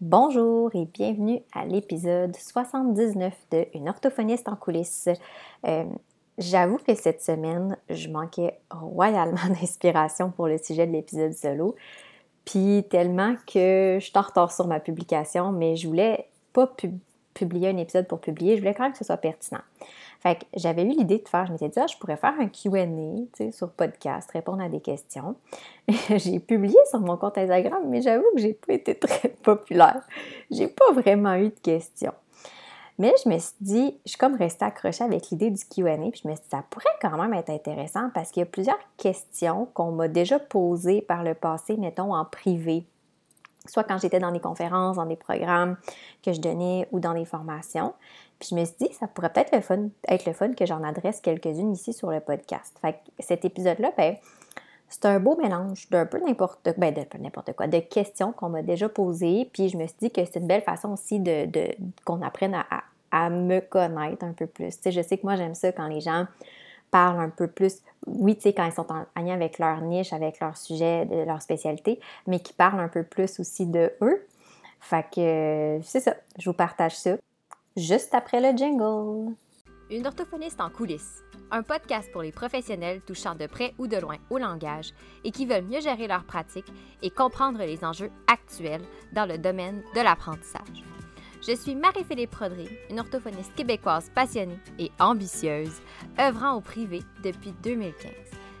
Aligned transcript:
Bonjour 0.00 0.74
et 0.74 0.86
bienvenue 0.86 1.40
à 1.52 1.64
l'épisode 1.64 2.34
79 2.34 3.32
de 3.52 3.66
Une 3.74 3.88
orthophoniste 3.88 4.48
en 4.48 4.56
coulisses. 4.56 5.08
Euh, 5.64 5.84
j'avoue 6.36 6.78
que 6.78 6.96
cette 6.96 7.22
semaine, 7.22 7.76
je 7.88 8.08
manquais 8.08 8.58
royalement 8.72 9.46
d'inspiration 9.48 10.32
pour 10.32 10.48
le 10.48 10.58
sujet 10.58 10.88
de 10.88 10.92
l'épisode 10.92 11.32
solo. 11.32 11.76
Puis 12.44 12.84
tellement 12.90 13.36
que 13.46 13.98
je 14.00 14.04
suis 14.04 14.12
en 14.12 14.50
sur 14.50 14.66
ma 14.66 14.80
publication, 14.80 15.52
mais 15.52 15.76
je 15.76 15.86
voulais 15.86 16.28
pas 16.52 16.66
publier 17.34 17.68
un 17.68 17.76
épisode 17.76 18.06
pour 18.06 18.20
publier, 18.20 18.56
je 18.56 18.60
voulais 18.60 18.74
quand 18.74 18.84
même 18.84 18.92
que 18.92 18.98
ce 18.98 19.04
soit 19.04 19.16
pertinent. 19.16 19.60
Fait 20.20 20.36
que 20.36 20.44
j'avais 20.56 20.84
eu 20.84 20.88
l'idée 20.88 21.18
de 21.18 21.28
faire, 21.28 21.44
je 21.46 21.52
m'étais 21.52 21.68
dit, 21.68 21.78
ah, 21.78 21.86
je 21.86 21.98
pourrais 21.98 22.16
faire 22.16 22.34
un 22.38 22.48
QA 22.48 22.86
sur 23.52 23.70
podcast, 23.70 24.30
répondre 24.30 24.62
à 24.62 24.70
des 24.70 24.80
questions. 24.80 25.36
j'ai 26.16 26.40
publié 26.40 26.78
sur 26.88 27.00
mon 27.00 27.18
compte 27.18 27.36
Instagram, 27.36 27.82
mais 27.88 28.00
j'avoue 28.00 28.24
que 28.34 28.40
j'ai 28.40 28.54
pas 28.54 28.72
été 28.72 28.94
très 28.94 29.28
populaire. 29.42 30.02
J'ai 30.50 30.68
pas 30.68 30.92
vraiment 30.92 31.34
eu 31.34 31.50
de 31.50 31.60
questions. 31.62 32.14
Mais 32.98 33.12
je 33.22 33.28
me 33.28 33.38
suis 33.38 33.56
dit, 33.60 33.98
je 34.06 34.10
suis 34.10 34.18
comme 34.18 34.36
restée 34.36 34.64
accrochée 34.64 35.02
avec 35.02 35.28
l'idée 35.30 35.50
du 35.50 35.62
QA, 35.64 35.96
puis 35.96 36.22
je 36.22 36.28
me 36.28 36.34
suis 36.34 36.44
dit, 36.44 36.50
ça 36.50 36.64
pourrait 36.70 36.86
quand 37.02 37.20
même 37.20 37.34
être 37.34 37.50
intéressant 37.50 38.08
parce 38.14 38.30
qu'il 38.30 38.40
y 38.40 38.44
a 38.44 38.46
plusieurs 38.46 38.78
questions 38.96 39.66
qu'on 39.74 39.90
m'a 39.90 40.06
déjà 40.06 40.38
posées 40.38 41.02
par 41.02 41.24
le 41.24 41.34
passé, 41.34 41.76
mettons 41.76 42.14
en 42.14 42.24
privé, 42.24 42.86
soit 43.66 43.84
quand 43.84 43.98
j'étais 43.98 44.18
dans 44.18 44.32
des 44.32 44.40
conférences, 44.40 44.96
dans 44.96 45.06
des 45.06 45.16
programmes 45.16 45.76
que 46.22 46.32
je 46.32 46.40
donnais 46.40 46.88
ou 46.92 47.00
dans 47.00 47.14
des 47.14 47.24
formations. 47.24 47.94
Puis 48.38 48.50
je 48.50 48.54
me 48.56 48.64
suis 48.64 48.74
dit, 48.80 48.92
ça 48.92 49.06
pourrait 49.06 49.32
peut-être 49.32 49.54
être 49.54 50.26
le 50.26 50.32
fun 50.32 50.52
que 50.52 50.66
j'en 50.66 50.82
adresse 50.82 51.20
quelques-unes 51.20 51.72
ici 51.72 51.92
sur 51.92 52.10
le 52.10 52.20
podcast. 52.20 52.76
Fait 52.80 52.94
que 52.94 52.98
cet 53.20 53.44
épisode-là, 53.44 53.92
ben, 53.96 54.16
c'est 54.88 55.06
un 55.06 55.18
beau 55.18 55.36
mélange 55.36 55.88
d'un 55.90 56.06
peu 56.06 56.20
n'importe 56.20 56.68
ben, 56.76 56.94
n'importe 57.18 57.52
quoi, 57.54 57.66
de 57.66 57.78
questions 57.80 58.32
qu'on 58.32 58.48
m'a 58.48 58.62
déjà 58.62 58.88
posées. 58.88 59.48
Puis 59.52 59.68
je 59.68 59.76
me 59.76 59.86
suis 59.86 59.96
dit 60.00 60.10
que 60.10 60.24
c'est 60.24 60.38
une 60.38 60.46
belle 60.46 60.62
façon 60.62 60.92
aussi 60.92 61.20
de, 61.20 61.48
qu'on 62.04 62.22
apprenne 62.22 62.54
à, 62.54 62.66
à, 63.10 63.30
me 63.30 63.60
connaître 63.60 64.24
un 64.24 64.32
peu 64.32 64.46
plus. 64.46 64.78
Je 64.84 65.00
sais 65.00 65.18
que 65.18 65.22
moi, 65.22 65.36
j'aime 65.36 65.54
ça 65.54 65.72
quand 65.72 65.86
les 65.86 66.00
gens 66.00 66.26
parlent 66.94 67.18
un 67.18 67.28
peu 67.28 67.48
plus, 67.48 67.80
oui, 68.06 68.36
tu 68.36 68.42
sais, 68.42 68.52
quand 68.52 68.64
ils 68.64 68.72
sont 68.72 68.86
en, 68.92 69.20
lien 69.20 69.34
avec 69.34 69.58
leur 69.58 69.80
niche, 69.80 70.12
avec 70.12 70.38
leur 70.38 70.56
sujet, 70.56 71.04
leur 71.26 71.42
spécialité, 71.42 71.98
mais 72.28 72.38
qui 72.38 72.52
parlent 72.52 72.78
un 72.78 72.86
peu 72.86 73.02
plus 73.02 73.40
aussi 73.40 73.66
de 73.66 73.92
eux. 74.00 74.24
Fait 74.78 75.04
que 75.12 75.80
c'est 75.82 75.98
ça, 75.98 76.14
je 76.38 76.48
vous 76.48 76.54
partage 76.54 76.94
ça 76.96 77.16
juste 77.76 78.14
après 78.14 78.40
le 78.40 78.56
jingle. 78.56 79.34
Une 79.90 80.06
orthophoniste 80.06 80.60
en 80.60 80.70
coulisses, 80.70 81.24
un 81.50 81.64
podcast 81.64 82.12
pour 82.12 82.22
les 82.22 82.30
professionnels 82.30 83.00
touchant 83.00 83.34
de 83.34 83.48
près 83.48 83.74
ou 83.80 83.88
de 83.88 83.96
loin 83.96 84.18
au 84.30 84.38
langage 84.38 84.90
et 85.24 85.32
qui 85.32 85.46
veulent 85.46 85.64
mieux 85.64 85.80
gérer 85.80 86.06
leur 86.06 86.24
pratique 86.24 86.72
et 87.02 87.10
comprendre 87.10 87.58
les 87.58 87.84
enjeux 87.84 88.12
actuels 88.28 88.84
dans 89.12 89.26
le 89.26 89.36
domaine 89.36 89.82
de 89.96 90.00
l'apprentissage. 90.00 90.93
Je 91.46 91.54
suis 91.54 91.74
Marie-Philippe 91.74 92.30
Prodry, 92.30 92.70
une 92.88 93.00
orthophoniste 93.00 93.54
québécoise 93.54 94.10
passionnée 94.14 94.58
et 94.78 94.90
ambitieuse, 94.98 95.82
œuvrant 96.18 96.54
au 96.54 96.62
privé 96.62 97.02
depuis 97.22 97.52
2015. 97.62 98.10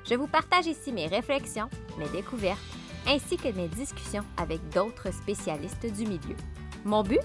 Je 0.04 0.14
vous 0.14 0.26
partage 0.26 0.66
ici 0.66 0.92
mes 0.92 1.06
réflexions, 1.06 1.70
mes 1.98 2.08
découvertes, 2.10 2.60
ainsi 3.08 3.38
que 3.38 3.48
mes 3.48 3.68
discussions 3.68 4.24
avec 4.36 4.60
d'autres 4.68 5.14
spécialistes 5.14 5.86
du 5.94 6.04
milieu. 6.04 6.36
Mon 6.84 7.02
but? 7.02 7.22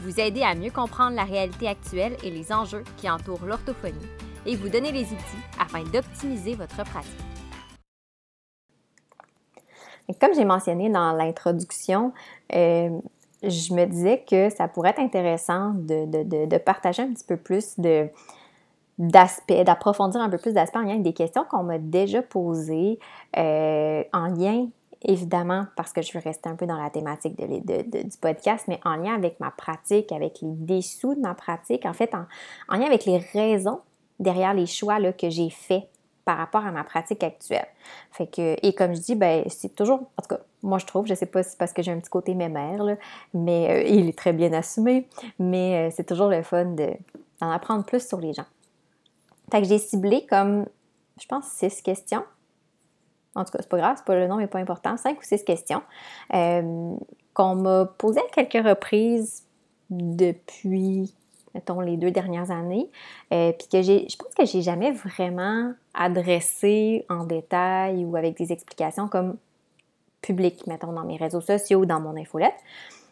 Vous 0.00 0.18
aider 0.18 0.42
à 0.42 0.56
mieux 0.56 0.72
comprendre 0.72 1.14
la 1.14 1.24
réalité 1.24 1.68
actuelle 1.68 2.16
et 2.24 2.30
les 2.30 2.52
enjeux 2.52 2.82
qui 2.96 3.08
entourent 3.08 3.46
l'orthophonie 3.46 3.94
et 4.46 4.56
vous 4.56 4.68
donner 4.68 4.90
les 4.90 5.04
outils 5.04 5.44
afin 5.60 5.84
d'optimiser 5.84 6.56
votre 6.56 6.82
pratique. 6.82 7.12
Comme 10.20 10.34
j'ai 10.34 10.44
mentionné 10.44 10.90
dans 10.90 11.12
l'introduction, 11.12 12.12
euh, 12.52 12.98
je 13.42 13.74
me 13.74 13.84
disais 13.84 14.24
que 14.28 14.50
ça 14.50 14.68
pourrait 14.68 14.90
être 14.90 15.00
intéressant 15.00 15.72
de, 15.74 16.58
partager 16.58 17.02
un 17.02 17.12
petit 17.12 17.24
peu 17.24 17.36
plus 17.36 17.76
d'aspects, 18.98 19.62
d'approfondir 19.64 20.20
un 20.20 20.28
peu 20.28 20.38
plus 20.38 20.52
d'aspects 20.52 20.76
en 20.76 20.82
lien 20.82 20.90
avec 20.90 21.02
des 21.02 21.12
questions 21.12 21.44
qu'on 21.48 21.62
m'a 21.62 21.78
déjà 21.78 22.22
posées 22.22 22.98
euh, 23.36 24.02
en 24.12 24.26
lien 24.26 24.66
évidemment, 25.02 25.66
parce 25.76 25.92
que 25.92 26.02
je 26.02 26.12
veux 26.12 26.20
rester 26.22 26.48
un 26.48 26.56
peu 26.56 26.66
dans 26.66 26.80
la 26.80 26.90
thématique 26.90 27.36
du 27.36 28.18
podcast, 28.20 28.64
mais 28.68 28.80
en 28.84 28.96
lien 28.96 29.14
avec 29.14 29.38
ma 29.40 29.50
pratique, 29.50 30.12
avec 30.12 30.40
les 30.42 30.80
dessous 30.80 31.14
de 31.14 31.20
ma 31.20 31.34
pratique, 31.34 31.86
en 31.86 31.92
fait, 31.92 32.12
en, 32.14 32.76
lien 32.76 32.86
avec 32.86 33.04
les 33.04 33.18
raisons 33.18 33.80
derrière 34.18 34.54
les 34.54 34.66
choix 34.66 34.98
là, 34.98 35.12
que 35.12 35.30
j'ai 35.30 35.50
faits 35.50 35.84
par 36.24 36.36
rapport 36.36 36.66
à 36.66 36.72
ma 36.72 36.84
pratique 36.84 37.22
actuelle. 37.22 37.68
Fait 38.10 38.26
que, 38.26 38.56
et 38.62 38.74
comme 38.74 38.94
je 38.94 39.00
dis, 39.00 39.14
ben, 39.14 39.44
c'est 39.48 39.74
toujours, 39.74 40.00
en 40.16 40.22
tout 40.22 40.34
cas, 40.34 40.40
moi 40.62 40.78
je 40.78 40.86
trouve, 40.86 41.06
je 41.06 41.14
sais 41.14 41.26
pas 41.26 41.42
si 41.42 41.50
c'est 41.50 41.58
parce 41.58 41.72
que 41.72 41.82
j'ai 41.82 41.92
un 41.92 41.98
petit 41.98 42.10
côté 42.10 42.34
mémère, 42.34 42.84
mais 43.34 43.70
euh, 43.70 43.82
il 43.88 44.08
est 44.08 44.18
très 44.18 44.32
bien 44.32 44.52
assumé, 44.52 45.08
mais 45.38 45.88
euh, 45.88 45.94
c'est 45.94 46.04
toujours 46.04 46.28
le 46.28 46.42
fun 46.42 46.64
d'en 47.40 47.50
apprendre 47.50 47.84
plus 47.84 48.06
sur 48.06 48.18
les 48.18 48.32
gens. 48.32 48.46
Fait 49.50 49.62
que 49.62 49.68
j'ai 49.68 49.78
ciblé 49.78 50.26
comme, 50.26 50.66
je 51.20 51.26
pense, 51.26 51.46
six 51.46 51.82
questions 51.82 52.24
en 53.34 53.44
tout 53.44 53.52
cas, 53.52 53.58
c'est 53.60 53.68
pas 53.68 53.78
grave, 53.78 54.02
pas 54.04 54.16
le 54.16 54.26
nom, 54.26 54.36
mais 54.36 54.48
pas 54.48 54.58
important, 54.58 54.96
cinq 54.96 55.20
ou 55.20 55.22
six 55.22 55.44
questions 55.44 55.82
euh, 56.34 56.96
qu'on 57.34 57.54
m'a 57.54 57.84
posées 57.84 58.20
à 58.20 58.42
quelques 58.42 58.66
reprises 58.66 59.44
depuis, 59.90 61.14
mettons, 61.54 61.78
les 61.78 61.96
deux 61.96 62.10
dernières 62.10 62.50
années, 62.50 62.90
puis 63.30 63.68
que 63.70 63.80
j'ai, 63.80 64.08
je 64.08 64.16
pense 64.16 64.34
que 64.34 64.44
j'ai 64.44 64.60
jamais 64.60 64.90
vraiment 64.90 65.72
adressé 65.94 67.06
en 67.08 67.24
détail 67.24 68.04
ou 68.04 68.16
avec 68.16 68.36
des 68.36 68.50
explications 68.50 69.06
comme 69.06 69.36
publiques, 70.22 70.66
mettons, 70.66 70.92
dans 70.92 71.04
mes 71.04 71.16
réseaux 71.16 71.40
sociaux 71.40 71.84
dans 71.84 72.00
mon 72.00 72.16
infolette. 72.16 72.54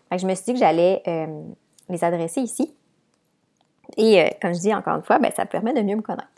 Fait 0.09 0.19
je 0.19 0.27
me 0.27 0.35
suis 0.35 0.45
dit 0.47 0.53
que 0.55 0.59
j'allais 0.59 1.03
euh, 1.07 1.43
les 1.89 2.05
adresser 2.05 2.41
ici. 2.41 2.75
Et 3.97 4.31
comme 4.43 4.55
je 4.55 4.61
dis 4.61 4.75
encore 4.75 4.97
une 4.97 5.03
fois, 5.03 5.19
ben, 5.19 5.31
ça 5.35 5.47
permet 5.47 5.73
de 5.73 5.83
mieux 5.83 5.97
me 5.97 6.03
connaître. 6.03 6.29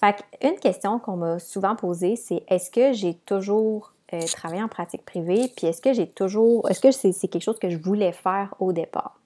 Fait 0.00 0.16
une 0.42 0.58
question 0.58 0.98
qu'on 0.98 1.16
m'a 1.16 1.38
souvent 1.38 1.76
posée, 1.76 2.16
c'est 2.16 2.42
est-ce 2.48 2.70
que 2.70 2.92
j'ai 2.92 3.14
toujours 3.14 3.92
euh, 4.12 4.20
travaillé 4.34 4.62
en 4.62 4.68
pratique 4.68 5.04
privée, 5.04 5.52
puis 5.56 5.66
est-ce 5.68 5.80
que 5.80 5.92
j'ai 5.92 6.08
toujours, 6.08 6.68
est-ce 6.68 6.80
que 6.80 6.90
c'est, 6.90 7.12
quelque 7.28 7.42
chose 7.42 7.58
que 7.58 7.70
je 7.70 7.76
voulais 7.76 8.12
faire 8.12 8.54
au 8.58 8.72
départ? 8.72 9.20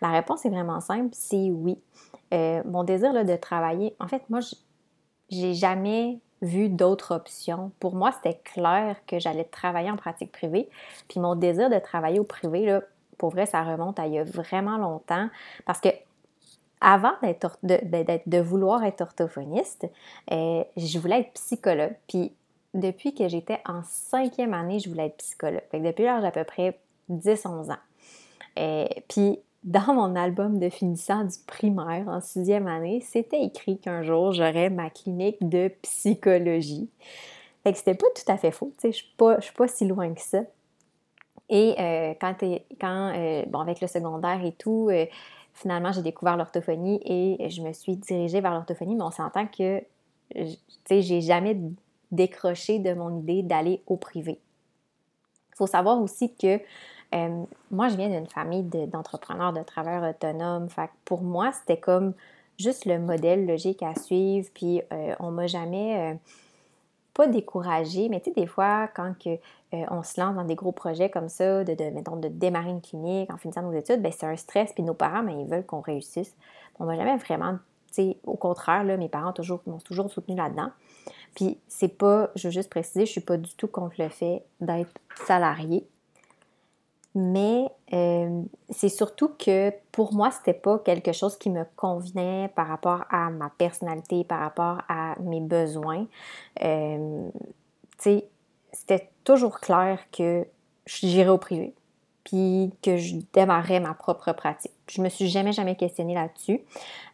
La 0.00 0.10
réponse 0.10 0.46
est 0.46 0.48
vraiment 0.48 0.80
simple, 0.80 1.10
c'est 1.12 1.50
oui. 1.50 1.78
Euh, 2.32 2.62
mon 2.64 2.82
désir 2.82 3.12
de 3.12 3.36
travailler, 3.36 3.94
en 4.00 4.08
fait, 4.08 4.22
moi, 4.30 4.40
j'ai 5.28 5.54
jamais 5.54 6.18
vu 6.42 6.68
d'autres 6.68 7.14
options. 7.14 7.72
Pour 7.80 7.94
moi, 7.94 8.12
c'était 8.12 8.38
clair 8.44 8.96
que 9.06 9.18
j'allais 9.18 9.44
travailler 9.44 9.90
en 9.90 9.96
pratique 9.96 10.32
privée. 10.32 10.68
Puis 11.08 11.20
mon 11.20 11.34
désir 11.36 11.70
de 11.70 11.78
travailler 11.78 12.20
au 12.20 12.24
privé, 12.24 12.66
là, 12.66 12.82
pour 13.16 13.30
vrai, 13.30 13.46
ça 13.46 13.62
remonte 13.62 13.98
à 13.98 14.06
il 14.06 14.14
y 14.14 14.18
a 14.18 14.24
vraiment 14.24 14.76
longtemps. 14.76 15.28
Parce 15.64 15.80
que 15.80 15.88
avant 16.80 17.12
d'être 17.22 17.58
de, 17.62 17.78
de, 18.26 18.38
vouloir 18.40 18.82
être 18.84 19.02
orthophoniste, 19.02 19.88
euh, 20.32 20.64
je 20.76 20.98
voulais 20.98 21.20
être 21.20 21.32
psychologue. 21.34 21.94
Puis 22.08 22.32
depuis 22.74 23.14
que 23.14 23.28
j'étais 23.28 23.60
en 23.66 23.82
cinquième 23.84 24.52
année, 24.52 24.80
je 24.80 24.90
voulais 24.90 25.06
être 25.06 25.18
psychologue. 25.18 25.62
Fait 25.70 25.78
depuis 25.78 26.04
l'âge 26.04 26.22
d'à 26.22 26.32
peu 26.32 26.42
près 26.42 26.78
10-11 27.08 27.70
ans. 27.70 27.76
Euh, 28.58 28.86
puis 29.08 29.38
dans 29.64 29.94
mon 29.94 30.16
album 30.16 30.58
de 30.58 30.68
finissant 30.68 31.24
du 31.24 31.36
primaire 31.46 32.08
en 32.08 32.20
sixième 32.20 32.66
année, 32.66 33.00
c'était 33.00 33.42
écrit 33.42 33.78
qu'un 33.78 34.02
jour 34.02 34.32
j'aurais 34.32 34.70
ma 34.70 34.90
clinique 34.90 35.36
de 35.48 35.68
psychologie. 35.82 36.90
Fait 37.62 37.72
que 37.72 37.78
c'était 37.78 37.94
pas 37.94 38.06
tout 38.14 38.30
à 38.30 38.36
fait 38.36 38.50
faux, 38.50 38.72
tu 38.74 38.80
sais, 38.80 38.92
je 38.92 38.96
suis 38.98 39.14
pas, 39.16 39.38
pas 39.56 39.68
si 39.68 39.86
loin 39.86 40.12
que 40.12 40.20
ça. 40.20 40.42
Et 41.48 41.74
euh, 41.78 42.14
quand, 42.20 42.34
quand 42.80 43.12
bon, 43.48 43.60
avec 43.60 43.80
le 43.80 43.86
secondaire 43.86 44.44
et 44.44 44.52
tout, 44.52 44.90
finalement, 45.54 45.92
j'ai 45.92 46.02
découvert 46.02 46.36
l'orthophonie 46.36 47.00
et 47.04 47.50
je 47.50 47.62
me 47.62 47.72
suis 47.72 47.96
dirigée 47.96 48.40
vers 48.40 48.52
l'orthophonie, 48.52 48.96
mais 48.96 49.04
on 49.04 49.10
s'entend 49.10 49.46
que, 49.46 49.80
tu 50.34 50.56
sais, 50.86 51.02
j'ai 51.02 51.20
jamais 51.20 51.56
décroché 52.10 52.78
de 52.78 52.94
mon 52.94 53.18
idée 53.20 53.42
d'aller 53.42 53.82
au 53.86 53.96
privé. 53.96 54.40
Il 55.52 55.56
faut 55.56 55.66
savoir 55.66 56.00
aussi 56.00 56.34
que 56.34 56.58
euh, 57.14 57.44
moi, 57.70 57.88
je 57.88 57.96
viens 57.96 58.08
d'une 58.08 58.26
famille 58.26 58.62
d'entrepreneurs, 58.62 59.52
de, 59.52 59.62
travailleurs 59.62 60.08
autonomes. 60.08 60.68
Pour 61.04 61.22
moi, 61.22 61.52
c'était 61.52 61.78
comme 61.78 62.14
juste 62.58 62.84
le 62.84 62.98
modèle 62.98 63.46
logique 63.46 63.82
à 63.82 63.94
suivre. 63.94 64.48
Puis, 64.54 64.82
euh, 64.92 65.14
on 65.20 65.30
m'a 65.30 65.46
jamais... 65.46 66.12
Euh, 66.12 66.14
pas 67.14 67.26
découragé, 67.26 68.08
mais 68.08 68.20
tu 68.20 68.30
sais, 68.30 68.40
des 68.40 68.46
fois, 68.46 68.88
quand 68.88 69.14
euh, 69.26 69.36
on 69.90 70.02
se 70.02 70.20
lance 70.20 70.34
dans 70.34 70.44
des 70.44 70.54
gros 70.54 70.72
projets 70.72 71.10
comme 71.10 71.28
ça, 71.28 71.64
de, 71.64 71.90
mettons, 71.90 72.16
de 72.16 72.28
démarrer 72.28 72.70
une 72.70 72.80
clinique 72.80 73.30
en 73.32 73.36
finissant 73.36 73.62
nos 73.62 73.72
études, 73.72 74.00
ben, 74.00 74.12
c'est 74.12 74.26
un 74.26 74.36
stress, 74.36 74.72
puis 74.72 74.82
nos 74.82 74.94
parents, 74.94 75.22
ben, 75.22 75.38
ils 75.38 75.46
veulent 75.46 75.66
qu'on 75.66 75.80
réussisse. 75.80 76.34
On 76.78 76.86
va 76.86 76.96
jamais 76.96 77.16
vraiment, 77.16 77.58
tu 77.94 78.14
au 78.24 78.36
contraire, 78.36 78.84
mes 78.84 79.08
parents 79.08 79.34
m'ont 79.66 79.78
toujours 79.78 80.10
soutenu 80.10 80.36
là-dedans. 80.36 80.70
Puis 81.34 81.58
c'est 81.68 81.88
pas, 81.88 82.30
je 82.34 82.48
veux 82.48 82.52
juste 82.52 82.70
préciser, 82.70 83.06
je 83.06 83.10
suis 83.10 83.20
pas 83.20 83.36
du 83.36 83.54
tout 83.56 83.68
contre 83.68 83.96
le 83.98 84.08
fait 84.08 84.44
d'être 84.60 84.92
salarié 85.26 85.86
mais 87.14 87.66
euh, 87.92 88.42
c'est 88.70 88.88
surtout 88.88 89.28
que 89.38 89.72
pour 89.92 90.14
moi, 90.14 90.30
c'était 90.30 90.58
pas 90.58 90.78
quelque 90.78 91.12
chose 91.12 91.36
qui 91.36 91.50
me 91.50 91.64
convenait 91.76 92.50
par 92.54 92.68
rapport 92.68 93.04
à 93.10 93.30
ma 93.30 93.50
personnalité, 93.50 94.24
par 94.24 94.40
rapport 94.40 94.82
à 94.88 95.16
mes 95.20 95.40
besoins. 95.40 96.06
Euh, 96.62 97.28
c'était 97.98 99.10
toujours 99.24 99.60
clair 99.60 99.98
que 100.10 100.46
j'irais 100.86 101.28
au 101.28 101.38
privé. 101.38 101.74
puis 102.24 102.72
que 102.82 102.96
je 102.96 103.16
démarrais 103.32 103.80
ma 103.80 103.94
propre 103.94 104.32
pratique. 104.32 104.71
Je 104.92 105.00
me 105.00 105.08
suis 105.08 105.28
jamais, 105.28 105.52
jamais 105.52 105.74
questionnée 105.74 106.14
là-dessus. 106.14 106.60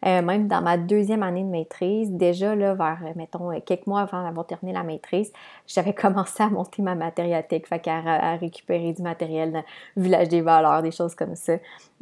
Euh, 0.05 0.21
même 0.21 0.49
dans 0.49 0.61
ma 0.61 0.77
deuxième 0.77 1.23
année 1.23 1.43
de 1.43 1.49
maîtrise, 1.49 2.11
déjà 2.11 2.53
là, 2.53 2.73
vers, 2.73 2.99
mettons, 3.15 3.57
quelques 3.61 3.87
mois 3.87 4.01
avant 4.01 4.21
d'avoir 4.21 4.45
terminé 4.45 4.73
la 4.73 4.83
maîtrise, 4.83 5.31
j'avais 5.65 5.93
commencé 5.93 6.43
à 6.43 6.49
monter 6.49 6.81
ma 6.81 6.95
matériathèque, 6.95 7.67
fait 7.67 7.87
à 7.87 8.35
récupérer 8.35 8.91
du 8.91 9.01
matériel 9.01 9.63
le 9.95 10.03
village 10.03 10.27
des 10.27 10.41
valeurs, 10.41 10.81
des 10.81 10.91
choses 10.91 11.15
comme 11.15 11.35
ça. 11.35 11.53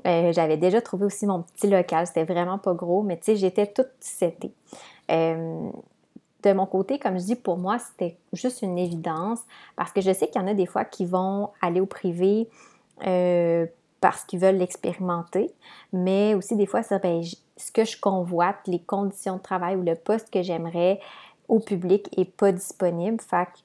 Euh, 0.07 0.33
j'avais 0.33 0.57
déjà 0.57 0.81
trouvé 0.81 1.05
aussi 1.05 1.27
mon 1.27 1.43
petit 1.43 1.67
local, 1.67 2.07
c'était 2.07 2.25
vraiment 2.25 2.57
pas 2.57 2.73
gros, 2.73 3.03
mais 3.03 3.17
tu 3.17 3.25
sais, 3.25 3.35
j'étais 3.35 3.67
toute 3.67 3.91
setée. 3.99 4.53
Euh, 5.11 5.69
de 6.41 6.53
mon 6.53 6.65
côté, 6.65 6.97
comme 6.97 7.19
je 7.19 7.25
dis, 7.25 7.35
pour 7.35 7.57
moi, 7.57 7.77
c'était 7.77 8.17
juste 8.33 8.63
une 8.63 8.79
évidence 8.79 9.41
parce 9.75 9.91
que 9.91 10.01
je 10.01 10.11
sais 10.11 10.27
qu'il 10.27 10.41
y 10.41 10.43
en 10.43 10.47
a 10.47 10.55
des 10.55 10.65
fois 10.65 10.85
qui 10.85 11.05
vont 11.05 11.49
aller 11.61 11.81
au 11.81 11.85
privé 11.85 12.47
euh, 13.05 13.67
parce 14.01 14.23
qu'ils 14.23 14.39
veulent 14.39 14.57
l'expérimenter, 14.57 15.53
mais 15.91 16.33
aussi 16.35 16.55
des 16.55 16.65
fois, 16.65 16.81
ben, 17.01 17.21
ce 17.57 17.71
que 17.71 17.85
je 17.85 17.99
convoite, 17.99 18.57
les 18.67 18.79
conditions 18.79 19.37
de 19.37 19.41
travail 19.41 19.75
ou 19.75 19.81
le 19.81 19.95
poste 19.95 20.31
que 20.31 20.41
j'aimerais 20.41 20.99
au 21.47 21.59
public 21.59 22.15
n'est 22.17 22.25
pas 22.25 22.51
disponible. 22.51 23.19
Fait 23.21 23.45
que 23.45 23.59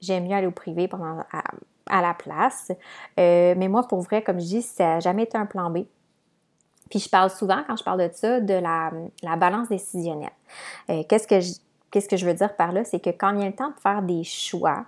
j'aime 0.00 0.26
mieux 0.26 0.34
aller 0.34 0.46
au 0.46 0.52
privé 0.52 0.86
pendant, 0.88 1.24
à, 1.88 2.02
la 2.02 2.14
place. 2.14 2.70
Euh, 3.18 3.54
mais 3.56 3.68
moi, 3.68 3.86
pour 3.88 4.00
vrai, 4.00 4.22
comme 4.22 4.40
je 4.40 4.46
dis, 4.46 4.62
ça 4.62 4.84
n'a 4.84 5.00
jamais 5.00 5.24
été 5.24 5.36
un 5.36 5.46
plan 5.46 5.70
B. 5.70 5.84
Puis 6.90 6.98
je 7.00 7.08
parle 7.08 7.30
souvent, 7.30 7.62
quand 7.66 7.76
je 7.76 7.84
parle 7.84 8.08
de 8.08 8.14
ça, 8.14 8.40
de 8.40 8.54
la, 8.54 9.36
balance 9.36 9.68
décisionnelle. 9.68 10.30
Euh, 10.90 11.02
qu'est-ce 11.08 11.26
que 11.26 11.40
je 11.40 11.54
Qu'est-ce 11.94 12.08
que 12.08 12.16
je 12.16 12.26
veux 12.26 12.34
dire 12.34 12.56
par 12.56 12.72
là? 12.72 12.82
C'est 12.82 12.98
que 12.98 13.10
quand 13.10 13.32
il 13.36 13.38
y 13.38 13.44
a 13.44 13.46
le 13.46 13.54
temps 13.54 13.70
de 13.70 13.78
faire 13.80 14.02
des 14.02 14.24
choix, 14.24 14.84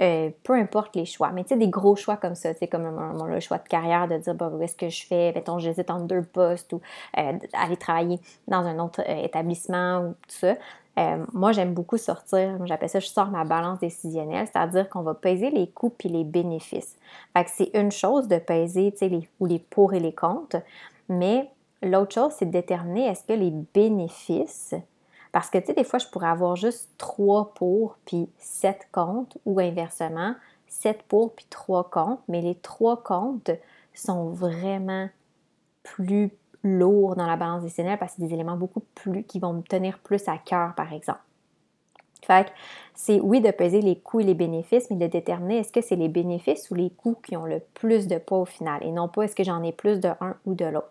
euh, 0.00 0.30
peu 0.44 0.54
importe 0.54 0.94
les 0.94 1.04
choix, 1.04 1.30
mais 1.32 1.42
tu 1.42 1.48
sais, 1.48 1.56
des 1.56 1.68
gros 1.68 1.96
choix 1.96 2.16
comme 2.16 2.36
ça, 2.36 2.52
tu 2.52 2.60
sais, 2.60 2.68
comme 2.68 2.84
le 3.26 3.40
choix 3.40 3.58
de 3.58 3.66
carrière, 3.66 4.06
de 4.06 4.16
dire, 4.16 4.34
bah, 4.34 4.50
où 4.52 4.62
est-ce 4.62 4.76
que 4.76 4.88
je 4.88 5.04
fais, 5.04 5.32
mettons, 5.32 5.58
j'hésite 5.58 5.90
entre 5.90 6.04
deux 6.04 6.22
postes 6.22 6.72
ou 6.72 6.80
euh, 7.18 7.32
aller 7.52 7.76
travailler 7.76 8.20
dans 8.46 8.64
un 8.64 8.78
autre 8.78 9.02
euh, 9.08 9.24
établissement 9.24 10.00
ou 10.00 10.14
tout 10.28 10.36
ça. 10.36 10.54
moi, 11.32 11.52
j'aime 11.52 11.74
beaucoup 11.74 11.96
sortir, 11.96 12.64
j'appelle 12.64 12.88
ça, 12.88 13.00
je 13.00 13.08
sors 13.08 13.28
ma 13.30 13.44
balance 13.44 13.80
décisionnelle, 13.80 14.46
c'est-à-dire 14.52 14.88
qu'on 14.88 15.02
va 15.02 15.14
peser 15.14 15.50
les 15.50 15.68
coûts 15.68 15.90
puis 15.90 16.08
les 16.08 16.24
bénéfices. 16.24 16.96
Fait 17.36 17.44
que 17.44 17.50
c'est 17.52 17.70
une 17.74 17.90
chose 17.92 18.28
de 18.28 18.38
peser, 18.38 18.92
tu 18.92 18.98
sais, 18.98 19.08
les, 19.08 19.28
ou 19.40 19.46
les 19.46 19.58
pour 19.58 19.94
et 19.94 20.00
les 20.00 20.14
contre, 20.14 20.62
mais 21.08 21.50
l'autre 21.82 22.14
chose, 22.14 22.32
c'est 22.38 22.46
de 22.46 22.52
déterminer 22.52 23.06
est-ce 23.06 23.24
que 23.24 23.32
les 23.32 23.50
bénéfices 23.50 24.74
parce 25.32 25.50
que, 25.50 25.58
tu 25.58 25.66
sais, 25.66 25.74
des 25.74 25.84
fois, 25.84 25.98
je 25.98 26.06
pourrais 26.06 26.28
avoir 26.28 26.56
juste 26.56 26.90
trois 26.98 27.52
pour 27.54 27.96
puis 28.04 28.28
sept 28.38 28.88
comptes 28.92 29.36
ou 29.44 29.60
inversement, 29.60 30.34
sept 30.66 31.02
pour 31.02 31.34
puis 31.34 31.46
trois 31.50 31.90
comptes, 31.90 32.20
mais 32.28 32.40
les 32.40 32.54
trois 32.54 33.02
comptes 33.02 33.50
sont 33.94 34.30
vraiment 34.30 35.08
plus 35.82 36.30
lourds 36.62 37.16
dans 37.16 37.26
la 37.26 37.36
balance 37.36 37.62
décisionnelle 37.62 37.98
parce 37.98 38.14
que 38.14 38.20
c'est 38.20 38.28
des 38.28 38.34
éléments 38.34 38.56
beaucoup 38.56 38.82
plus 38.94 39.24
qui 39.24 39.38
vont 39.38 39.52
me 39.52 39.62
tenir 39.62 39.98
plus 39.98 40.28
à 40.28 40.38
cœur, 40.38 40.74
par 40.74 40.92
exemple. 40.92 41.20
Fait 42.26 42.46
que 42.46 42.50
c'est 42.94 43.20
oui 43.20 43.40
de 43.40 43.50
peser 43.50 43.80
les 43.80 43.98
coûts 44.00 44.20
et 44.20 44.24
les 44.24 44.34
bénéfices, 44.34 44.90
mais 44.90 44.96
de 44.96 45.06
déterminer 45.06 45.58
est-ce 45.58 45.72
que 45.72 45.80
c'est 45.80 45.96
les 45.96 46.08
bénéfices 46.08 46.70
ou 46.70 46.74
les 46.74 46.90
coûts 46.90 47.16
qui 47.22 47.36
ont 47.36 47.46
le 47.46 47.60
plus 47.74 48.06
de 48.06 48.18
poids 48.18 48.38
au 48.38 48.44
final 48.44 48.82
et 48.84 48.90
non 48.90 49.08
pas 49.08 49.22
est-ce 49.22 49.36
que 49.36 49.44
j'en 49.44 49.62
ai 49.62 49.72
plus 49.72 50.00
de 50.00 50.08
un 50.20 50.36
ou 50.44 50.54
de 50.54 50.64
l'autre. 50.64 50.90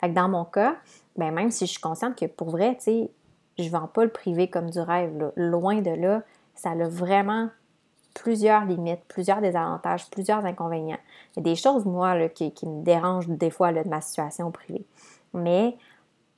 Fait 0.00 0.08
que 0.08 0.14
dans 0.14 0.28
mon 0.28 0.44
cas, 0.44 0.76
ben 1.16 1.32
même 1.32 1.50
si 1.50 1.66
je 1.66 1.72
suis 1.72 1.80
consciente 1.80 2.16
que 2.16 2.26
pour 2.26 2.50
vrai, 2.50 2.76
tu 2.76 2.84
sais, 2.84 3.10
je 3.58 3.64
ne 3.64 3.70
vends 3.70 3.88
pas 3.88 4.04
le 4.04 4.10
privé 4.10 4.48
comme 4.48 4.70
du 4.70 4.80
rêve. 4.80 5.32
Loin 5.36 5.80
de 5.80 5.90
là, 5.90 6.22
ça 6.54 6.70
a 6.70 6.88
vraiment 6.88 7.48
plusieurs 8.14 8.64
limites, 8.64 9.00
plusieurs 9.08 9.40
désavantages, 9.40 10.08
plusieurs 10.10 10.44
inconvénients. 10.44 10.98
Il 11.36 11.38
y 11.38 11.40
a 11.40 11.42
des 11.42 11.56
choses, 11.56 11.84
moi, 11.84 12.28
qui, 12.28 12.52
me 12.64 12.82
dérangent 12.82 13.28
des 13.28 13.50
fois 13.50 13.72
de 13.72 13.88
ma 13.88 14.00
situation 14.00 14.48
au 14.48 14.50
privé. 14.50 14.84
Mais 15.34 15.76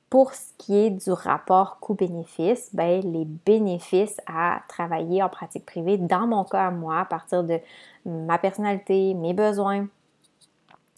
pour 0.09 0.33
ce 0.33 0.51
qui 0.57 0.77
est 0.77 0.89
du 0.89 1.11
rapport 1.11 1.79
coût-bénéfice, 1.79 2.69
ben, 2.73 3.01
les 3.01 3.25
bénéfices 3.25 4.19
à 4.27 4.61
travailler 4.67 5.23
en 5.23 5.29
pratique 5.29 5.65
privée, 5.65 5.97
dans 5.97 6.27
mon 6.27 6.43
cas 6.43 6.67
à 6.67 6.71
moi, 6.71 6.99
à 6.99 7.05
partir 7.05 7.43
de 7.43 7.59
ma 8.05 8.37
personnalité, 8.37 9.13
mes 9.13 9.33
besoins, 9.33 9.87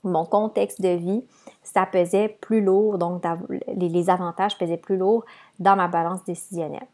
mon 0.03 0.25
contexte 0.25 0.81
de 0.81 0.89
vie, 0.89 1.23
ça 1.63 1.85
pesait 1.85 2.29
plus 2.41 2.61
lourd, 2.61 2.97
donc 2.97 3.23
les, 3.67 4.09
avantages 4.09 4.57
pesaient 4.57 4.77
plus 4.77 4.97
lourd 4.97 5.25
dans 5.59 5.75
ma 5.75 5.87
balance 5.87 6.23
décisionnelle. 6.25 6.87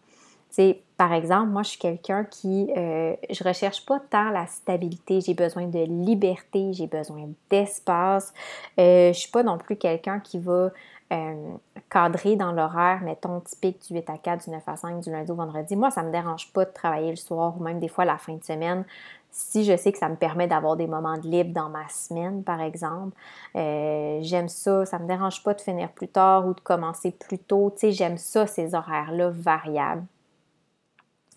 par 0.98 1.14
exemple, 1.14 1.50
moi, 1.50 1.64
je 1.64 1.70
suis 1.70 1.80
quelqu'un 1.80 2.26
qui, 2.26 2.72
euh, 2.76 3.16
je 3.30 3.44
recherche 3.44 3.86
pas 3.86 4.00
tant 4.00 4.30
la 4.30 4.46
stabilité, 4.48 5.22
j'ai 5.22 5.34
besoin 5.34 5.68
de 5.68 5.80
liberté, 5.80 6.74
j'ai 6.74 6.88
besoin 6.88 7.30
d'espace. 7.50 8.34
Euh, 8.80 9.14
je 9.14 9.20
suis 9.20 9.32
pas 9.32 9.44
non 9.44 9.58
plus 9.58 9.76
quelqu'un 9.76 10.20
qui 10.20 10.40
va 10.40 10.72
euh, 11.12 11.54
cadrer 11.90 12.36
dans 12.36 12.52
l'horaire, 12.52 13.02
mettons, 13.02 13.40
typique 13.40 13.82
du 13.88 13.96
8 13.96 14.10
à 14.12 14.18
4, 14.20 14.44
du 14.46 14.52
9 14.52 14.62
à 14.68 14.76
5, 14.76 15.00
du 15.00 15.10
lundi 15.10 15.32
au 15.32 15.36
vendredi. 15.36 15.76
Moi, 15.76 15.90
ça 15.90 16.04
me 16.04 16.12
dérange 16.12 16.54
pas 16.54 16.66
de 16.66 16.72
travailler 16.72 17.10
le 17.10 17.16
soir 17.16 17.56
ou 17.60 17.64
même 17.64 17.80
des 17.80 17.88
fois 17.88 18.06
la 18.06 18.20
fin 18.20 18.36
de 18.36 18.44
semaine 18.44 18.86
si 19.32 19.64
je 19.64 19.76
sais 19.78 19.92
que 19.92 19.98
ça 19.98 20.10
me 20.10 20.16
permet 20.16 20.48
d'avoir 20.48 20.76
des 20.76 20.88
moments 20.88 21.18
de 21.18 21.28
libre 21.28 21.54
dans 21.54 21.70
ma 21.70 21.88
semaine, 21.88 22.44
par 22.44 22.62
exemple, 22.62 23.16
euh, 23.56 24.20
j'aime 24.22 24.50
ça. 24.50 24.86
Ça 24.86 24.98
ne 24.98 25.04
me 25.04 25.08
dérange 25.08 25.44
pas 25.44 25.54
de 25.54 25.62
finir 25.62 25.92
plus 25.92 26.08
tard 26.08 26.48
ou 26.48 26.54
de 26.54 26.62
commencer 26.62 27.12
plus 27.12 27.40
tôt. 27.40 27.72
Tu 27.72 27.80
sais, 27.80 27.92
j'aime 27.92 28.18
ça, 28.18 28.48
ces 28.48 28.76
horaires-là 28.76 29.30
variables. 29.30 30.06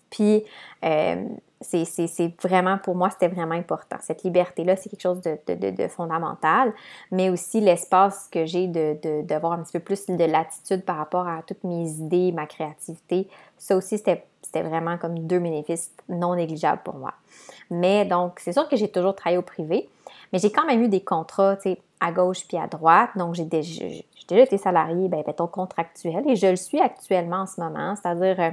Puis, 0.09 0.43
euh, 0.83 1.27
c'est 1.63 2.33
vraiment, 2.41 2.77
pour 2.77 2.95
moi, 2.95 3.09
c'était 3.09 3.29
vraiment 3.29 3.55
important. 3.55 3.97
Cette 4.01 4.23
liberté-là, 4.23 4.75
c'est 4.75 4.89
quelque 4.89 5.01
chose 5.01 5.21
de, 5.21 5.87
fondamental, 5.87 6.73
mais 7.11 7.29
aussi 7.29 7.61
l'espace 7.61 8.27
que 8.31 8.45
j'ai 8.45 8.67
d'avoir 8.67 9.53
un 9.53 9.63
petit 9.63 9.73
peu 9.73 9.79
plus 9.79 10.05
de 10.05 10.23
latitude 10.23 10.83
par 10.83 10.97
rapport 10.97 11.27
à 11.27 11.41
toutes 11.41 11.63
mes 11.63 11.89
idées, 11.89 12.31
ma 12.31 12.45
créativité. 12.45 13.27
Ça 13.57 13.75
aussi, 13.75 13.97
c'était 13.97 14.23
vraiment 14.61 14.97
comme 14.97 15.19
deux 15.19 15.39
bénéfices 15.39 15.91
non 16.09 16.35
négligeables 16.35 16.81
pour 16.83 16.95
moi. 16.95 17.13
Mais 17.73 18.05
donc, 18.05 18.39
c'est 18.39 18.53
sûr 18.53 18.67
que 18.69 18.75
j'ai 18.75 18.89
toujours 18.89 19.15
travaillé 19.15 19.37
au 19.37 19.41
privé, 19.41 19.89
mais 20.31 20.39
j'ai 20.39 20.51
quand 20.51 20.65
même 20.65 20.81
eu 20.81 20.89
des 20.89 21.03
contrats, 21.03 21.55
tu 21.57 21.71
sais, 21.71 21.81
à 21.99 22.11
gauche 22.11 22.45
puis 22.47 22.57
à 22.57 22.67
droite. 22.67 23.09
Donc, 23.15 23.33
j'ai 23.35 23.45
déjà, 23.45 23.83
été 24.29 24.57
salarié, 24.57 25.07
ben, 25.07 25.23
mettons, 25.25 25.47
contractuel, 25.47 26.23
et 26.27 26.35
je 26.35 26.47
le 26.47 26.55
suis 26.55 26.79
actuellement 26.79 27.41
en 27.41 27.45
ce 27.47 27.59
moment, 27.59 27.95
c'est-à-dire... 27.95 28.39
Euh, 28.39 28.51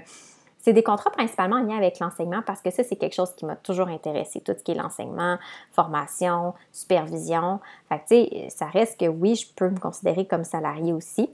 c'est 0.63 0.75
des 0.75 0.83
contrats 0.83 1.11
principalement 1.11 1.57
en 1.57 1.63
lien 1.63 1.79
avec 1.79 2.01
l'enseignement 2.01 2.43
parce 2.45 2.61
que 2.61 2.71
ça, 2.71 2.85
c'est 2.85 2.97
quelque 2.97 3.15
chose 3.15 3.33
qui 3.35 3.47
m'a 3.47 3.57
toujours 3.57 3.89
intéressé, 3.89 4.43
tout 4.43 4.53
ce 4.57 4.63
qui 4.63 4.73
est 4.73 4.75
l'enseignement, 4.75 5.39
formation, 5.73 6.53
supervision. 6.71 7.61
Fait 7.89 8.01
tu 8.01 8.05
sais, 8.09 8.49
ça 8.51 8.67
reste 8.67 9.01
que 9.01 9.07
oui, 9.07 9.37
je 9.37 9.47
peux 9.55 9.71
me 9.71 9.79
considérer 9.79 10.27
comme 10.27 10.45
salarié 10.45 10.93
aussi, 10.93 11.31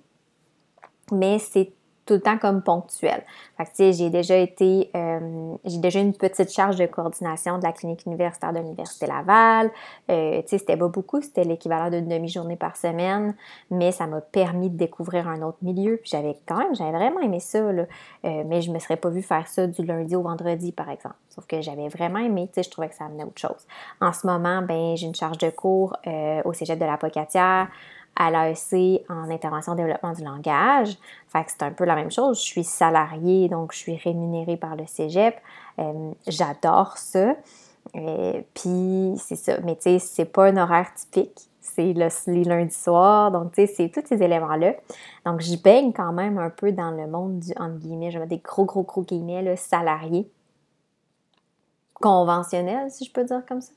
mais 1.10 1.40
c'est 1.40 1.72
tout 2.06 2.14
le 2.14 2.20
temps 2.20 2.38
comme 2.38 2.62
ponctuel. 2.62 3.22
Fait 3.56 3.92
j'ai 3.92 4.10
déjà 4.10 4.36
été, 4.36 4.90
euh, 4.94 5.54
j'ai 5.64 5.78
déjà 5.78 6.00
une 6.00 6.14
petite 6.14 6.52
charge 6.52 6.76
de 6.76 6.86
coordination 6.86 7.58
de 7.58 7.64
la 7.64 7.72
clinique 7.72 8.06
universitaire 8.06 8.52
de 8.52 8.58
l'Université 8.58 9.06
Laval. 9.06 9.70
Euh, 10.10 10.40
c'était 10.46 10.76
pas 10.76 10.88
beaucoup, 10.88 11.20
c'était 11.20 11.44
l'équivalent 11.44 11.90
d'une 11.90 12.06
demi-journée 12.06 12.56
par 12.56 12.76
semaine, 12.76 13.34
mais 13.70 13.92
ça 13.92 14.06
m'a 14.06 14.20
permis 14.20 14.70
de 14.70 14.76
découvrir 14.76 15.28
un 15.28 15.42
autre 15.42 15.58
milieu. 15.62 15.96
Puis 15.96 16.10
j'avais 16.12 16.36
quand 16.46 16.58
même, 16.58 16.74
j'avais 16.74 16.92
vraiment 16.92 17.20
aimé 17.20 17.40
ça, 17.40 17.72
là. 17.72 17.86
Euh, 18.24 18.44
mais 18.46 18.62
je 18.62 18.70
me 18.70 18.78
serais 18.78 18.96
pas 18.96 19.10
vue 19.10 19.22
faire 19.22 19.48
ça 19.48 19.66
du 19.66 19.82
lundi 19.84 20.14
au 20.14 20.22
vendredi, 20.22 20.72
par 20.72 20.90
exemple. 20.90 21.16
Sauf 21.28 21.46
que 21.46 21.60
j'avais 21.60 21.88
vraiment 21.88 22.20
aimé, 22.20 22.48
tu 22.52 22.62
je 22.62 22.70
trouvais 22.70 22.88
que 22.88 22.94
ça 22.94 23.06
amenait 23.06 23.24
autre 23.24 23.40
chose. 23.40 23.66
En 24.00 24.12
ce 24.12 24.26
moment, 24.26 24.62
ben, 24.62 24.96
j'ai 24.96 25.06
une 25.06 25.14
charge 25.14 25.38
de 25.38 25.50
cours 25.50 25.96
au 26.44 26.52
cégep 26.52 26.78
de 26.78 26.84
la 26.84 26.96
Pocatière 26.96 27.68
à 28.16 28.30
l'AEC 28.30 29.04
en 29.08 29.30
intervention 29.30 29.74
développement 29.74 30.12
du 30.12 30.24
langage. 30.24 30.96
Fait 31.28 31.44
que 31.44 31.50
c'est 31.50 31.62
un 31.62 31.70
peu 31.70 31.84
la 31.84 31.94
même 31.94 32.10
chose. 32.10 32.38
Je 32.38 32.44
suis 32.44 32.64
salariée, 32.64 33.48
donc 33.48 33.72
je 33.72 33.78
suis 33.78 33.96
rémunérée 33.96 34.56
par 34.56 34.74
le 34.74 34.86
cégep. 34.86 35.36
Euh, 35.78 36.12
j'adore 36.26 36.96
ça. 36.96 37.34
Euh, 37.94 38.40
puis 38.54 39.14
c'est 39.18 39.36
ça. 39.36 39.58
Mais 39.64 39.76
tu 39.76 39.82
sais, 39.82 39.98
c'est 39.98 40.24
pas 40.24 40.46
un 40.46 40.56
horaire 40.56 40.92
typique. 40.94 41.48
C'est 41.60 41.92
le, 41.92 42.08
les 42.32 42.44
lundis 42.44 42.74
soirs. 42.74 43.30
Donc, 43.30 43.52
tu 43.52 43.66
sais, 43.66 43.72
c'est 43.74 43.88
tous 43.90 44.06
ces 44.06 44.22
éléments-là. 44.22 44.74
Donc, 45.26 45.40
je 45.40 45.56
baigne 45.56 45.92
quand 45.92 46.12
même 46.12 46.38
un 46.38 46.48
peu 46.50 46.72
dans 46.72 46.90
le 46.90 47.06
monde 47.06 47.40
du, 47.40 47.52
entre 47.58 47.76
guillemets, 47.78 48.10
je 48.10 48.18
mets 48.18 48.26
des 48.26 48.38
gros, 48.38 48.64
gros, 48.64 48.82
gros 48.82 49.02
guillemets, 49.02 49.42
là, 49.42 49.56
salarié. 49.56 50.30
Conventionnel, 51.94 52.90
si 52.90 53.04
je 53.04 53.12
peux 53.12 53.24
dire 53.24 53.42
comme 53.46 53.60
ça. 53.60 53.72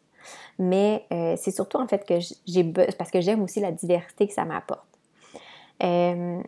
Mais 0.57 1.05
euh, 1.12 1.36
c'est 1.38 1.51
surtout 1.51 1.77
en 1.77 1.88
fait 1.88 2.05
que 2.05 2.15
j'ai 2.48 2.63
parce 2.63 3.12
que 3.12 3.21
j'aime 3.21 3.41
aussi 3.41 3.59
la 3.59 3.71
diversité 3.71 4.27
que 4.27 4.33
ça 4.33 4.45
m'apporte. 4.45 4.86
Euh, 5.83 6.41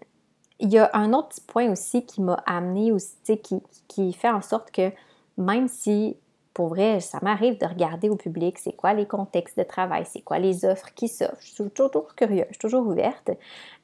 il 0.59 0.69
y 0.71 0.77
a 0.77 0.89
un 0.93 1.13
autre 1.13 1.37
point 1.47 1.71
aussi 1.71 2.05
qui 2.05 2.21
m'a 2.21 2.35
amené 2.45 2.91
aussi, 2.91 3.15
qui, 3.41 3.61
qui 3.87 4.13
fait 4.13 4.29
en 4.29 4.41
sorte 4.41 4.71
que 4.71 4.91
même 5.37 5.67
si 5.67 6.17
pour 6.53 6.67
vrai, 6.67 6.99
ça 6.99 7.19
m'arrive 7.21 7.57
de 7.57 7.65
regarder 7.65 8.09
au 8.09 8.15
public 8.15 8.57
c'est 8.57 8.73
quoi 8.73 8.93
les 8.93 9.05
contextes 9.05 9.57
de 9.57 9.63
travail, 9.63 10.05
c'est 10.05 10.21
quoi 10.21 10.37
les 10.37 10.65
offres 10.65 10.93
qui 10.93 11.07
s'offrent. 11.07 11.37
Je 11.39 11.53
suis 11.53 11.69
toujours 11.69 12.13
curieuse, 12.15 12.45
je 12.49 12.53
suis 12.53 12.59
toujours 12.59 12.85
ouverte. 12.85 13.31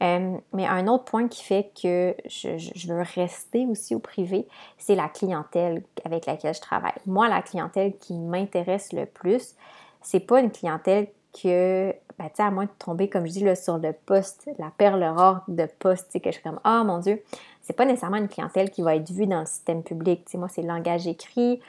Euh, 0.03 0.37
mais 0.53 0.67
un 0.67 0.87
autre 0.87 1.05
point 1.05 1.27
qui 1.27 1.43
fait 1.43 1.71
que 1.81 2.13
je, 2.25 2.93
veux 2.93 3.01
rester 3.15 3.65
aussi 3.67 3.95
au 3.95 3.99
privé, 3.99 4.47
c'est 4.77 4.95
la 4.95 5.07
clientèle 5.07 5.83
avec 6.03 6.25
laquelle 6.25 6.53
je 6.53 6.61
travaille. 6.61 6.91
Moi, 7.05 7.29
la 7.29 7.41
clientèle 7.41 7.97
qui 7.97 8.13
m'intéresse 8.13 8.91
le 8.91 9.05
plus, 9.05 9.55
c'est 10.07 10.21
pas 10.21 10.39
une 10.39 10.51
clientèle 10.51 11.09
que, 11.33 11.93
ben, 12.17 12.29
à 12.37 12.49
moins 12.49 12.63
de 12.63 12.71
tomber, 12.79 13.09
comme 13.09 13.27
je 13.27 13.33
dis, 13.33 13.43
là, 13.43 13.55
sur 13.57 13.77
le 13.77 13.91
poste, 13.91 14.49
la 14.57 14.71
perle 14.77 15.03
rare 15.03 15.43
de 15.49 15.67
poste, 15.79 16.13
que 16.13 16.29
je 16.29 16.35
suis 16.35 16.41
comme, 16.41 16.61
ah 16.63 16.85
mon 16.85 16.99
Dieu, 16.99 17.21
c'est 17.61 17.73
pas 17.73 17.83
nécessairement 17.83 18.15
une 18.15 18.29
clientèle 18.29 18.71
qui 18.71 18.81
va 18.81 18.95
être 18.95 19.11
vue 19.11 19.27
dans 19.27 19.41
le 19.41 19.45
système 19.45 19.83
public. 19.83 20.25
moi, 20.35 20.47
c'est 20.47 20.61
le 20.61 20.69
langage 20.69 21.07
écrit, 21.07 21.59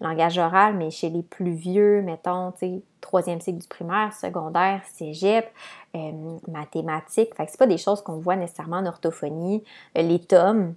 langage 0.00 0.38
oral, 0.38 0.76
mais 0.76 0.92
chez 0.92 1.10
les 1.10 1.24
plus 1.24 1.50
vieux, 1.50 2.00
mettons, 2.02 2.52
tu 2.52 2.58
sais, 2.58 2.82
troisième 3.00 3.40
cycle 3.40 3.58
du 3.58 3.66
primaire, 3.66 4.12
secondaire, 4.14 4.80
cégep, 4.94 5.50
euh, 5.96 6.38
mathématiques. 6.46 7.34
Fait 7.34 7.46
que 7.46 7.50
c'est 7.50 7.58
pas 7.58 7.66
des 7.66 7.78
choses 7.78 8.00
qu'on 8.02 8.18
voit 8.18 8.36
nécessairement 8.36 8.76
en 8.76 8.86
orthophonie. 8.86 9.64
Euh, 9.96 10.02
les 10.02 10.20
tomes, 10.20 10.74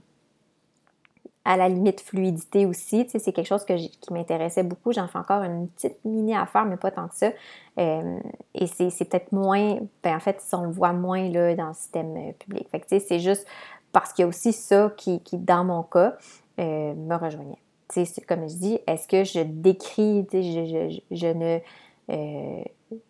à 1.43 1.57
la 1.57 1.69
limite 1.69 2.01
fluidité 2.01 2.65
aussi. 2.65 3.05
Tu 3.05 3.11
sais, 3.11 3.19
c'est 3.19 3.31
quelque 3.31 3.47
chose 3.47 3.65
que 3.65 3.73
qui 3.73 4.13
m'intéressait 4.13 4.63
beaucoup. 4.63 4.91
J'en 4.91 5.07
fais 5.07 5.17
encore 5.17 5.43
une 5.43 5.67
petite 5.69 5.97
mini 6.05 6.35
affaire, 6.35 6.65
mais 6.65 6.77
pas 6.77 6.91
tant 6.91 7.07
que 7.07 7.15
ça. 7.15 7.31
Euh, 7.79 8.19
et 8.53 8.67
c'est 8.67 9.05
peut-être 9.05 9.31
moins, 9.31 9.79
ben 10.03 10.15
en 10.15 10.19
fait, 10.19 10.41
on 10.53 10.63
le 10.63 10.71
voit 10.71 10.93
moins 10.93 11.27
là, 11.29 11.55
dans 11.55 11.69
le 11.69 11.73
système 11.73 12.15
euh, 12.15 12.31
public. 12.33 12.67
Tu 12.71 12.79
sais, 12.87 12.99
c'est 12.99 13.19
juste 13.19 13.47
parce 13.91 14.13
qu'il 14.13 14.23
y 14.23 14.25
a 14.25 14.27
aussi 14.27 14.53
ça 14.53 14.91
qui, 14.95 15.21
qui 15.21 15.37
dans 15.37 15.63
mon 15.63 15.83
cas, 15.83 16.15
euh, 16.59 16.93
me 16.93 17.15
rejoignait. 17.15 17.57
Tu 17.91 18.05
sais, 18.05 18.21
comme 18.21 18.47
je 18.47 18.55
dis, 18.55 18.79
est-ce 18.85 19.07
que 19.07 19.23
je 19.23 19.43
décris, 19.43 20.27
tu 20.29 20.43
sais, 20.43 21.01
je, 21.11 21.27
ne... 21.27 21.59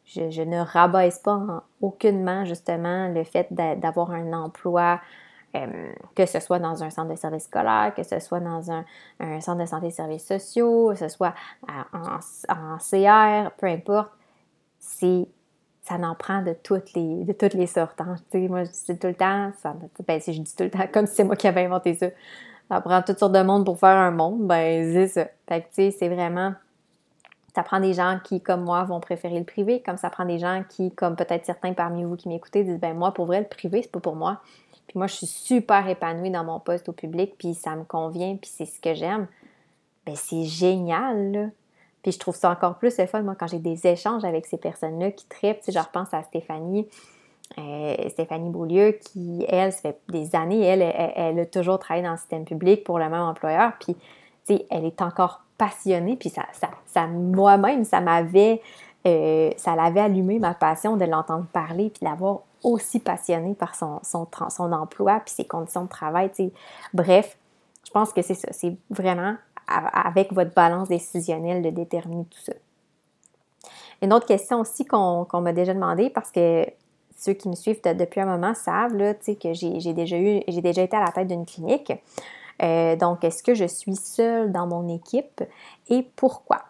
je, 0.06 0.30
je, 0.30 0.42
ne 0.42 0.60
rabaisse 0.60 1.20
pas 1.20 1.66
aucunement 1.82 2.46
justement 2.46 3.10
le 3.10 3.24
fait 3.24 3.48
d'avoir 3.52 4.12
un 4.12 4.34
emploi 4.34 5.00
que 6.16 6.26
ce 6.26 6.40
soit 6.40 6.60
dans 6.60 6.84
un 6.84 6.90
centre 6.90 7.12
de 7.12 7.16
services 7.16 7.46
scolaires, 7.46 7.94
que 7.96 8.04
ce 8.04 8.20
soit 8.20 8.40
dans 8.40 8.72
un, 8.72 8.84
centre 9.42 9.62
de 9.62 9.66
santé 9.66 9.88
et 9.88 9.92
services 9.92 10.26
sociaux, 10.26 10.90
que 10.92 10.96
ce 10.96 11.10
soit 11.10 11.34
en, 11.68 12.78
CR, 12.78 13.52
peu 13.58 13.68
importe, 13.68 14.12
ça 14.80 15.98
n'en 15.98 16.16
prend 16.16 16.42
de 16.42 16.54
toutes 16.54 16.94
les, 16.94 17.24
de 17.24 17.34
toutes 17.34 17.54
les 17.54 17.68
sortes. 17.68 18.00
Hein. 18.02 18.16
Moi, 18.34 18.64
je 18.64 18.72
dis 18.72 19.00
tout 19.00 19.08
le 19.08 19.16
temps, 19.16 19.52
ça, 19.62 19.76
ben, 20.08 20.20
si 20.22 20.34
je 20.34 20.42
dis 20.42 20.56
tout 20.56 20.64
le 20.64 20.70
temps, 20.70 20.88
comme 20.94 21.08
si 21.08 21.16
c'est 21.16 21.24
moi 21.24 21.36
qui 21.36 21.48
avais 21.48 21.66
inventé 21.66 21.96
ça, 21.96 22.08
ça 22.70 22.80
prend 22.80 23.02
toutes 23.02 23.20
sortes 23.20 23.34
de 23.34 23.42
monde 23.42 23.66
pour 23.66 23.78
faire 23.78 23.98
un 23.98 24.12
monde, 24.12 24.48
ben 24.48 24.94
c'est 24.94 25.08
ça. 25.08 25.26
Tu 25.48 25.62
sais, 25.72 25.92
c'est 25.92 26.08
vraiment 26.08 26.54
ça 27.54 27.64
prend 27.64 27.80
des 27.80 27.94
gens 27.94 28.20
qui, 28.24 28.42
comme 28.42 28.64
moi, 28.64 28.84
vont 28.84 29.00
préférer 29.00 29.38
le 29.38 29.46
privé, 29.46 29.82
comme 29.86 29.98
ça 29.98 30.10
prend 30.10 30.26
des 30.26 30.40
gens 30.40 30.64
qui, 30.70 30.92
comme 30.92 31.16
peut-être 31.16 31.46
certains 31.46 31.74
parmi 31.74 32.04
vous 32.04 32.16
qui 32.16 32.30
m'écoutez, 32.30 32.64
disent 32.64 32.80
ben 32.80 32.96
moi, 32.96 33.14
pour 33.14 33.26
vrai, 33.26 33.40
le 33.40 33.48
privé, 33.48 33.82
c'est 33.82 33.92
pas 33.92 34.00
pour 34.00 34.16
moi. 34.16 34.42
Puis 34.92 34.98
moi, 34.98 35.08
je 35.08 35.16
suis 35.16 35.28
super 35.28 35.88
épanouie 35.88 36.32
dans 36.32 36.44
mon 36.44 36.60
poste 36.60 36.90
au 36.90 36.92
public, 36.92 37.36
puis 37.38 37.54
ça 37.54 37.78
me 37.78 37.86
convient, 37.86 38.36
puis 38.36 38.52
c'est 38.54 38.66
ce 38.66 38.78
que 38.82 38.94
j'aime. 38.94 39.26
Ben 40.06 40.18
c'est 40.18 40.44
génial, 40.44 41.32
là. 41.32 41.46
Puis 42.04 42.12
je 42.12 42.20
trouve 42.20 42.36
ça 42.36 42.52
encore 42.52 42.76
plus 42.76 42.98
le 42.98 43.06
fun, 43.06 43.22
moi, 43.22 43.36
quand 43.40 43.48
j'ai 43.48 43.60
des 43.60 43.88
échanges 43.88 44.26
avec 44.26 44.46
ces 44.46 44.58
personnes-là 44.58 45.12
qui 45.12 45.26
trippent. 45.28 45.60
Tu 45.60 45.72
sais, 45.72 45.72
je 45.72 45.80
repense 45.80 46.14
à 46.14 46.24
Stéphanie, 46.24 46.90
euh, 47.58 48.10
Stéphanie 48.10 48.50
Beaulieu, 48.50 49.00
qui, 49.00 49.46
elle, 49.48 49.72
ça 49.72 49.80
fait 49.80 50.00
des 50.10 50.36
années, 50.36 50.60
elle, 50.60 50.82
elle, 50.82 51.40
a 51.40 51.46
toujours 51.46 51.80
travaillé 51.80 52.06
dans 52.06 52.12
le 52.12 52.18
système 52.18 52.44
public 52.44 52.84
pour 52.84 53.00
le 53.00 53.06
même 53.08 53.22
employeur. 53.22 53.72
Puis, 53.80 53.96
tu 53.96 54.58
sais, 54.58 54.66
elle 54.70 54.84
est 54.84 55.02
encore 55.02 55.46
passionnée. 55.58 56.18
Puis 56.18 56.32
ça, 56.32 56.44
ça, 56.86 57.08
moi-même, 57.08 57.86
ça 57.86 58.02
m'avait, 58.02 58.62
euh, 59.08 59.52
ça 59.56 59.74
l'avait 59.78 60.02
allumé 60.02 60.38
ma 60.38 60.54
passion 60.54 60.98
de 60.98 61.06
l'entendre 61.06 61.46
parler, 61.54 61.92
puis 61.92 62.06
d'avoir 62.06 62.42
aussi 62.64 63.00
passionné 63.00 63.54
par 63.56 63.76
son, 63.76 64.00
son, 64.04 64.28
son 64.50 64.72
emploi 64.72 65.22
puis 65.26 65.34
ses 65.34 65.46
conditions 65.46 65.84
de 65.84 65.90
travail. 65.90 66.32
Bref, 66.94 67.38
je 67.86 67.92
pense 67.92 68.14
que 68.14 68.22
c'est 68.22 68.36
ça. 68.36 68.50
C'est 68.52 68.76
vraiment 68.90 69.36
avec 69.68 70.34
votre 70.34 70.54
balance 70.54 70.90
décisionnelle 70.90 71.62
de 71.62 71.70
déterminer 71.70 72.26
tout 72.26 72.42
ça. 72.42 72.54
Une 74.02 74.14
autre 74.14 74.26
question 74.26 74.60
aussi 74.60 74.86
qu'on 74.86 75.28
m'a 75.34 75.54
déjà 75.54 75.74
demandé 75.74 76.10
parce 76.10 76.32
que 76.32 76.66
ceux 77.16 77.34
qui 77.34 77.50
me 77.50 77.56
suivent 77.56 77.82
depuis 77.84 78.20
un 78.20 78.26
moment 78.26 78.54
savent 78.56 78.96
là, 78.96 79.14
que 79.14 79.54
j'ai 79.54 79.94
déjà 79.94 80.18
déjà 80.18 80.82
été 80.82 80.98
à 80.98 81.06
la 81.06 81.12
tête 81.12 81.28
d'une 81.28 81.46
clinique. 81.46 81.94
Euh, 82.64 82.96
donc, 82.96 83.24
est-ce 83.24 83.44
que 83.44 83.54
je 83.54 83.66
suis 83.66 83.96
seule 83.96 84.52
dans 84.52 84.68
mon 84.68 84.88
équipe 84.88 85.44
et 85.90 86.04
pourquoi? 86.16 86.64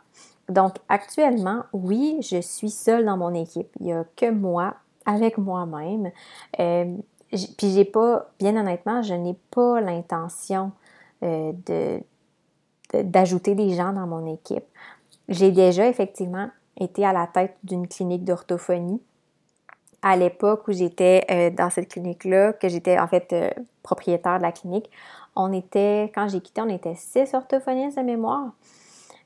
Donc, 0.49 0.75
actuellement, 0.89 1.63
oui, 1.73 2.17
je 2.21 2.41
suis 2.41 2.69
seule 2.69 3.05
dans 3.05 3.17
mon 3.17 3.33
équipe. 3.33 3.69
Il 3.79 3.87
n'y 3.87 3.93
a 3.93 4.03
que 4.15 4.29
moi 4.29 4.75
avec 5.05 5.37
moi-même. 5.37 6.11
Euh, 6.59 6.95
puis 7.57 7.71
j'ai 7.71 7.85
pas, 7.85 8.29
bien 8.39 8.55
honnêtement, 8.55 9.01
je 9.01 9.13
n'ai 9.13 9.35
pas 9.51 9.81
l'intention 9.81 10.71
euh, 11.23 11.53
de, 11.65 12.01
d'ajouter 13.03 13.55
des 13.55 13.73
gens 13.73 13.93
dans 13.93 14.07
mon 14.07 14.31
équipe. 14.33 14.65
J'ai 15.29 15.51
déjà 15.51 15.87
effectivement 15.87 16.49
été 16.77 17.05
à 17.05 17.13
la 17.13 17.27
tête 17.27 17.55
d'une 17.63 17.87
clinique 17.87 18.23
d'orthophonie 18.23 19.01
à 20.01 20.17
l'époque 20.17 20.67
où 20.67 20.71
j'étais 20.71 21.25
euh, 21.29 21.51
dans 21.51 21.69
cette 21.69 21.89
clinique-là, 21.89 22.53
que 22.53 22.67
j'étais 22.67 22.99
en 22.99 23.07
fait 23.07 23.35
propriétaire 23.83 24.37
de 24.37 24.43
la 24.43 24.51
clinique. 24.51 24.89
On 25.35 25.53
était, 25.53 26.11
quand 26.13 26.27
j'ai 26.27 26.41
quitté, 26.41 26.61
on 26.61 26.69
était 26.69 26.95
six 26.95 27.33
orthophonistes 27.33 27.97
de 27.97 28.03
mémoire. 28.03 28.51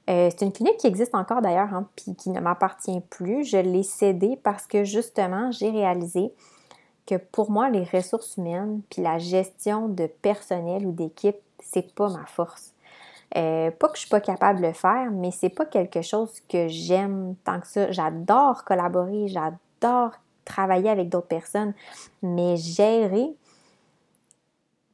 Euh, 0.10 0.30
c'est 0.30 0.46
une 0.46 0.52
clinique 0.52 0.78
qui 0.78 0.88
existe 0.88 1.16
encore 1.16 1.42
d'ailleurs, 1.42 1.74
hein, 1.74 1.88
puis 1.96 2.16
qui 2.16 2.30
ne 2.30 2.40
m'appartient 2.40 3.02
plus. 3.10 3.44
Je 3.44 3.58
l'ai 3.58 3.84
cédée 3.84 4.38
parce 4.44 4.68
que 4.68 4.84
justement, 4.84 5.52
j'ai 5.52 5.70
réalisé 5.70 6.32
que 7.08 7.16
pour 7.16 7.52
moi, 7.52 7.70
les 7.70 7.84
ressources 7.84 8.38
humaines, 8.38 8.82
puis 8.90 9.02
la 9.02 9.18
gestion 9.18 9.88
de 9.88 10.08
personnel 10.08 10.86
ou 10.86 10.92
d'équipe, 10.92 11.38
c'est 11.60 11.94
pas 11.94 12.10
ma 12.10 12.26
force. 12.26 12.74
Euh, 13.38 13.72
pas 13.72 13.90
que 13.90 13.96
je 13.96 14.02
suis 14.02 14.10
pas 14.10 14.22
capable 14.22 14.62
de 14.62 14.68
le 14.68 14.74
faire, 14.74 15.10
mais 15.12 15.32
c'est 15.32 15.50
pas 15.50 15.66
quelque 15.66 16.02
chose 16.02 16.40
que 16.48 16.68
j'aime 16.68 17.36
tant 17.44 17.60
que 17.60 17.68
ça. 17.68 17.92
J'adore 17.92 18.64
collaborer, 18.64 19.28
j'adore 19.28 20.12
travailler 20.46 20.90
avec 20.90 21.10
d'autres 21.10 21.28
personnes, 21.28 21.74
mais 22.22 22.56
gérer 22.56 23.36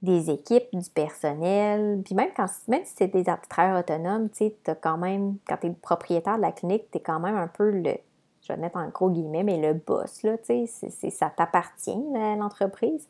des 0.01 0.31
équipes, 0.31 0.67
du 0.73 0.89
personnel, 0.89 2.01
puis 2.03 2.15
même 2.15 2.31
quand 2.35 2.47
même 2.67 2.83
si 2.85 2.93
c'est 2.95 3.07
des 3.07 3.23
travailleurs 3.49 3.79
autonomes, 3.79 4.29
tu 4.29 4.45
sais, 4.45 4.55
quand 4.81 4.97
même, 4.97 5.35
quand 5.47 5.57
tu 5.57 5.67
es 5.67 5.69
le 5.69 5.75
propriétaire 5.75 6.37
de 6.37 6.41
la 6.41 6.51
clinique, 6.51 6.89
tu 6.91 6.97
es 6.97 7.01
quand 7.01 7.19
même 7.19 7.35
un 7.35 7.47
peu 7.47 7.69
le, 7.69 7.93
je 8.41 8.53
vais 8.53 8.57
mettre 8.57 8.77
en 8.77 8.87
gros 8.89 9.09
guillemets, 9.09 9.43
mais 9.43 9.57
le 9.57 9.73
boss, 9.73 10.23
là, 10.23 10.37
tu 10.37 10.65
sais, 10.67 11.09
ça 11.09 11.31
t'appartient, 11.35 12.03
l'entreprise. 12.37 13.07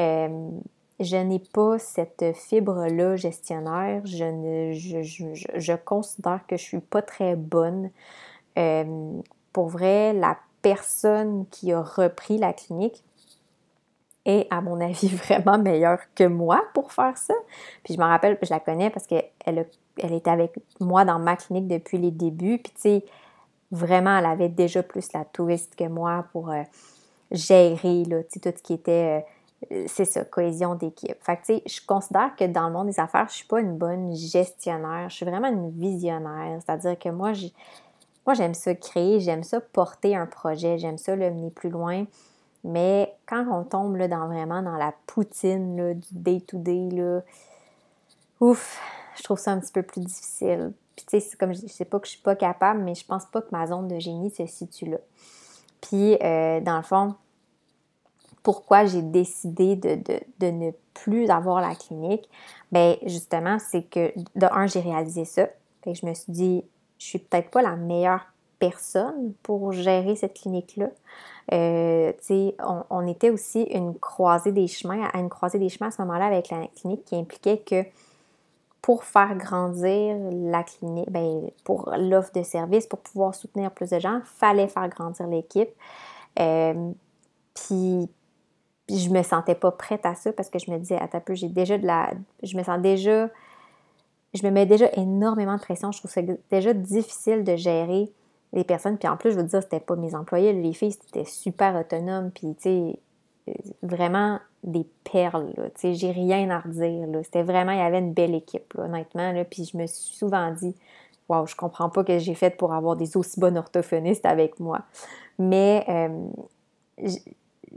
Euh, 0.00 0.50
je 1.00 1.16
n'ai 1.16 1.40
pas 1.40 1.78
cette 1.78 2.34
fibre-là 2.34 3.16
gestionnaire. 3.16 4.02
Je, 4.04 4.24
ne, 4.24 4.72
je, 4.72 5.02
je, 5.58 5.72
considère 5.74 6.46
que 6.46 6.56
je 6.56 6.62
suis 6.62 6.80
pas 6.80 7.02
très 7.02 7.36
bonne. 7.36 7.90
Euh, 8.58 9.20
pour 9.52 9.68
vrai, 9.68 10.12
la 10.12 10.38
personne 10.62 11.46
qui 11.50 11.72
a 11.72 11.82
repris 11.82 12.38
la 12.38 12.52
clinique, 12.52 13.02
est, 14.24 14.46
à 14.50 14.60
mon 14.60 14.80
avis, 14.80 15.08
vraiment 15.28 15.58
meilleure 15.58 16.00
que 16.14 16.24
moi 16.24 16.62
pour 16.74 16.92
faire 16.92 17.16
ça. 17.16 17.34
Puis 17.84 17.94
je 17.94 17.98
me 18.00 18.04
rappelle, 18.04 18.38
je 18.42 18.50
la 18.50 18.60
connais 18.60 18.90
parce 18.90 19.06
qu'elle 19.06 19.66
elle 19.98 20.12
était 20.12 20.30
avec 20.30 20.54
moi 20.80 21.04
dans 21.04 21.18
ma 21.18 21.36
clinique 21.36 21.68
depuis 21.68 21.98
les 21.98 22.10
débuts. 22.10 22.58
Puis 22.58 22.72
tu 22.74 22.80
sais, 22.80 23.04
vraiment, 23.70 24.16
elle 24.16 24.26
avait 24.26 24.48
déjà 24.48 24.82
plus 24.82 25.12
la 25.12 25.24
touriste 25.24 25.74
que 25.76 25.84
moi 25.84 26.26
pour 26.32 26.50
euh, 26.50 26.62
gérer 27.30 28.04
là, 28.04 28.22
tout 28.22 28.40
ce 28.44 28.62
qui 28.62 28.74
était, 28.74 29.24
euh, 29.70 29.84
c'est 29.86 30.04
ça, 30.04 30.24
cohésion 30.24 30.74
d'équipe. 30.74 31.16
Fait 31.20 31.36
que 31.36 31.40
tu 31.40 31.54
sais, 31.54 31.62
je 31.66 31.86
considère 31.86 32.34
que 32.36 32.44
dans 32.44 32.68
le 32.68 32.72
monde 32.72 32.86
des 32.86 33.00
affaires, 33.00 33.26
je 33.28 33.34
suis 33.34 33.46
pas 33.46 33.60
une 33.60 33.76
bonne 33.76 34.14
gestionnaire. 34.14 35.08
Je 35.08 35.16
suis 35.16 35.26
vraiment 35.26 35.48
une 35.48 35.70
visionnaire. 35.70 36.58
C'est-à-dire 36.64 36.98
que 36.98 37.08
moi, 37.08 37.32
moi 38.26 38.34
j'aime 38.34 38.54
ça 38.54 38.74
créer, 38.74 39.20
j'aime 39.20 39.42
ça 39.42 39.60
porter 39.60 40.14
un 40.14 40.26
projet, 40.26 40.78
j'aime 40.78 40.98
ça 40.98 41.16
le 41.16 41.30
mener 41.30 41.50
plus 41.50 41.70
loin. 41.70 42.04
Mais 42.64 43.14
quand 43.26 43.46
on 43.50 43.64
tombe 43.64 43.96
là, 43.96 44.08
dans 44.08 44.26
vraiment 44.26 44.62
dans 44.62 44.76
la 44.76 44.94
poutine 45.06 45.76
là, 45.76 45.94
du 45.94 46.08
day-to-day, 46.12 47.22
ouf, 48.40 48.80
je 49.16 49.22
trouve 49.22 49.38
ça 49.38 49.52
un 49.52 49.60
petit 49.60 49.72
peu 49.72 49.82
plus 49.82 50.00
difficile. 50.00 50.72
Puis 50.96 51.06
tu 51.06 51.20
sais, 51.20 51.36
comme 51.36 51.54
je 51.54 51.66
sais 51.66 51.84
pas 51.84 51.98
que 51.98 52.06
je 52.06 52.12
suis 52.12 52.22
pas 52.22 52.36
capable, 52.36 52.82
mais 52.82 52.94
je 52.94 53.04
pense 53.04 53.26
pas 53.26 53.40
que 53.40 53.48
ma 53.50 53.66
zone 53.66 53.88
de 53.88 53.98
génie 53.98 54.30
se 54.30 54.46
situe 54.46 54.86
là. 54.86 54.98
Puis 55.80 56.16
euh, 56.22 56.60
dans 56.60 56.76
le 56.76 56.82
fond, 56.82 57.14
pourquoi 58.42 58.84
j'ai 58.84 59.02
décidé 59.02 59.76
de, 59.76 60.00
de, 60.40 60.46
ne 60.50 60.70
plus 60.94 61.28
avoir 61.30 61.60
la 61.60 61.74
clinique, 61.74 62.28
bien 62.70 62.96
justement, 63.04 63.58
c'est 63.58 63.82
que 63.82 64.12
de 64.34 64.46
un, 64.50 64.66
j'ai 64.66 64.80
réalisé 64.80 65.24
ça. 65.24 65.46
Fait 65.82 65.92
que 65.92 65.98
je 65.98 66.06
me 66.06 66.14
suis 66.14 66.32
dit, 66.32 66.64
je 66.98 67.06
suis 67.06 67.18
peut-être 67.18 67.50
pas 67.50 67.62
la 67.62 67.76
meilleure 67.76 68.31
personne 68.62 69.32
pour 69.42 69.72
gérer 69.72 70.14
cette 70.14 70.34
clinique-là. 70.34 70.90
Euh, 71.52 72.12
on, 72.90 73.06
était 73.08 73.30
aussi 73.30 73.62
une 73.62 73.98
croisée 73.98 74.52
des 74.52 74.68
chemins, 74.68 75.10
à 75.12 75.18
une 75.18 75.28
croisée 75.28 75.58
des 75.58 75.68
chemins 75.68 75.88
à 75.88 75.90
ce 75.90 76.00
moment-là 76.02 76.26
avec 76.26 76.48
la 76.50 76.68
clinique 76.68 77.04
qui 77.04 77.16
impliquait 77.16 77.58
que 77.58 77.84
pour 78.80 79.02
faire 79.02 79.34
grandir 79.34 80.16
la 80.30 80.62
clinique, 80.62 81.10
ben, 81.10 81.50
pour 81.64 81.92
l'offre 81.98 82.30
de 82.34 82.44
service, 82.44 82.86
pour 82.86 83.00
pouvoir 83.00 83.34
soutenir 83.34 83.72
plus 83.72 83.90
de 83.90 83.98
gens, 83.98 84.20
fallait 84.24 84.68
faire 84.68 84.88
grandir 84.88 85.26
l'équipe. 85.26 85.70
Euh, 86.38 86.92
puis, 87.54 88.08
je 88.88 89.08
me 89.08 89.24
sentais 89.24 89.56
pas 89.56 89.72
prête 89.72 90.06
à 90.06 90.14
ça 90.14 90.32
parce 90.32 90.50
que 90.50 90.60
je 90.60 90.70
me 90.70 90.78
disais, 90.78 90.98
à 91.00 91.08
peu, 91.08 91.34
j'ai 91.34 91.48
déjà 91.48 91.78
de 91.78 91.86
la. 91.86 92.12
Je 92.44 92.56
me 92.56 92.62
sens 92.62 92.80
déjà. 92.80 93.28
Je 94.34 94.46
me 94.46 94.50
mets 94.50 94.66
déjà 94.66 94.88
énormément 94.94 95.56
de 95.56 95.60
pression. 95.60 95.90
Je 95.90 95.98
trouve 95.98 96.12
ça 96.12 96.22
déjà 96.48 96.72
difficile 96.72 97.42
de 97.42 97.56
gérer 97.56 98.12
les 98.52 98.64
personnes. 98.64 98.98
Puis 98.98 99.08
en 99.08 99.16
plus, 99.16 99.32
je 99.32 99.36
veux 99.36 99.44
dire, 99.44 99.62
c'était 99.62 99.80
pas 99.80 99.96
mes 99.96 100.14
employés, 100.14 100.52
les 100.52 100.72
filles, 100.72 100.92
c'était 100.92 101.24
super 101.24 101.74
autonome. 101.76 102.30
Puis, 102.30 102.54
tu 102.54 102.62
sais, 102.62 102.98
euh, 103.48 103.52
vraiment 103.82 104.38
des 104.62 104.86
perles, 105.10 105.52
Tu 105.74 105.80
sais, 105.80 105.94
j'ai 105.94 106.12
rien 106.12 106.48
à 106.50 106.60
redire. 106.60 107.08
C'était 107.24 107.42
vraiment, 107.42 107.72
il 107.72 107.78
y 107.78 107.82
avait 107.82 107.98
une 107.98 108.12
belle 108.12 108.34
équipe, 108.34 108.74
honnêtement, 108.78 109.32
là. 109.32 109.44
Puis 109.44 109.64
je 109.64 109.76
me 109.76 109.86
suis 109.86 110.14
souvent 110.14 110.52
dit, 110.52 110.74
waouh, 111.28 111.46
je 111.46 111.56
comprends 111.56 111.88
pas 111.88 112.04
que 112.04 112.18
j'ai 112.18 112.34
fait 112.34 112.56
pour 112.56 112.72
avoir 112.72 112.96
des 112.96 113.16
aussi 113.16 113.40
bonnes 113.40 113.58
orthophonistes 113.58 114.24
avec 114.26 114.60
moi. 114.60 114.82
Mais 115.38 115.84
euh, 115.88 116.28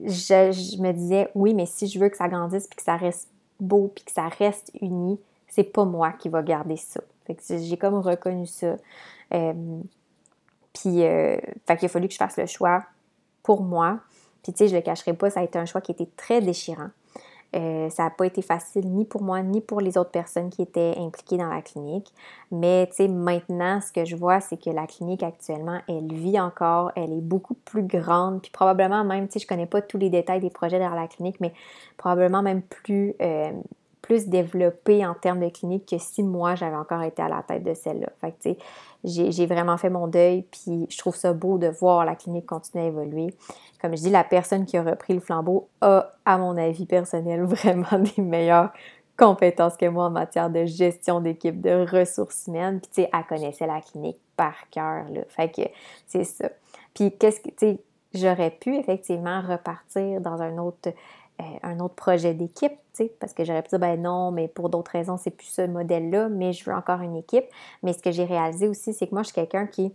je, 0.03 0.81
me 0.81 0.91
disais, 0.91 1.29
oui, 1.33 1.53
mais 1.53 1.65
si 1.65 1.87
je 1.87 1.97
veux 1.99 2.09
que 2.09 2.17
ça 2.17 2.27
grandisse, 2.27 2.67
puis 2.67 2.77
que 2.77 2.83
ça 2.83 2.97
reste 2.97 3.29
beau, 3.59 3.91
puis 3.93 4.03
que 4.03 4.11
ça 4.11 4.27
reste 4.27 4.71
uni, 4.81 5.19
c'est 5.47 5.63
pas 5.63 5.85
moi 5.85 6.11
qui 6.11 6.29
va 6.29 6.43
garder 6.43 6.77
ça. 6.77 7.01
J'ai 7.49 7.77
comme 7.77 7.95
reconnu 7.95 8.45
ça. 8.45 8.75
Euh, 9.33 9.53
puis, 10.75 11.03
euh, 11.03 11.37
fait 11.65 11.77
qu'il 11.77 11.85
a 11.85 11.89
fallu 11.89 12.07
que 12.07 12.13
je 12.13 12.19
fasse 12.19 12.37
le 12.37 12.45
choix 12.45 12.83
pour 13.41 13.63
moi. 13.63 13.99
Puis, 14.43 14.53
tu 14.53 14.59
sais, 14.59 14.67
je 14.67 14.75
le 14.75 14.81
cacherai 14.81 15.13
pas, 15.13 15.29
ça 15.29 15.39
a 15.39 15.43
été 15.43 15.57
un 15.57 15.65
choix 15.65 15.81
qui 15.81 15.91
était 15.91 16.09
très 16.17 16.41
déchirant. 16.41 16.89
Euh, 17.55 17.89
ça 17.89 18.03
n'a 18.03 18.09
pas 18.09 18.25
été 18.25 18.41
facile 18.41 18.85
ni 18.91 19.05
pour 19.05 19.21
moi 19.21 19.41
ni 19.41 19.61
pour 19.61 19.79
les 19.79 19.97
autres 19.97 20.11
personnes 20.11 20.49
qui 20.49 20.61
étaient 20.61 20.95
impliquées 20.97 21.37
dans 21.37 21.47
la 21.47 21.61
clinique. 21.61 22.11
Mais 22.51 22.87
tu 22.87 22.95
sais, 22.95 23.07
maintenant, 23.07 23.79
ce 23.79 23.93
que 23.93 24.03
je 24.03 24.15
vois, 24.15 24.41
c'est 24.41 24.57
que 24.57 24.69
la 24.69 24.85
clinique 24.87 25.23
actuellement, 25.23 25.79
elle 25.87 26.11
vit 26.13 26.39
encore, 26.39 26.91
elle 26.95 27.13
est 27.13 27.21
beaucoup 27.21 27.53
plus 27.53 27.83
grande, 27.83 28.41
puis 28.41 28.51
probablement 28.51 29.05
même, 29.05 29.27
tu 29.27 29.33
sais, 29.33 29.39
je 29.39 29.47
connais 29.47 29.67
pas 29.67 29.81
tous 29.81 29.97
les 29.97 30.09
détails 30.09 30.41
des 30.41 30.49
projets 30.49 30.79
derrière 30.79 30.99
la 30.99 31.07
clinique, 31.07 31.37
mais 31.39 31.53
probablement 31.95 32.41
même 32.41 32.61
plus, 32.61 33.15
euh, 33.21 33.51
plus 34.01 34.27
développée 34.27 35.05
en 35.05 35.13
termes 35.13 35.39
de 35.39 35.49
clinique 35.49 35.87
que 35.89 35.97
si 35.97 36.23
moi, 36.23 36.55
j'avais 36.55 36.75
encore 36.75 37.03
été 37.03 37.21
à 37.21 37.29
la 37.29 37.41
tête 37.41 37.63
de 37.63 37.73
celle-là. 37.73 38.09
Fait 38.19 38.31
que 38.31 38.35
tu 38.41 38.49
sais, 38.51 38.57
j'ai 39.05 39.45
vraiment 39.45 39.77
fait 39.77 39.89
mon 39.89 40.07
deuil, 40.07 40.43
puis 40.43 40.85
je 40.89 40.97
trouve 40.97 41.15
ça 41.15 41.33
beau 41.33 41.57
de 41.57 41.67
voir 41.67 42.05
la 42.05 42.15
clinique 42.15 42.45
continuer 42.45 42.85
à 42.85 42.87
évoluer. 42.87 43.33
Comme 43.81 43.95
je 43.95 44.01
dis, 44.01 44.09
la 44.09 44.23
personne 44.23 44.65
qui 44.65 44.77
a 44.77 44.83
repris 44.83 45.13
le 45.13 45.19
flambeau 45.19 45.69
a, 45.81 46.11
à 46.25 46.37
mon 46.37 46.57
avis 46.57 46.85
personnel, 46.85 47.43
vraiment 47.45 47.99
des 47.99 48.21
meilleures 48.21 48.71
compétences 49.17 49.77
que 49.77 49.85
moi 49.87 50.05
en 50.05 50.09
matière 50.09 50.49
de 50.49 50.65
gestion 50.65 51.21
d'équipe, 51.21 51.61
de 51.61 51.85
ressources 51.85 52.47
humaines. 52.47 52.79
Puis, 52.81 52.89
tu 52.93 53.01
sais, 53.03 53.09
elle 53.13 53.25
connaissait 53.25 53.67
la 53.67 53.81
clinique 53.81 54.19
par 54.35 54.69
cœur, 54.71 55.05
là. 55.09 55.21
Fait 55.29 55.49
que 55.49 55.61
c'est 56.07 56.23
ça. 56.23 56.49
Puis, 56.93 57.15
qu'est-ce 57.17 57.39
que, 57.39 57.49
tu 57.49 57.55
sais, 57.59 57.79
j'aurais 58.13 58.51
pu 58.51 58.75
effectivement 58.75 59.41
repartir 59.41 60.21
dans 60.21 60.41
un 60.41 60.57
autre 60.57 60.89
un 61.63 61.79
autre 61.79 61.95
projet 61.95 62.33
d'équipe, 62.33 62.73
parce 63.19 63.33
que 63.33 63.43
j'aurais 63.43 63.61
pu 63.61 63.69
dire, 63.69 63.79
ben 63.79 64.01
non, 64.01 64.31
mais 64.31 64.47
pour 64.47 64.69
d'autres 64.69 64.91
raisons, 64.91 65.17
c'est 65.17 65.31
plus 65.31 65.47
ce 65.47 65.65
modèle-là, 65.67 66.29
mais 66.29 66.53
je 66.53 66.63
veux 66.69 66.75
encore 66.75 67.01
une 67.01 67.15
équipe. 67.15 67.45
Mais 67.83 67.93
ce 67.93 67.99
que 67.99 68.11
j'ai 68.11 68.23
réalisé 68.23 68.67
aussi, 68.67 68.93
c'est 68.93 69.07
que 69.07 69.13
moi, 69.13 69.23
je 69.23 69.27
suis 69.27 69.35
quelqu'un 69.35 69.67
qui, 69.67 69.91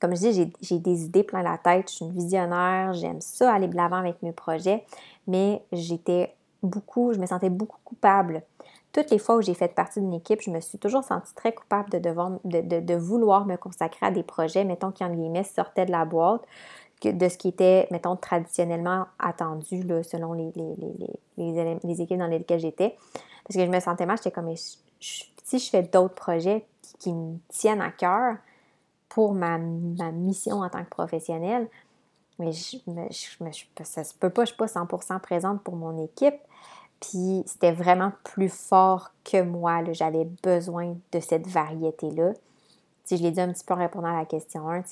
comme 0.00 0.14
je 0.14 0.28
dis, 0.28 0.52
j'ai 0.60 0.78
des 0.78 1.04
idées 1.04 1.22
plein 1.22 1.42
la 1.42 1.58
tête, 1.58 1.88
je 1.88 1.96
suis 1.96 2.04
une 2.04 2.12
visionnaire, 2.12 2.92
j'aime 2.92 3.20
ça, 3.20 3.52
aller 3.52 3.68
de 3.68 3.76
l'avant 3.76 3.96
avec 3.96 4.22
mes 4.22 4.32
projets, 4.32 4.84
mais 5.26 5.62
j'étais 5.72 6.34
beaucoup, 6.62 7.12
je 7.12 7.18
me 7.18 7.26
sentais 7.26 7.50
beaucoup 7.50 7.78
coupable. 7.84 8.42
Toutes 8.92 9.10
les 9.10 9.18
fois 9.18 9.36
où 9.36 9.40
j'ai 9.40 9.54
fait 9.54 9.72
partie 9.72 10.00
d'une 10.00 10.14
équipe, 10.14 10.40
je 10.42 10.50
me 10.50 10.60
suis 10.60 10.76
toujours 10.76 11.04
sentie 11.04 11.32
très 11.34 11.52
coupable 11.52 11.90
de, 11.90 11.98
devoir, 11.98 12.32
de, 12.44 12.94
vouloir 12.94 13.46
me 13.46 13.56
consacrer 13.56 14.06
à 14.06 14.10
des 14.10 14.24
projets, 14.24 14.64
mettons 14.64 14.90
qui, 14.90 15.04
en 15.04 15.14
guillemets, 15.14 15.44
sortaient 15.44 15.86
de 15.86 15.92
la 15.92 16.04
boîte 16.04 16.42
de 17.08 17.28
ce 17.28 17.36
qui 17.36 17.48
était, 17.48 17.86
mettons, 17.90 18.16
traditionnellement 18.16 19.06
attendu 19.18 19.82
selon 20.02 20.32
les, 20.32 22.02
équipes 22.02 22.18
dans 22.18 22.26
lesquelles 22.26 22.60
j'étais. 22.60 22.96
Parce 23.44 23.56
que 23.56 23.64
je 23.64 23.70
me 23.70 23.80
sentais 23.80 24.06
mal, 24.06 24.16
j'étais 24.16 24.30
comme, 24.30 24.54
si 24.56 25.58
je 25.58 25.70
fais 25.70 25.82
d'autres 25.82 26.14
projets 26.14 26.64
qui, 26.98 27.12
me 27.12 27.38
tiennent 27.48 27.80
à 27.80 27.90
cœur 27.90 28.36
pour 29.08 29.32
ma, 29.32 29.58
mission 29.58 30.60
en 30.60 30.68
tant 30.68 30.84
que 30.84 30.90
professionnelle, 30.90 31.68
mais 32.38 32.52
je, 32.52 32.78
je, 33.10 33.84
ça 33.84 34.04
se 34.04 34.14
peut 34.14 34.30
pas, 34.30 34.44
je 34.44 34.48
suis 34.48 34.56
pas 34.56 34.66
100% 34.66 35.20
présente 35.20 35.62
pour 35.62 35.76
mon 35.76 36.02
équipe. 36.02 36.36
Puis 37.00 37.42
c'était 37.46 37.72
vraiment 37.72 38.12
plus 38.24 38.50
fort 38.50 39.10
que 39.24 39.42
moi. 39.42 39.82
J'avais 39.92 40.26
besoin 40.42 40.96
de 41.12 41.20
cette 41.20 41.46
variété-là 41.46 42.32
je 43.10 43.16
l'ai 43.16 43.30
dit 43.30 43.40
un 43.40 43.52
petit 43.52 43.64
peu 43.64 43.74
en 43.74 43.78
répondant 43.78 44.08
à 44.08 44.18
la 44.18 44.24
question 44.24 44.68
1, 44.68 44.82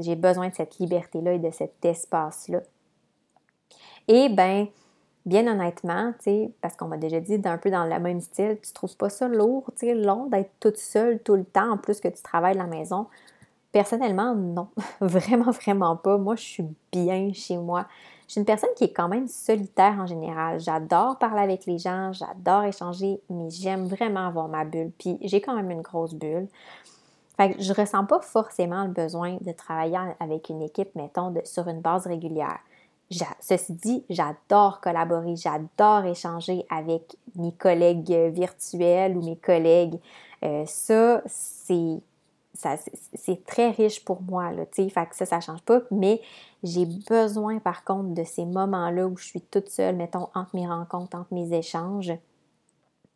j'ai 0.00 0.16
besoin 0.16 0.48
de 0.48 0.54
cette 0.54 0.78
liberté-là 0.78 1.34
et 1.34 1.38
de 1.38 1.50
cet 1.50 1.84
espace-là. 1.84 2.60
Et 4.08 4.28
bien, 4.28 4.68
bien 5.24 5.46
honnêtement, 5.46 6.12
parce 6.60 6.76
qu'on 6.76 6.86
m'a 6.86 6.96
déjà 6.96 7.20
dit 7.20 7.38
d'un 7.38 7.58
peu 7.58 7.70
dans 7.70 7.84
le 7.84 7.98
même 7.98 8.20
style, 8.20 8.58
tu 8.62 8.72
trouves 8.72 8.96
pas 8.96 9.10
ça 9.10 9.28
lourd, 9.28 9.70
long 9.82 10.26
d'être 10.26 10.50
toute 10.60 10.78
seule 10.78 11.20
tout 11.20 11.34
le 11.34 11.44
temps, 11.44 11.72
en 11.72 11.76
plus 11.76 12.00
que 12.00 12.08
tu 12.08 12.22
travailles 12.22 12.54
à 12.54 12.62
la 12.62 12.66
maison? 12.66 13.06
Personnellement, 13.72 14.34
non. 14.34 14.68
vraiment, 15.00 15.50
vraiment 15.50 15.96
pas. 15.96 16.16
Moi, 16.16 16.36
je 16.36 16.42
suis 16.42 16.66
bien 16.92 17.32
chez 17.34 17.58
moi. 17.58 17.86
Je 18.26 18.32
suis 18.32 18.40
une 18.40 18.46
personne 18.46 18.70
qui 18.76 18.84
est 18.84 18.92
quand 18.92 19.08
même 19.08 19.28
solitaire 19.28 19.96
en 20.00 20.06
général. 20.06 20.58
J'adore 20.60 21.18
parler 21.18 21.42
avec 21.42 21.66
les 21.66 21.78
gens, 21.78 22.12
j'adore 22.12 22.64
échanger, 22.64 23.20
mais 23.30 23.50
j'aime 23.50 23.86
vraiment 23.86 24.26
avoir 24.26 24.48
ma 24.48 24.64
bulle. 24.64 24.90
Puis 24.98 25.18
j'ai 25.20 25.40
quand 25.40 25.54
même 25.54 25.70
une 25.70 25.82
grosse 25.82 26.14
bulle. 26.14 26.48
Fait 27.36 27.52
que 27.52 27.62
je 27.62 27.72
ressens 27.72 28.04
pas 28.06 28.20
forcément 28.20 28.84
le 28.84 28.92
besoin 28.92 29.36
de 29.40 29.52
travailler 29.52 29.98
avec 30.20 30.48
une 30.48 30.62
équipe, 30.62 30.94
mettons, 30.94 31.34
sur 31.44 31.68
une 31.68 31.80
base 31.80 32.06
régulière. 32.06 32.58
Ceci 33.40 33.72
dit, 33.72 34.04
j'adore 34.10 34.80
collaborer, 34.80 35.36
j'adore 35.36 36.04
échanger 36.06 36.64
avec 36.70 37.16
mes 37.36 37.52
collègues 37.52 38.10
virtuels 38.32 39.16
ou 39.16 39.22
mes 39.22 39.36
collègues. 39.36 40.00
Euh, 40.44 40.64
ça, 40.66 41.22
c'est 41.26 42.00
c'est 43.14 43.44
très 43.44 43.70
riche 43.70 44.04
pour 44.04 44.22
moi, 44.22 44.50
tu 44.72 44.88
fait 44.88 45.08
ça, 45.12 45.26
ça 45.26 45.40
change 45.40 45.62
pas, 45.62 45.80
mais 45.90 46.20
j'ai 46.62 46.86
besoin, 46.86 47.58
par 47.58 47.84
contre, 47.84 48.14
de 48.14 48.24
ces 48.24 48.44
moments-là 48.44 49.06
où 49.06 49.16
je 49.16 49.24
suis 49.24 49.40
toute 49.40 49.68
seule, 49.68 49.96
mettons, 49.96 50.28
entre 50.34 50.54
mes 50.54 50.66
rencontres, 50.66 51.16
entre 51.18 51.34
mes 51.34 51.52
échanges. 51.56 52.12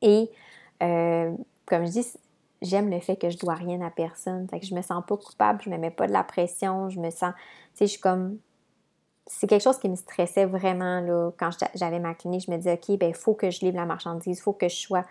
Et, 0.03 0.31
euh, 0.83 1.33
comme 1.67 1.87
je 1.87 1.91
dis, 1.91 2.07
j'aime 2.63 2.91
le 2.91 3.01
fait 3.01 3.17
que 3.17 3.31
je 3.31 3.39
dois 3.39 3.55
rien 3.55 3.81
à 3.81 3.91
personne. 3.91 4.47
Fait 4.49 4.61
que 4.61 4.67
je 4.67 4.75
me 4.75 4.83
sens 4.83 5.03
pas 5.07 5.17
coupable, 5.17 5.63
je 5.63 5.71
me 5.71 5.79
mets 5.79 5.91
pas 5.91 6.07
de 6.07 6.13
la 6.13 6.25
pression, 6.25 6.89
je 6.91 7.01
me 7.01 7.11
sens, 7.11 7.33
tu 7.35 7.79
sais, 7.79 7.87
je 7.87 7.93
suis 7.93 8.01
comme 8.01 8.39
c'est 9.27 9.47
quelque 9.47 9.63
chose 9.63 9.79
qui 9.79 9.89
me 9.89 9.95
stressait 9.95 10.45
vraiment 10.45 11.01
là. 11.01 11.31
Quand 11.39 11.51
j'avais 11.75 12.01
ma 12.01 12.15
clinique, 12.15 12.45
je 12.47 12.51
me 12.51 12.57
disais 12.57 12.73
OK, 12.73 12.99
ben 12.99 13.11
il 13.11 13.15
faut 13.15 13.35
que 13.35 13.51
je 13.51 13.61
livre 13.61 13.77
la 13.77 13.87
marchandise, 13.87 14.39
il 14.39 14.43
faut 14.43 14.53
que 14.53 14.69
je 14.69 14.77
sois 14.77 15.05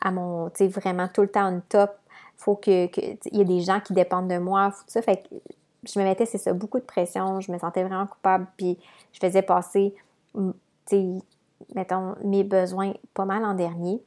à 0.00 0.12
mon 0.12 0.48
tu 0.50 0.58
sais 0.58 0.68
vraiment 0.68 1.08
tout 1.08 1.22
le 1.22 1.28
temps 1.28 1.48
en 1.48 1.60
top, 1.68 1.90
faut 2.36 2.56
que 2.56 2.88
il 2.96 3.36
y 3.36 3.40
ait 3.40 3.44
des 3.44 3.60
gens 3.60 3.80
qui 3.80 3.92
dépendent 3.92 4.28
de 4.28 4.38
moi, 4.38 4.72
ça. 4.86 5.02
Fait 5.02 5.22
que 5.22 5.34
je 5.84 5.98
me 5.98 6.04
mettais 6.04 6.26
c'est 6.26 6.38
ça 6.38 6.52
beaucoup 6.52 6.78
de 6.78 6.84
pression, 6.84 7.40
je 7.40 7.50
me 7.50 7.58
sentais 7.58 7.82
vraiment 7.82 8.06
coupable 8.06 8.46
puis 8.56 8.78
je 9.12 9.18
faisais 9.18 9.42
passer 9.42 9.94
tu 10.34 10.52
sais 10.86 11.18
mes 12.24 12.44
besoins 12.44 12.94
pas 13.14 13.24
mal 13.24 13.44
en 13.44 13.54
dernier 13.54 14.00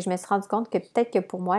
je 0.00 0.10
me 0.10 0.16
suis 0.16 0.26
rendu 0.26 0.46
compte 0.48 0.68
que 0.68 0.78
peut-être 0.78 1.10
que 1.10 1.18
pour 1.18 1.40
moi, 1.40 1.58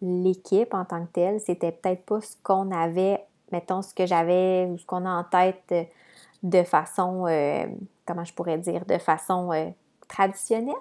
l'équipe 0.00 0.74
en 0.74 0.84
tant 0.84 1.04
que 1.06 1.12
telle, 1.12 1.40
c'était 1.40 1.72
peut-être 1.72 2.04
pas 2.04 2.20
ce 2.20 2.36
qu'on 2.42 2.70
avait, 2.70 3.24
mettons, 3.50 3.82
ce 3.82 3.94
que 3.94 4.06
j'avais 4.06 4.66
ou 4.66 4.78
ce 4.78 4.86
qu'on 4.86 5.04
a 5.06 5.10
en 5.10 5.24
tête 5.24 5.62
euh, 5.72 5.84
de 6.42 6.62
façon, 6.62 7.26
euh, 7.26 7.66
comment 8.06 8.24
je 8.24 8.32
pourrais 8.32 8.58
dire, 8.58 8.84
de 8.84 8.98
façon 8.98 9.52
euh, 9.52 9.70
traditionnelle. 10.08 10.74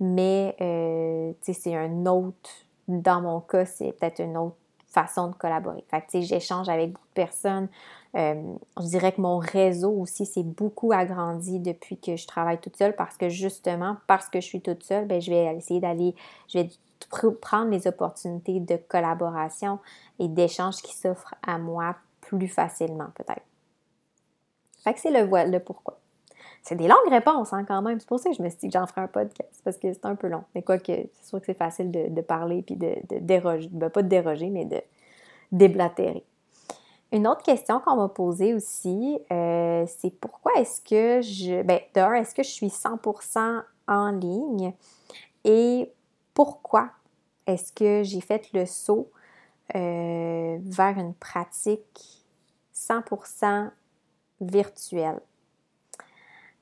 Mais, 0.00 0.54
tu 0.58 1.52
sais, 1.52 1.60
c'est 1.60 1.76
un 1.76 2.04
autre, 2.06 2.50
dans 2.88 3.20
mon 3.20 3.40
cas, 3.40 3.64
c'est 3.64 3.92
peut-être 3.92 4.20
une 4.20 4.36
autre 4.36 4.56
façon 4.86 5.28
de 5.28 5.34
collaborer. 5.34 5.84
Fait 5.90 6.00
que, 6.00 6.06
tu 6.06 6.10
sais, 6.10 6.22
j'échange 6.22 6.68
avec 6.68 6.92
beaucoup 6.92 7.08
de 7.08 7.14
personnes. 7.14 7.68
Euh, 8.16 8.54
je 8.80 8.86
dirais 8.86 9.12
que 9.12 9.20
mon 9.20 9.38
réseau 9.38 9.90
aussi 9.90 10.24
s'est 10.24 10.44
beaucoup 10.44 10.92
agrandi 10.92 11.58
depuis 11.58 11.98
que 11.98 12.16
je 12.16 12.26
travaille 12.26 12.60
toute 12.60 12.76
seule 12.76 12.94
parce 12.94 13.16
que 13.16 13.28
justement, 13.28 13.96
parce 14.06 14.28
que 14.28 14.40
je 14.40 14.46
suis 14.46 14.60
toute 14.60 14.84
seule, 14.84 15.06
ben, 15.06 15.20
je 15.20 15.30
vais 15.30 15.56
essayer 15.56 15.80
d'aller, 15.80 16.14
je 16.48 16.60
vais 16.60 16.70
prendre 17.40 17.70
les 17.70 17.86
opportunités 17.86 18.60
de 18.60 18.76
collaboration 18.76 19.78
et 20.18 20.28
d'échange 20.28 20.76
qui 20.76 20.94
s'offrent 20.94 21.34
à 21.46 21.58
moi 21.58 21.96
plus 22.20 22.48
facilement 22.48 23.08
peut-être. 23.14 23.42
Fait 24.84 24.94
que 24.94 25.00
c'est 25.00 25.10
le, 25.10 25.50
le 25.50 25.58
pourquoi. 25.58 25.98
C'est 26.62 26.76
des 26.76 26.88
longues 26.88 27.10
réponses 27.10 27.52
hein, 27.52 27.64
quand 27.64 27.82
même. 27.82 28.00
C'est 28.00 28.08
pour 28.08 28.18
ça 28.18 28.30
que 28.30 28.36
je 28.36 28.42
me 28.42 28.48
suis 28.48 28.58
dit 28.58 28.68
que 28.68 28.72
j'en 28.72 28.86
ferai 28.86 29.02
un 29.02 29.08
podcast 29.08 29.60
parce 29.64 29.76
que 29.76 29.92
c'est 29.92 30.06
un 30.06 30.14
peu 30.14 30.28
long. 30.28 30.44
Mais 30.54 30.62
quoi 30.62 30.78
que 30.78 30.92
c'est 30.92 31.24
sûr 31.24 31.40
que 31.40 31.46
c'est 31.46 31.58
facile 31.58 31.90
de, 31.90 32.20
parler 32.22 32.62
puis 32.62 32.76
de, 32.76 32.94
déroger. 33.20 33.68
Ben, 33.70 33.90
pas 33.90 34.02
de 34.02 34.08
déroger, 34.08 34.48
mais 34.48 34.64
de 34.64 34.80
déblatérer. 35.52 36.24
Une 37.12 37.28
autre 37.28 37.42
question 37.42 37.80
qu'on 37.80 37.96
m'a 37.96 38.08
posée 38.08 38.54
aussi, 38.54 39.18
euh, 39.30 39.84
c'est 39.86 40.10
pourquoi 40.10 40.52
est-ce 40.56 40.80
que 40.80 41.22
je. 41.22 41.62
Ben, 41.62 41.80
est-ce 41.94 42.34
que 42.34 42.42
je 42.42 42.50
suis 42.50 42.68
100% 42.68 43.62
en 43.86 44.10
ligne? 44.10 44.72
Et 45.44 45.92
pourquoi 46.32 46.90
est-ce 47.46 47.72
que 47.72 48.02
j'ai 48.02 48.20
fait 48.20 48.52
le 48.52 48.66
saut 48.66 49.10
euh, 49.76 50.58
vers 50.62 50.98
une 50.98 51.14
pratique 51.14 52.24
100% 52.74 53.70
virtuelle? 54.40 55.20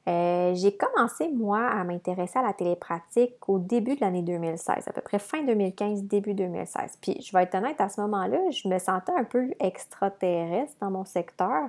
Euh, 0.09 0.53
j'ai 0.55 0.77
commencé, 0.77 1.29
moi, 1.29 1.65
à 1.65 1.85
m'intéresser 1.85 2.39
à 2.39 2.43
la 2.43 2.53
télépratique 2.53 3.49
au 3.49 3.59
début 3.61 3.95
de 3.95 4.01
l'année 4.01 4.23
2016, 4.23 4.89
à 4.89 4.93
peu 4.93 5.01
près 5.01 5.21
fin 5.21 5.45
2015, 5.45 6.03
début 6.05 6.35
2016. 6.35 6.99
Puis, 7.01 7.21
je 7.21 7.37
vais 7.37 7.45
être 7.45 7.55
honnête, 7.55 7.81
à 7.81 7.89
ce 7.89 8.01
moment-là, 8.01 8.39
je 8.51 8.69
me 8.69 8.79
sentais 8.79 9.13
un 9.13 9.25
peu 9.25 9.51
extraterrestre 9.61 10.75
dans 10.81 10.91
mon 10.91 11.05
secteur. 11.05 11.69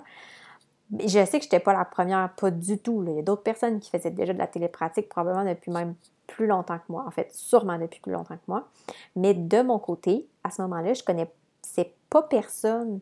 Je 1.00 1.26
sais 1.26 1.40
que 1.40 1.46
je 1.46 1.48
n'étais 1.48 1.60
pas 1.60 1.74
la 1.74 1.86
première, 1.86 2.34
pas 2.36 2.50
du 2.50 2.80
tout. 2.80 3.04
Il 3.08 3.16
y 3.16 3.20
a 3.20 3.22
d'autres 3.22 3.44
personnes 3.44 3.80
qui 3.80 3.92
faisaient 3.92 4.12
déjà 4.12 4.34
de 4.34 4.40
la 4.40 4.48
télépratique, 4.48 5.10
probablement 5.10 5.48
depuis 5.48 5.72
même 5.72 5.94
plus 6.26 6.48
longtemps 6.48 6.78
que 6.78 6.92
moi, 6.92 7.06
en 7.08 7.12
fait, 7.12 7.32
sûrement 7.34 7.78
depuis 7.78 8.00
plus 8.00 8.14
longtemps 8.14 8.36
que 8.36 8.48
moi. 8.48 8.68
Mais 9.16 9.36
de 9.36 9.62
mon 9.62 9.78
côté, 9.78 10.28
à 10.44 10.50
ce 10.50 10.64
moment-là, 10.64 10.94
je 10.94 11.04
connaissais 11.04 11.94
pas 12.10 12.24
personne 12.24 13.00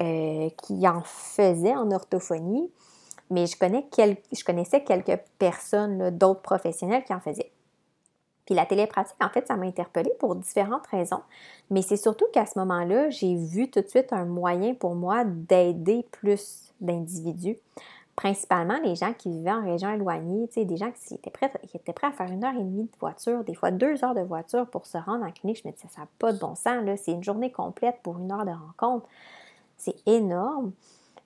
euh, 0.00 0.50
qui 0.62 0.86
en 0.86 1.00
faisait 1.02 1.74
en 1.74 1.90
orthophonie 1.90 2.70
mais 3.30 3.46
je, 3.46 3.58
connais 3.58 3.86
je 3.98 4.44
connaissais 4.44 4.82
quelques 4.84 5.18
personnes, 5.38 6.10
d'autres 6.10 6.42
professionnels 6.42 7.04
qui 7.04 7.14
en 7.14 7.20
faisaient. 7.20 7.52
Puis 8.46 8.54
la 8.54 8.64
télépratique, 8.64 9.16
en 9.20 9.28
fait, 9.28 9.46
ça 9.48 9.56
m'a 9.56 9.66
interpellée 9.66 10.12
pour 10.20 10.36
différentes 10.36 10.86
raisons. 10.86 11.22
Mais 11.68 11.82
c'est 11.82 11.96
surtout 11.96 12.26
qu'à 12.32 12.46
ce 12.46 12.58
moment-là, 12.60 13.10
j'ai 13.10 13.34
vu 13.34 13.68
tout 13.68 13.80
de 13.80 13.88
suite 13.88 14.12
un 14.12 14.24
moyen 14.24 14.74
pour 14.74 14.94
moi 14.94 15.24
d'aider 15.24 16.06
plus 16.12 16.72
d'individus, 16.80 17.56
principalement 18.14 18.78
les 18.84 18.94
gens 18.94 19.12
qui 19.12 19.30
vivaient 19.30 19.50
en 19.50 19.64
région 19.64 19.92
éloignée, 19.92 20.48
des 20.54 20.76
gens 20.76 20.92
qui 20.92 21.14
étaient, 21.14 21.30
prêts, 21.30 21.52
qui 21.66 21.76
étaient 21.76 21.92
prêts 21.92 22.06
à 22.06 22.12
faire 22.12 22.30
une 22.30 22.44
heure 22.44 22.54
et 22.54 22.62
demie 22.62 22.84
de 22.84 22.98
voiture, 23.00 23.42
des 23.42 23.54
fois 23.54 23.72
deux 23.72 24.04
heures 24.04 24.14
de 24.14 24.20
voiture 24.20 24.66
pour 24.68 24.86
se 24.86 24.96
rendre 24.96 25.24
en 25.26 25.32
clinique. 25.32 25.60
Je 25.62 25.68
me 25.68 25.72
disais, 25.72 25.88
ça 25.88 26.02
n'a 26.02 26.08
pas 26.20 26.32
de 26.32 26.38
bon 26.38 26.54
sens, 26.54 26.84
c'est 27.04 27.12
une 27.12 27.24
journée 27.24 27.50
complète 27.50 27.96
pour 28.04 28.18
une 28.18 28.30
heure 28.30 28.44
de 28.44 28.52
rencontre. 28.52 29.08
C'est 29.76 29.96
énorme. 30.06 30.70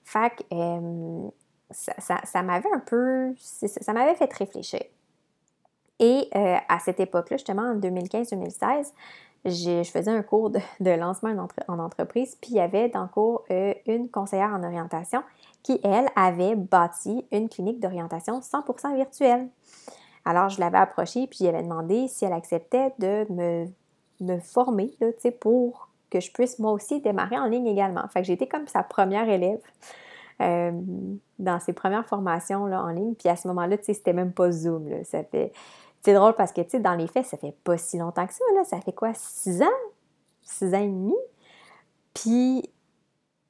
Fait 0.03 0.31
que, 0.31 0.43
euh, 0.53 1.29
ça, 1.73 2.43
m'avait 2.43 2.71
un 2.73 2.79
peu, 2.79 3.33
ça 3.37 3.93
m'avait 3.93 4.15
fait 4.15 4.31
réfléchir. 4.33 4.83
Et 5.99 6.29
euh, 6.35 6.57
à 6.67 6.79
cette 6.79 6.99
époque-là, 6.99 7.37
justement, 7.37 7.61
en 7.61 7.75
2015-2016, 7.75 8.91
je 9.45 9.83
faisais 9.83 10.11
un 10.11 10.21
cours 10.21 10.49
de, 10.51 10.89
lancement 10.89 11.47
en, 11.67 11.79
entreprise, 11.79 12.35
puis 12.39 12.51
il 12.51 12.57
y 12.57 12.59
avait 12.59 12.89
dans 12.89 13.03
le 13.03 13.07
cours 13.07 13.43
euh, 13.51 13.73
une 13.87 14.09
conseillère 14.09 14.51
en 14.51 14.63
orientation 14.63 15.23
qui, 15.63 15.79
elle, 15.83 16.07
avait 16.15 16.55
bâti 16.55 17.25
une 17.31 17.49
clinique 17.49 17.79
d'orientation 17.79 18.39
100% 18.39 18.95
virtuelle. 18.95 19.47
Alors, 20.25 20.49
je 20.49 20.59
l'avais 20.59 20.77
approchée, 20.77 21.27
puis 21.27 21.39
j'avais 21.41 21.63
demandé 21.63 22.07
si 22.07 22.25
elle 22.25 22.33
acceptait 22.33 22.93
de 22.99 23.25
me, 23.31 23.67
me 24.19 24.39
former 24.39 24.91
là, 24.99 25.07
pour 25.39 25.89
que 26.11 26.19
je 26.19 26.31
puisse 26.31 26.59
moi 26.59 26.71
aussi 26.71 27.01
démarrer 27.01 27.39
en 27.39 27.45
ligne 27.45 27.67
également. 27.67 28.07
Fait 28.09 28.21
que 28.21 28.31
été 28.31 28.47
comme 28.47 28.67
sa 28.67 28.83
première 28.83 29.29
élève. 29.29 29.61
Euh, 30.41 30.71
dans 31.39 31.59
ses 31.59 31.73
premières 31.73 32.05
formations 32.05 32.65
là, 32.65 32.83
en 32.83 32.89
ligne. 32.89 33.15
Puis 33.15 33.29
à 33.29 33.35
ce 33.35 33.47
moment-là, 33.47 33.77
tu 33.77 33.85
sais, 33.85 33.93
c'était 33.93 34.13
même 34.13 34.31
pas 34.31 34.51
Zoom. 34.51 34.89
C'est 35.03 36.13
drôle 36.13 36.33
parce 36.33 36.51
que, 36.51 36.61
tu 36.61 36.69
sais, 36.71 36.79
dans 36.79 36.95
les 36.95 37.07
faits, 37.07 37.25
ça 37.25 37.37
fait 37.37 37.55
pas 37.63 37.77
si 37.77 37.97
longtemps 37.97 38.25
que 38.25 38.33
ça. 38.33 38.43
Là. 38.55 38.63
Ça 38.63 38.79
fait 38.81 38.93
quoi, 38.93 39.11
six 39.13 39.61
ans? 39.61 39.77
Six 40.43 40.73
ans 40.73 40.81
et 40.81 40.87
demi? 40.87 41.15
Puis 42.13 42.69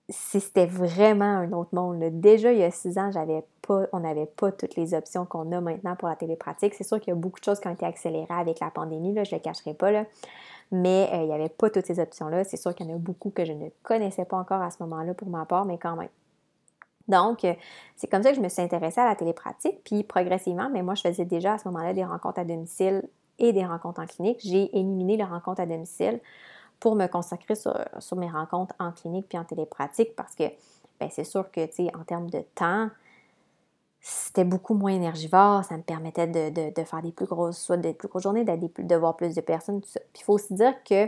c'était 0.09 0.65
vraiment 0.65 1.23
un 1.23 1.51
autre 1.53 1.73
monde. 1.73 1.99
Déjà, 2.19 2.51
il 2.51 2.59
y 2.59 2.63
a 2.63 2.71
six 2.71 2.97
ans, 2.97 3.11
j'avais 3.11 3.45
pas, 3.61 3.85
on 3.93 4.01
n'avait 4.01 4.25
pas 4.25 4.51
toutes 4.51 4.75
les 4.75 4.93
options 4.93 5.25
qu'on 5.25 5.51
a 5.53 5.61
maintenant 5.61 5.95
pour 5.95 6.09
la 6.09 6.15
télépratique. 6.15 6.73
C'est 6.73 6.83
sûr 6.83 6.99
qu'il 6.99 7.09
y 7.09 7.11
a 7.11 7.19
beaucoup 7.19 7.39
de 7.39 7.45
choses 7.45 7.59
qui 7.59 7.67
ont 7.67 7.73
été 7.73 7.85
accélérées 7.85 8.25
avec 8.29 8.59
la 8.59 8.69
pandémie, 8.69 9.13
je 9.13 9.33
ne 9.33 9.39
le 9.39 9.43
cacherai 9.43 9.73
pas. 9.73 9.91
Mais 10.71 11.09
euh, 11.13 11.17
il 11.17 11.27
n'y 11.27 11.33
avait 11.33 11.49
pas 11.49 11.69
toutes 11.69 11.85
ces 11.85 11.99
options-là. 11.99 12.43
C'est 12.43 12.57
sûr 12.57 12.73
qu'il 12.75 12.89
y 12.89 12.91
en 12.91 12.95
a 12.95 12.97
beaucoup 12.97 13.29
que 13.29 13.45
je 13.45 13.53
ne 13.53 13.69
connaissais 13.83 14.25
pas 14.25 14.37
encore 14.37 14.61
à 14.61 14.71
ce 14.71 14.77
moment-là 14.83 15.13
pour 15.13 15.29
ma 15.29 15.45
part, 15.45 15.65
mais 15.65 15.77
quand 15.77 15.95
même. 15.95 16.09
Donc, 17.11 17.45
euh, 17.45 17.53
c'est 17.95 18.09
comme 18.09 18.23
ça 18.23 18.31
que 18.31 18.37
je 18.37 18.41
me 18.41 18.49
suis 18.49 18.61
intéressée 18.61 19.01
à 19.01 19.05
la 19.05 19.15
télépratique. 19.15 19.81
Puis 19.83 20.03
progressivement, 20.03 20.69
mais 20.71 20.81
moi, 20.81 20.95
je 20.95 21.01
faisais 21.01 21.25
déjà 21.25 21.53
à 21.53 21.57
ce 21.57 21.67
moment-là 21.67 21.93
des 21.93 22.05
rencontres 22.05 22.39
à 22.39 22.45
domicile 22.45 23.03
et 23.37 23.53
des 23.53 23.65
rencontres 23.65 24.01
en 24.01 24.05
clinique. 24.05 24.39
J'ai 24.41 24.75
éliminé 24.75 25.17
les 25.17 25.23
rencontres 25.23 25.61
à 25.61 25.65
domicile 25.65 26.19
pour 26.79 26.95
me 26.95 27.07
consacrer 27.07 27.55
sur, 27.55 27.75
mes 28.17 28.29
rencontres 28.29 28.73
en 28.79 28.91
clinique 28.91 29.27
puis 29.29 29.37
en 29.37 29.43
télépratique 29.43 30.15
parce 30.15 30.33
que 30.33 30.45
ben, 30.99 31.09
c'est 31.11 31.23
sûr 31.23 31.51
que, 31.51 31.65
tu 31.65 31.85
sais, 31.85 31.95
en 31.95 32.03
termes 32.03 32.29
de 32.29 32.43
temps, 32.55 32.89
c'était 33.99 34.45
beaucoup 34.45 34.73
moins 34.73 34.91
énergivore, 34.91 35.63
ça 35.63 35.77
me 35.77 35.83
permettait 35.83 36.27
de, 36.27 36.83
faire 36.83 37.01
des 37.03 37.11
plus 37.11 37.27
grosses, 37.27 37.59
soit 37.59 37.77
des 37.77 37.93
plus 37.93 38.07
grosses 38.07 38.23
journées, 38.23 38.43
de 38.43 38.95
voir 38.95 39.15
plus 39.15 39.35
de 39.35 39.41
personnes. 39.41 39.81
Puis 39.81 39.91
il 40.15 40.23
faut 40.23 40.33
aussi 40.33 40.53
dire 40.55 40.73
que 40.83 41.07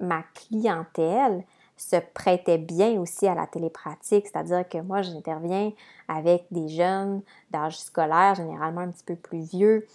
ma 0.00 0.22
clientèle, 0.34 1.44
se 1.82 1.96
prêtait 2.14 2.58
bien 2.58 3.00
aussi 3.00 3.26
à 3.26 3.34
la 3.34 3.46
télépratique, 3.46 4.26
c'est-à-dire 4.26 4.68
que 4.68 4.78
moi, 4.78 5.02
j'interviens 5.02 5.72
avec 6.08 6.46
des 6.50 6.68
jeunes 6.68 7.22
d'âge 7.50 7.78
scolaire, 7.78 8.34
généralement 8.34 8.82
un 8.82 8.90
petit 8.90 9.04
peu 9.04 9.16
plus 9.16 9.40
vieux, 9.40 9.86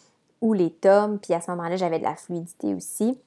ou 0.41 0.53
les 0.53 0.71
tomes, 0.71 1.19
puis 1.19 1.33
à 1.33 1.41
ce 1.41 1.49
moment-là, 1.51 1.77
j'avais 1.77 1.99
de 1.99 2.03
la 2.03 2.15
fluidité 2.15 2.73
aussi. 2.75 3.17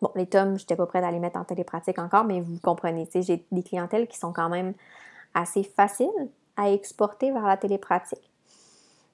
Bon, 0.00 0.10
les 0.14 0.26
tomes, 0.26 0.56
je 0.56 0.62
n'étais 0.62 0.76
pas 0.76 0.86
prête 0.86 1.04
à 1.04 1.10
les 1.10 1.18
mettre 1.18 1.38
en 1.38 1.44
télépratique 1.44 1.98
encore, 1.98 2.24
mais 2.24 2.40
vous 2.40 2.58
comprenez, 2.62 3.08
j'ai 3.14 3.44
des 3.50 3.62
clientèles 3.62 4.08
qui 4.08 4.18
sont 4.18 4.32
quand 4.32 4.48
même 4.48 4.74
assez 5.34 5.62
faciles 5.62 6.08
à 6.56 6.70
exporter 6.70 7.30
vers 7.30 7.46
la 7.46 7.56
télépratique. 7.56 8.30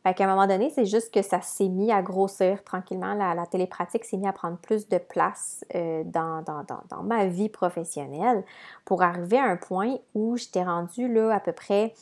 Fait 0.03 0.15
qu'à 0.15 0.25
un 0.25 0.29
moment 0.29 0.49
donné, 0.49 0.71
c'est 0.71 0.85
juste 0.85 1.15
que 1.15 1.23
ça 1.23 1.41
s'est 1.41 1.69
mis 1.69 1.93
à 1.93 2.03
grossir 2.03 2.65
tranquillement. 2.65 3.15
La, 3.15 3.47
télépratique 3.47 4.05
s'est 4.05 4.17
mis 4.17 4.27
à 4.27 4.33
prendre 4.33 4.57
plus 4.57 4.89
de 4.89 4.99
place 4.99 5.65
euh, 5.75 6.03
dans, 6.05 6.43
dans, 6.43 7.03
ma 7.05 7.27
vie 7.27 7.49
professionnelle 7.49 8.45
pour 8.85 9.03
arriver 9.03 9.39
à 9.39 9.45
un 9.45 9.57
point 9.57 9.97
où 10.15 10.37
j'étais 10.37 10.65
rendue 10.65 11.13
là 11.13 11.35
à 11.35 11.41
peu 11.41 11.53
près 11.53 11.95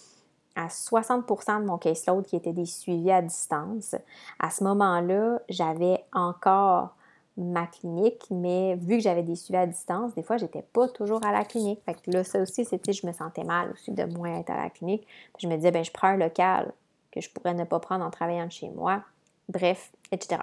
à 0.57 0.69
60% 0.69 1.61
de 1.61 1.67
mon 1.67 1.79
caseload 1.79 2.25
qui 2.27 2.37
était 2.37 2.53
des 2.53 2.67
suivis 2.67 3.11
à 3.11 3.23
distance. 3.23 3.95
À 4.39 4.51
ce 4.51 4.65
moment-là, 4.65 5.41
j'avais 5.49 6.05
encore 6.13 6.95
ma 7.37 7.67
clinique, 7.67 8.27
mais 8.31 8.77
vu 8.77 8.97
que 8.97 9.03
j'avais 9.03 9.23
des 9.23 9.37
suivis 9.37 9.59
à 9.59 9.67
distance, 9.67 10.15
des 10.15 10.23
fois, 10.23 10.37
j'étais 10.37 10.63
pas 10.63 10.89
toujours 10.89 11.25
à 11.25 11.33
la 11.33 11.45
clinique. 11.45 11.81
Fait 11.85 11.95
que 11.95 12.11
là, 12.11 12.25
ça 12.25 12.41
aussi, 12.41 12.65
c'était, 12.65 12.93
je 12.93 13.07
me 13.07 13.13
sentais 13.13 13.45
mal 13.45 13.71
aussi 13.73 13.93
de 13.93 14.05
moins 14.05 14.39
être 14.39 14.51
à 14.51 14.57
la 14.57 14.71
clinique. 14.71 15.07
je 15.39 15.47
me 15.49 15.57
disais, 15.57 15.71
ben 15.71 15.85
je 15.85 15.91
prends 15.91 16.09
un 16.09 16.17
local 16.17 16.73
que 17.13 17.21
je 17.21 17.31
pourrais 17.31 17.55
ne 17.55 17.65
pas 17.65 17.81
prendre 17.81 18.05
en 18.05 18.11
travaillant 18.11 18.47
de 18.47 18.53
chez 18.53 18.69
moi, 18.69 19.03
bref, 19.49 19.93
etc. 20.13 20.43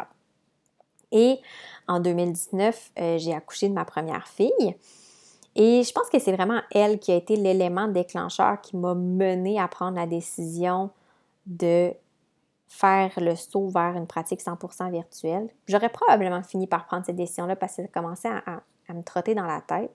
Et 1.12 1.40
en 1.88 2.00
2019, 2.00 2.92
euh, 3.00 3.18
j'ai 3.18 3.34
accouché 3.34 3.70
de 3.70 3.74
ma 3.74 3.86
première 3.86 4.28
fille. 4.28 4.76
Et 5.56 5.84
je 5.84 5.92
pense 5.92 6.10
que 6.10 6.20
c'est 6.20 6.34
vraiment 6.34 6.62
elle 6.72 7.00
qui 7.00 7.12
a 7.12 7.16
été 7.16 7.36
l'élément 7.36 7.88
déclencheur 7.88 8.62
qui 8.62 8.78
m'a 8.78 8.94
mené 8.94 9.60
à 9.60 9.68
prendre 9.68 9.98
la 9.98 10.06
décision 10.06 10.92
de 11.48 11.94
faire 12.68 13.12
le 13.18 13.36
saut 13.36 13.70
vers 13.70 13.96
une 13.96 14.06
pratique 14.06 14.42
100% 14.42 14.92
virtuelle. 14.92 15.50
J'aurais 15.68 15.90
probablement 15.90 16.44
fini 16.44 16.68
par 16.68 16.86
prendre 16.86 17.06
cette 17.06 17.16
décision-là 17.16 17.56
parce 17.56 17.78
que 17.78 17.84
ça 17.84 17.88
commençait 17.88 18.30
à, 18.30 18.94
me 18.94 19.02
trotter 19.02 19.34
dans 19.34 19.46
la 19.46 19.62
tête. 19.62 19.92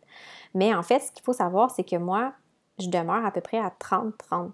Mais 0.55 0.75
en 0.75 0.83
fait, 0.83 0.99
ce 0.99 1.13
qu'il 1.13 1.23
faut 1.23 1.33
savoir, 1.33 1.71
c'est 1.71 1.85
que 1.85 1.97
moi, 1.97 2.33
je 2.79 2.89
demeure 2.89 3.25
à 3.25 3.31
peu 3.31 3.41
près 3.41 3.59
à 3.59 3.71
30, 3.71 4.17
30, 4.19 4.51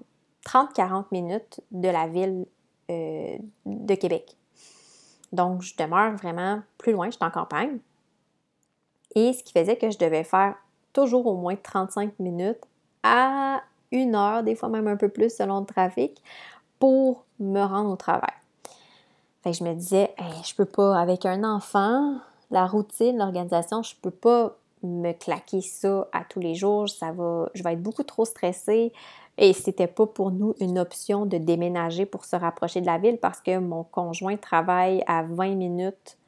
30-40 0.47 1.07
minutes 1.13 1.61
de 1.71 1.89
la 1.89 2.07
ville 2.07 2.47
euh, 2.91 3.37
de 3.67 3.95
Québec. 3.95 4.37
Donc, 5.33 5.63
je 5.63 5.77
demeure 5.77 6.13
vraiment 6.17 6.63
plus 6.79 6.93
loin, 6.93 7.07
je 7.07 7.17
suis 7.17 7.25
en 7.25 7.31
campagne. 7.31 7.79
Et 9.15 9.33
ce 9.33 9.43
qui 9.43 9.53
faisait 9.53 9.77
que 9.77 9.91
je 9.91 9.99
devais 9.99 10.25
faire 10.25 10.55
toujours 10.93 11.27
au 11.27 11.37
moins 11.37 11.57
35 11.57 12.19
minutes 12.19 12.63
à 13.03 13.63
une 13.93 14.15
heure, 14.15 14.43
des 14.43 14.55
fois 14.55 14.69
même 14.69 14.87
un 14.87 14.97
peu 14.97 15.09
plus 15.09 15.35
selon 15.35 15.61
le 15.61 15.67
trafic, 15.67 16.23
pour 16.79 17.25
me 17.41 17.61
rendre 17.61 17.91
au 17.91 17.97
travail. 17.97 18.33
Fait 19.43 19.53
que 19.53 19.57
je 19.57 19.65
me 19.65 19.75
disais, 19.75 20.15
je 20.45 20.55
peux 20.55 20.65
pas, 20.65 20.99
avec 20.99 21.27
un 21.27 21.45
enfant, 21.45 22.19
la 22.51 22.67
routine, 22.67 23.19
l'organisation, 23.19 23.83
je 23.83 23.95
peux 24.01 24.11
pas 24.11 24.57
me 24.83 25.13
claquer 25.13 25.61
ça 25.61 26.09
à 26.13 26.25
tous 26.25 26.41
les 26.41 26.55
jours, 26.55 26.89
ça 26.89 27.13
va, 27.13 27.49
je 27.55 27.63
vais 27.63 27.73
être 27.73 27.83
beaucoup 27.83 28.05
trop 28.05 28.25
stressée, 28.25 28.93
et 29.39 29.53
c'était 29.53 29.87
pas 29.87 30.07
pour 30.07 30.33
nous 30.33 30.55
une 30.61 30.79
option 30.79 31.25
de 31.25 31.39
déménager 31.39 32.05
pour 32.07 32.25
se 32.25 32.35
rapprocher 32.35 32.81
de 32.81 32.87
la 32.87 32.99
ville 32.99 33.19
parce 33.19 33.41
que 33.41 33.59
mon 33.59 33.85
conjoint 33.85 34.37
travaille 34.37 35.03
à 35.07 35.23
20 35.23 35.55
minutes 35.55 36.19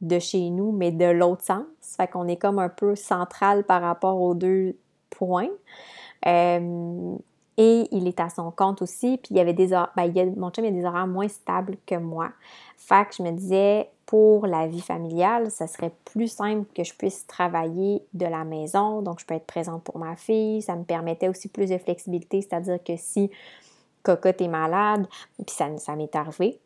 de 0.00 0.18
chez 0.18 0.48
nous, 0.50 0.70
mais 0.72 0.92
de 0.92 1.06
l'autre 1.06 1.42
sens. 1.42 1.64
Fait 1.80 2.06
qu'on 2.06 2.28
est 2.28 2.36
comme 2.36 2.60
un 2.60 2.68
peu 2.68 2.94
central 2.94 3.64
par 3.64 3.82
rapport 3.82 4.20
aux 4.20 4.34
deux 4.34 4.76
points. 5.10 5.50
Et 6.24 7.88
il 7.90 8.08
est 8.08 8.20
à 8.20 8.28
son 8.28 8.50
compte 8.50 8.80
aussi. 8.80 9.18
Puis 9.18 9.32
il 9.32 9.36
y 9.36 9.40
avait 9.40 9.52
des 9.52 9.72
horaires, 9.72 9.92
ben, 9.96 10.34
mon 10.36 10.50
chum 10.50 10.64
il 10.64 10.68
a 10.68 10.70
des 10.70 10.84
horaires 10.84 11.06
moins 11.06 11.28
stables 11.28 11.76
que 11.84 11.96
moi. 11.96 12.30
Fait 12.76 13.06
que 13.08 13.14
je 13.16 13.22
me 13.22 13.32
disais, 13.32 13.90
pour 14.06 14.46
la 14.46 14.66
vie 14.66 14.80
familiale, 14.80 15.50
ça 15.50 15.66
serait 15.66 15.92
plus 16.04 16.28
simple 16.28 16.66
que 16.74 16.84
je 16.84 16.94
puisse 16.94 17.26
travailler 17.26 18.02
de 18.14 18.26
la 18.26 18.44
maison, 18.44 19.02
donc 19.02 19.20
je 19.20 19.26
peux 19.26 19.34
être 19.34 19.46
présente 19.46 19.82
pour 19.84 19.98
ma 19.98 20.16
fille. 20.16 20.62
Ça 20.62 20.76
me 20.76 20.84
permettait 20.84 21.28
aussi 21.28 21.48
plus 21.48 21.70
de 21.70 21.78
flexibilité, 21.78 22.42
c'est-à-dire 22.42 22.82
que 22.82 22.96
si 22.96 23.30
Cocotte 24.02 24.40
est 24.40 24.48
malade, 24.48 25.06
puis 25.36 25.54
ça, 25.54 25.68
ça 25.78 25.96
m'est 25.96 26.14
arrivé, 26.16 26.60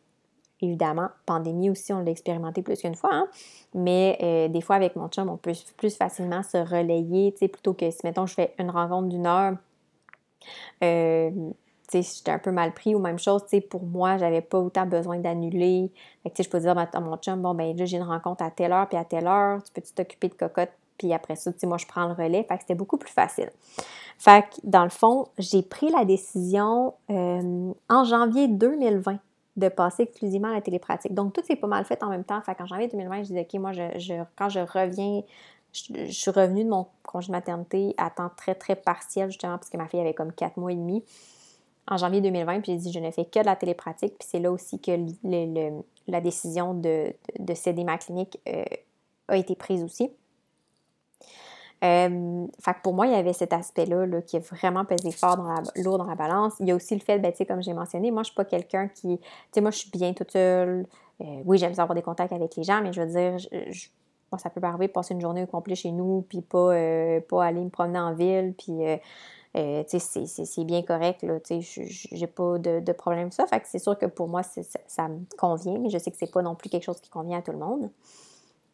évidemment, 0.60 1.08
pandémie 1.26 1.70
aussi, 1.70 1.92
on 1.92 2.00
l'a 2.00 2.10
expérimenté 2.10 2.62
plus 2.62 2.80
qu'une 2.80 2.94
fois, 2.94 3.10
hein. 3.12 3.28
mais 3.74 4.18
euh, 4.22 4.48
des 4.48 4.60
fois 4.60 4.76
avec 4.76 4.96
mon 4.96 5.08
chum, 5.08 5.28
on 5.28 5.36
peut 5.36 5.52
plus 5.76 5.96
facilement 5.96 6.42
se 6.42 6.56
relayer, 6.56 7.32
tu 7.32 7.38
sais, 7.38 7.48
plutôt 7.48 7.74
que 7.74 7.90
si, 7.90 8.00
mettons, 8.04 8.26
je 8.26 8.34
fais 8.34 8.54
une 8.58 8.70
rencontre 8.70 9.08
d'une 9.08 9.26
heure, 9.26 9.56
euh, 10.82 11.30
j'étais 11.92 12.30
un 12.30 12.38
peu 12.38 12.50
mal 12.50 12.72
pris 12.72 12.94
ou 12.94 12.98
même 12.98 13.18
chose, 13.18 13.42
pour 13.70 13.84
moi, 13.84 14.18
j'avais 14.18 14.40
pas 14.40 14.58
autant 14.58 14.86
besoin 14.86 15.18
d'annuler. 15.18 15.92
Fait 16.22 16.30
que, 16.30 16.42
je 16.42 16.48
peux 16.48 16.60
dire 16.60 16.76
à 16.76 17.00
mon 17.00 17.16
chum, 17.16 17.40
bon, 17.42 17.54
ben 17.54 17.76
là, 17.76 17.84
j'ai 17.84 17.96
une 17.96 18.02
rencontre 18.02 18.42
à 18.42 18.50
telle 18.50 18.72
heure, 18.72 18.88
puis 18.88 18.98
à 18.98 19.04
telle 19.04 19.26
heure, 19.26 19.62
tu 19.62 19.72
peux-tu 19.72 19.92
t'occuper 19.92 20.28
de 20.28 20.34
cocotte, 20.34 20.72
puis 20.98 21.12
après 21.12 21.36
ça, 21.36 21.50
moi, 21.64 21.78
je 21.78 21.86
prends 21.86 22.06
le 22.06 22.14
relais. 22.14 22.44
Fait 22.44 22.56
que 22.56 22.62
c'était 22.62 22.74
beaucoup 22.74 22.96
plus 22.96 23.12
facile. 23.12 23.50
Fait 24.18 24.42
que, 24.42 24.60
dans 24.64 24.84
le 24.84 24.90
fond, 24.90 25.28
j'ai 25.38 25.62
pris 25.62 25.90
la 25.90 26.04
décision 26.04 26.94
euh, 27.10 27.72
en 27.88 28.04
janvier 28.04 28.48
2020 28.48 29.18
de 29.56 29.68
passer 29.68 30.04
exclusivement 30.04 30.48
à 30.48 30.54
la 30.54 30.60
télépratique. 30.60 31.14
Donc, 31.14 31.32
tout 31.32 31.42
s'est 31.42 31.56
pas 31.56 31.66
mal 31.66 31.84
fait 31.84 32.02
en 32.02 32.08
même 32.08 32.24
temps. 32.24 32.40
Fait 32.42 32.54
qu'en 32.54 32.66
janvier 32.66 32.88
2020, 32.88 33.16
je 33.18 33.22
disais, 33.28 33.46
OK, 33.50 33.60
moi, 33.60 33.72
je, 33.72 34.22
quand 34.36 34.48
je 34.48 34.60
reviens, 34.60 35.22
je, 35.72 36.10
suis 36.10 36.30
revenue 36.30 36.64
de 36.64 36.70
mon 36.70 36.86
congé 37.04 37.28
de 37.28 37.32
maternité 37.32 37.94
à 37.96 38.10
temps 38.10 38.30
très, 38.36 38.54
très 38.54 38.76
partiel, 38.76 39.30
justement, 39.30 39.56
parce 39.56 39.70
que 39.70 39.76
ma 39.76 39.86
fille 39.86 40.00
avait 40.00 40.14
comme 40.14 40.32
quatre 40.32 40.56
mois 40.56 40.72
et 40.72 40.76
demi 40.76 41.04
en 41.88 41.96
janvier 41.96 42.20
2020, 42.20 42.60
puis 42.60 42.72
j'ai 42.72 42.78
dit, 42.78 42.92
je 42.92 42.98
ne 42.98 43.10
fais 43.10 43.24
que 43.24 43.38
de 43.38 43.44
la 43.44 43.56
télépratique. 43.56 44.14
Puis 44.18 44.28
c'est 44.28 44.40
là 44.40 44.50
aussi 44.50 44.80
que 44.80 44.92
la 46.08 46.20
décision 46.20 46.74
de, 46.74 47.12
céder 47.54 47.84
ma 47.84 47.98
clinique 47.98 48.40
euh, 48.48 48.64
a 49.28 49.36
été 49.36 49.54
prise 49.54 49.82
aussi. 49.82 50.10
Euh, 51.84 52.46
fait 52.58 52.74
que 52.74 52.80
pour 52.82 52.94
moi, 52.94 53.06
il 53.06 53.12
y 53.12 53.16
avait 53.16 53.34
cet 53.34 53.52
aspect-là 53.52 54.06
là, 54.06 54.22
qui 54.22 54.36
est 54.36 54.50
vraiment 54.50 54.84
pesé 54.84 55.12
fort 55.12 55.36
dans 55.36 55.44
la, 55.44 55.62
lourd 55.76 55.98
dans 55.98 56.06
la 56.06 56.14
balance. 56.14 56.54
Il 56.58 56.66
y 56.66 56.72
a 56.72 56.74
aussi 56.74 56.94
le 56.94 57.00
fait, 57.00 57.18
ben, 57.18 57.32
comme 57.46 57.62
j'ai 57.62 57.74
mentionné, 57.74 58.10
moi, 58.10 58.22
je 58.22 58.30
ne 58.30 58.32
suis 58.32 58.34
pas 58.34 58.44
quelqu'un 58.44 58.88
qui. 58.88 59.18
Tu 59.18 59.28
sais, 59.52 59.60
moi, 59.60 59.70
je 59.70 59.78
suis 59.78 59.90
bien 59.90 60.12
toute 60.12 60.32
seule. 60.32 60.86
Euh, 61.20 61.24
oui, 61.44 61.58
j'aime 61.58 61.72
avoir 61.72 61.94
des 61.94 62.02
contacts 62.02 62.32
avec 62.32 62.56
les 62.56 62.62
gens, 62.62 62.80
mais 62.82 62.92
je 62.92 63.02
veux 63.02 63.06
dire, 63.06 63.36
moi, 64.32 64.38
ça 64.38 64.50
peut 64.50 64.60
m'arriver 64.60 64.88
de 64.88 64.92
passer 64.92 65.14
une 65.14 65.20
journée 65.20 65.42
au 65.42 65.46
complet 65.46 65.74
chez 65.74 65.92
nous, 65.92 66.24
puis 66.28 66.40
pas, 66.40 66.74
pas 67.28 67.44
aller 67.44 67.62
me 67.62 67.70
promener 67.70 68.00
en 68.00 68.14
ville, 68.14 68.54
puis. 68.58 68.80
Sais, 69.56 70.26
c'est 70.26 70.64
bien 70.64 70.82
correct, 70.82 71.22
là, 71.22 71.38
j'ai 71.48 72.26
pas 72.26 72.58
de, 72.58 72.92
problème 72.92 73.22
avec 73.22 73.32
ça. 73.32 73.46
Fait 73.46 73.60
que 73.60 73.66
c'est 73.68 73.78
sûr 73.78 73.96
que 73.98 74.06
pour 74.06 74.28
moi, 74.28 74.42
ça, 74.42 75.08
me 75.08 75.20
convient, 75.38 75.78
mais 75.78 75.90
je 75.90 75.98
sais 75.98 76.10
que 76.10 76.16
c'est 76.18 76.30
pas 76.30 76.42
non 76.42 76.54
plus 76.54 76.68
quelque 76.68 76.84
chose 76.84 77.00
qui 77.00 77.10
convient 77.10 77.38
à 77.38 77.42
tout 77.42 77.52
le 77.52 77.58
monde. 77.58 77.90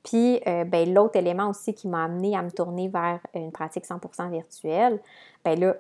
Puis, 0.03 0.41
euh, 0.49 0.65
ben, 0.65 0.93
l'autre 0.93 1.17
élément 1.17 1.49
aussi 1.49 1.75
qui 1.75 1.87
m'a 1.87 2.05
amené 2.05 2.37
à 2.37 2.43
me 2.43 2.51
tourner 2.51 2.89
vers 2.89 3.21
une 3.35 3.53
pratique 3.53 3.85
100% 3.85 4.31
virtuelle, 4.31 5.01
ben 5.45 5.59
là, 5.59 5.77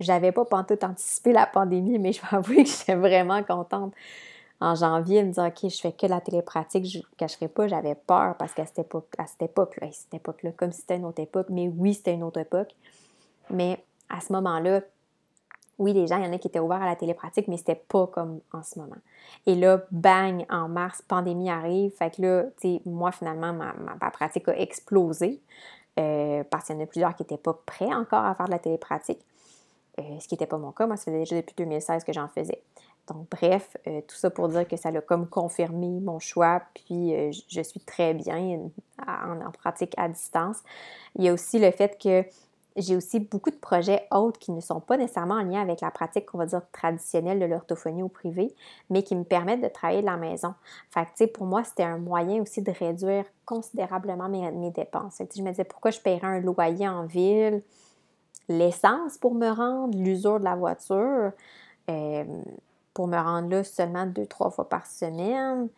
j'avais 0.00 0.32
pas 0.32 0.44
pantoute 0.44 0.84
anticipé 0.84 1.32
la 1.32 1.46
pandémie, 1.46 1.98
mais 1.98 2.12
je 2.12 2.20
vais 2.20 2.28
avouer 2.36 2.64
que 2.64 2.70
j'étais 2.70 2.94
vraiment 2.94 3.42
contente 3.42 3.92
en 4.60 4.74
janvier 4.74 5.22
de 5.22 5.28
me 5.28 5.32
dire, 5.32 5.44
OK, 5.44 5.70
je 5.70 5.80
fais 5.80 5.92
que 5.92 6.06
la 6.06 6.20
télépratique, 6.20 6.84
je 6.84 6.98
ne 6.98 7.02
cacherai 7.16 7.46
pas, 7.46 7.68
j'avais 7.68 7.94
peur 7.94 8.36
parce 8.36 8.54
qu'à 8.54 8.66
cette 8.66 8.80
époque, 8.80 9.06
à 9.16 9.26
cette 9.26 9.42
époque-là, 9.42 9.88
époque-là, 10.12 10.50
comme 10.56 10.72
si 10.72 10.80
c'était 10.80 10.96
une 10.96 11.04
autre 11.04 11.20
époque, 11.20 11.46
mais 11.48 11.68
oui, 11.68 11.94
c'était 11.94 12.14
une 12.14 12.24
autre 12.24 12.40
époque. 12.40 12.74
Mais 13.50 13.82
à 14.08 14.20
ce 14.20 14.32
moment-là, 14.32 14.82
oui, 15.78 15.92
les 15.92 16.08
gens, 16.08 16.16
il 16.16 16.24
y 16.24 16.28
en 16.28 16.32
a 16.32 16.38
qui 16.38 16.48
étaient 16.48 16.58
ouverts 16.58 16.82
à 16.82 16.86
la 16.86 16.96
télépratique, 16.96 17.46
mais 17.46 17.56
c'était 17.56 17.76
pas 17.76 18.08
comme 18.08 18.40
en 18.52 18.62
ce 18.62 18.78
moment. 18.78 18.96
Et 19.46 19.54
là, 19.54 19.82
bang, 19.92 20.44
en 20.50 20.68
mars, 20.68 21.02
pandémie 21.06 21.50
arrive. 21.50 21.92
Fait 21.92 22.14
que 22.14 22.22
là, 22.22 22.44
tu 22.60 22.74
sais, 22.74 22.82
moi, 22.84 23.12
finalement, 23.12 23.52
ma, 23.52 24.10
pratique 24.10 24.48
a 24.48 24.58
explosé. 24.58 25.40
Euh, 25.98 26.44
parce 26.50 26.66
qu'il 26.66 26.76
y 26.76 26.78
en 26.78 26.82
a 26.82 26.86
plusieurs 26.86 27.14
qui 27.16 27.22
n'étaient 27.22 27.38
pas 27.38 27.58
prêts 27.66 27.92
encore 27.92 28.24
à 28.24 28.32
faire 28.34 28.46
de 28.46 28.52
la 28.52 28.58
télépratique. 28.58 29.20
Euh, 29.98 30.02
ce 30.20 30.28
qui 30.28 30.34
n'était 30.34 30.46
pas 30.46 30.58
mon 30.58 30.70
cas. 30.70 30.86
Moi, 30.86 30.96
ça 30.96 31.06
faisait 31.06 31.18
déjà 31.18 31.36
depuis 31.36 31.54
2016 31.56 32.04
que 32.04 32.12
j'en 32.12 32.28
faisais. 32.28 32.62
Donc, 33.08 33.28
bref, 33.30 33.76
euh, 33.86 34.00
tout 34.06 34.14
ça 34.16 34.30
pour 34.30 34.48
dire 34.48 34.66
que 34.66 34.76
ça 34.76 34.90
l'a 34.90 35.00
comme 35.00 35.28
confirmé 35.28 35.88
mon 36.00 36.18
choix, 36.18 36.62
puis 36.74 37.32
je 37.48 37.62
suis 37.62 37.80
très 37.80 38.14
bien 38.14 38.70
en, 39.06 39.50
pratique 39.52 39.94
à 39.96 40.08
distance. 40.08 40.58
Il 41.16 41.24
y 41.24 41.28
a 41.28 41.32
aussi 41.32 41.58
le 41.58 41.70
fait 41.70 42.00
que 42.00 42.24
j'ai 42.76 42.96
aussi 42.96 43.20
beaucoup 43.20 43.50
de 43.50 43.56
projets 43.56 44.06
autres 44.10 44.38
qui 44.38 44.52
ne 44.52 44.60
sont 44.60 44.80
pas 44.80 44.96
nécessairement 44.96 45.34
en 45.34 45.42
lien 45.42 45.60
avec 45.60 45.80
la 45.80 45.90
pratique, 45.90 46.26
qu'on 46.26 46.38
va 46.38 46.46
dire, 46.46 46.62
traditionnelle 46.72 47.40
de 47.40 47.44
l'orthophonie 47.44 48.02
au 48.02 48.08
privé, 48.08 48.54
mais 48.90 49.02
qui 49.02 49.16
me 49.16 49.24
permettent 49.24 49.62
de 49.62 49.68
travailler 49.68 50.00
de 50.00 50.06
la 50.06 50.16
maison. 50.16 50.54
Fait 50.90 51.06
que, 51.06 51.32
pour 51.32 51.46
moi, 51.46 51.64
c'était 51.64 51.82
un 51.82 51.98
moyen 51.98 52.40
aussi 52.40 52.62
de 52.62 52.70
réduire 52.70 53.24
considérablement 53.44 54.28
mes, 54.28 54.70
dépenses. 54.70 55.18
je 55.18 55.42
me 55.42 55.50
disais, 55.50 55.64
pourquoi 55.64 55.90
je 55.90 56.00
paierais 56.00 56.26
un 56.26 56.40
loyer 56.40 56.88
en 56.88 57.04
ville, 57.06 57.62
l'essence 58.48 59.18
pour 59.18 59.34
me 59.34 59.48
rendre, 59.50 59.98
l'usure 59.98 60.38
de 60.38 60.44
la 60.44 60.54
voiture, 60.54 61.32
euh, 61.90 62.24
pour 62.94 63.08
me 63.08 63.16
rendre 63.16 63.48
là 63.48 63.64
seulement 63.64 64.06
deux, 64.06 64.26
trois 64.26 64.50
fois 64.50 64.68
par 64.68 64.86
semaine. 64.86 65.68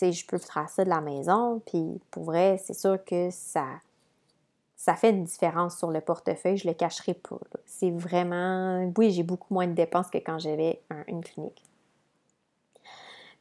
Je 0.00 0.26
peux 0.26 0.38
faire 0.38 0.68
ça 0.68 0.84
de 0.84 0.88
la 0.88 1.00
maison, 1.00 1.60
puis 1.66 2.00
pour 2.10 2.24
vrai, 2.24 2.60
c'est 2.64 2.74
sûr 2.74 3.02
que 3.04 3.30
ça 3.30 3.64
ça 4.78 4.94
fait 4.94 5.10
une 5.10 5.24
différence 5.24 5.76
sur 5.76 5.90
le 5.90 6.00
portefeuille, 6.00 6.56
je 6.56 6.68
le 6.68 6.72
cacherai 6.72 7.14
pas. 7.14 7.36
C'est 7.66 7.90
vraiment, 7.90 8.90
oui, 8.96 9.10
j'ai 9.10 9.24
beaucoup 9.24 9.52
moins 9.52 9.66
de 9.66 9.72
dépenses 9.72 10.08
que 10.08 10.18
quand 10.18 10.38
j'avais 10.38 10.80
une 11.08 11.22
clinique. 11.22 11.64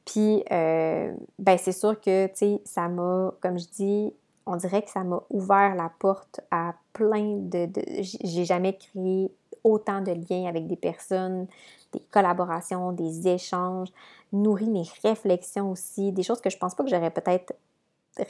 Puis, 0.04 0.43
euh, 0.52 1.13
ben 1.38 1.58
c'est 1.60 1.73
sûr 1.73 2.02
que, 2.02 2.26
tu 2.28 2.36
sais, 2.36 2.62
ça 2.65 2.88
m'a, 2.88 3.32
comme 3.39 3.60
je 3.60 3.67
dis, 3.67 4.13
on 4.47 4.56
dirait 4.56 4.82
que 4.82 4.89
ça 4.89 5.04
m'a 5.04 5.21
ouvert 5.30 5.76
la 5.76 5.91
porte 6.00 6.41
à 6.50 6.73
plein 6.91 7.38
de... 7.38 7.67
de 7.67 7.82
j'ai 8.00 8.45
jamais 8.45 8.76
créé 8.76 9.32
autant 9.63 10.02
de 10.02 10.13
liens 10.13 10.47
avec 10.47 10.65
des 10.65 10.76
personnes, 10.76 11.45
des 11.93 12.00
collaborations, 12.00 12.93
des 12.93 13.28
échanges, 13.28 13.89
nourri 14.34 14.69
mes 14.69 14.86
réflexions 15.04 15.69
aussi, 15.69 16.12
des 16.12 16.23
choses 16.23 16.41
que 16.41 16.50
je 16.50 16.58
pense 16.58 16.73
pas 16.73 16.84
que 16.84 16.89
j'aurais 16.89 17.12
peut-être 17.12 17.54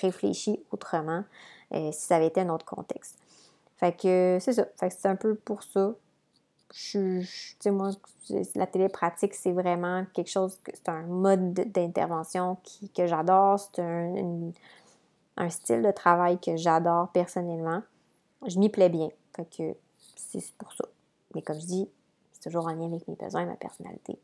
réfléchi 0.02 0.60
autrement. 0.72 1.24
Euh, 1.74 1.92
si 1.92 2.06
ça 2.06 2.16
avait 2.16 2.28
été 2.28 2.42
un 2.42 2.50
autre 2.50 2.66
contexte. 2.66 3.18
Fait 3.78 3.96
que 3.96 4.38
c'est 4.40 4.54
ça. 4.54 4.66
Fait 4.78 4.90
que 4.90 4.96
c'est 4.98 5.08
un 5.08 5.16
peu 5.16 5.36
pour 5.36 5.64
ça. 5.64 5.94
Je, 6.74 7.24
sais, 7.60 7.72
moi, 7.72 7.92
la 8.56 8.68
télépratique, 8.68 9.34
c'est 9.34 9.52
vraiment 9.52 10.06
quelque 10.14 10.30
chose, 10.30 10.60
c'est 10.66 10.90
un 10.90 11.04
mode 11.04 11.54
d'intervention 11.54 12.58
que 12.96 13.08
j'adore. 13.08 13.60
C'est 13.60 13.82
un, 13.82 14.52
un, 15.38 15.50
style 15.50 15.82
de 15.82 15.92
travail 15.92 16.40
que 16.40 16.58
j'adore 16.58 17.10
personnellement. 17.10 17.82
Je 18.46 18.60
m'y 18.60 18.70
plais 18.70 18.90
bien. 18.90 19.10
Fait 19.36 19.46
que 19.46 19.76
c'est 20.16 20.44
pour 20.58 20.74
ça. 20.74 20.86
Mais 21.36 21.42
comme 21.42 21.60
je 21.60 21.66
dis, 21.66 21.90
c'est 22.34 22.50
toujours 22.50 22.68
en 22.68 22.74
lien 22.74 22.88
avec 22.88 23.08
mes 23.08 23.16
besoins 23.16 23.42
et 23.42 23.46
ma 23.46 23.56
personnalité. 23.56 24.20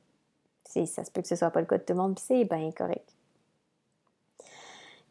Ça 0.65 1.03
se 1.03 1.11
peut 1.11 1.21
que 1.21 1.27
ce 1.27 1.35
soit 1.35 1.51
pas 1.51 1.59
le 1.59 1.67
cas 1.67 1.77
de 1.77 1.83
tout 1.83 1.93
le 1.93 1.99
monde, 1.99 2.15
puis 2.15 2.25
c'est 2.27 2.45
bien 2.45 2.71
correct. 2.71 3.12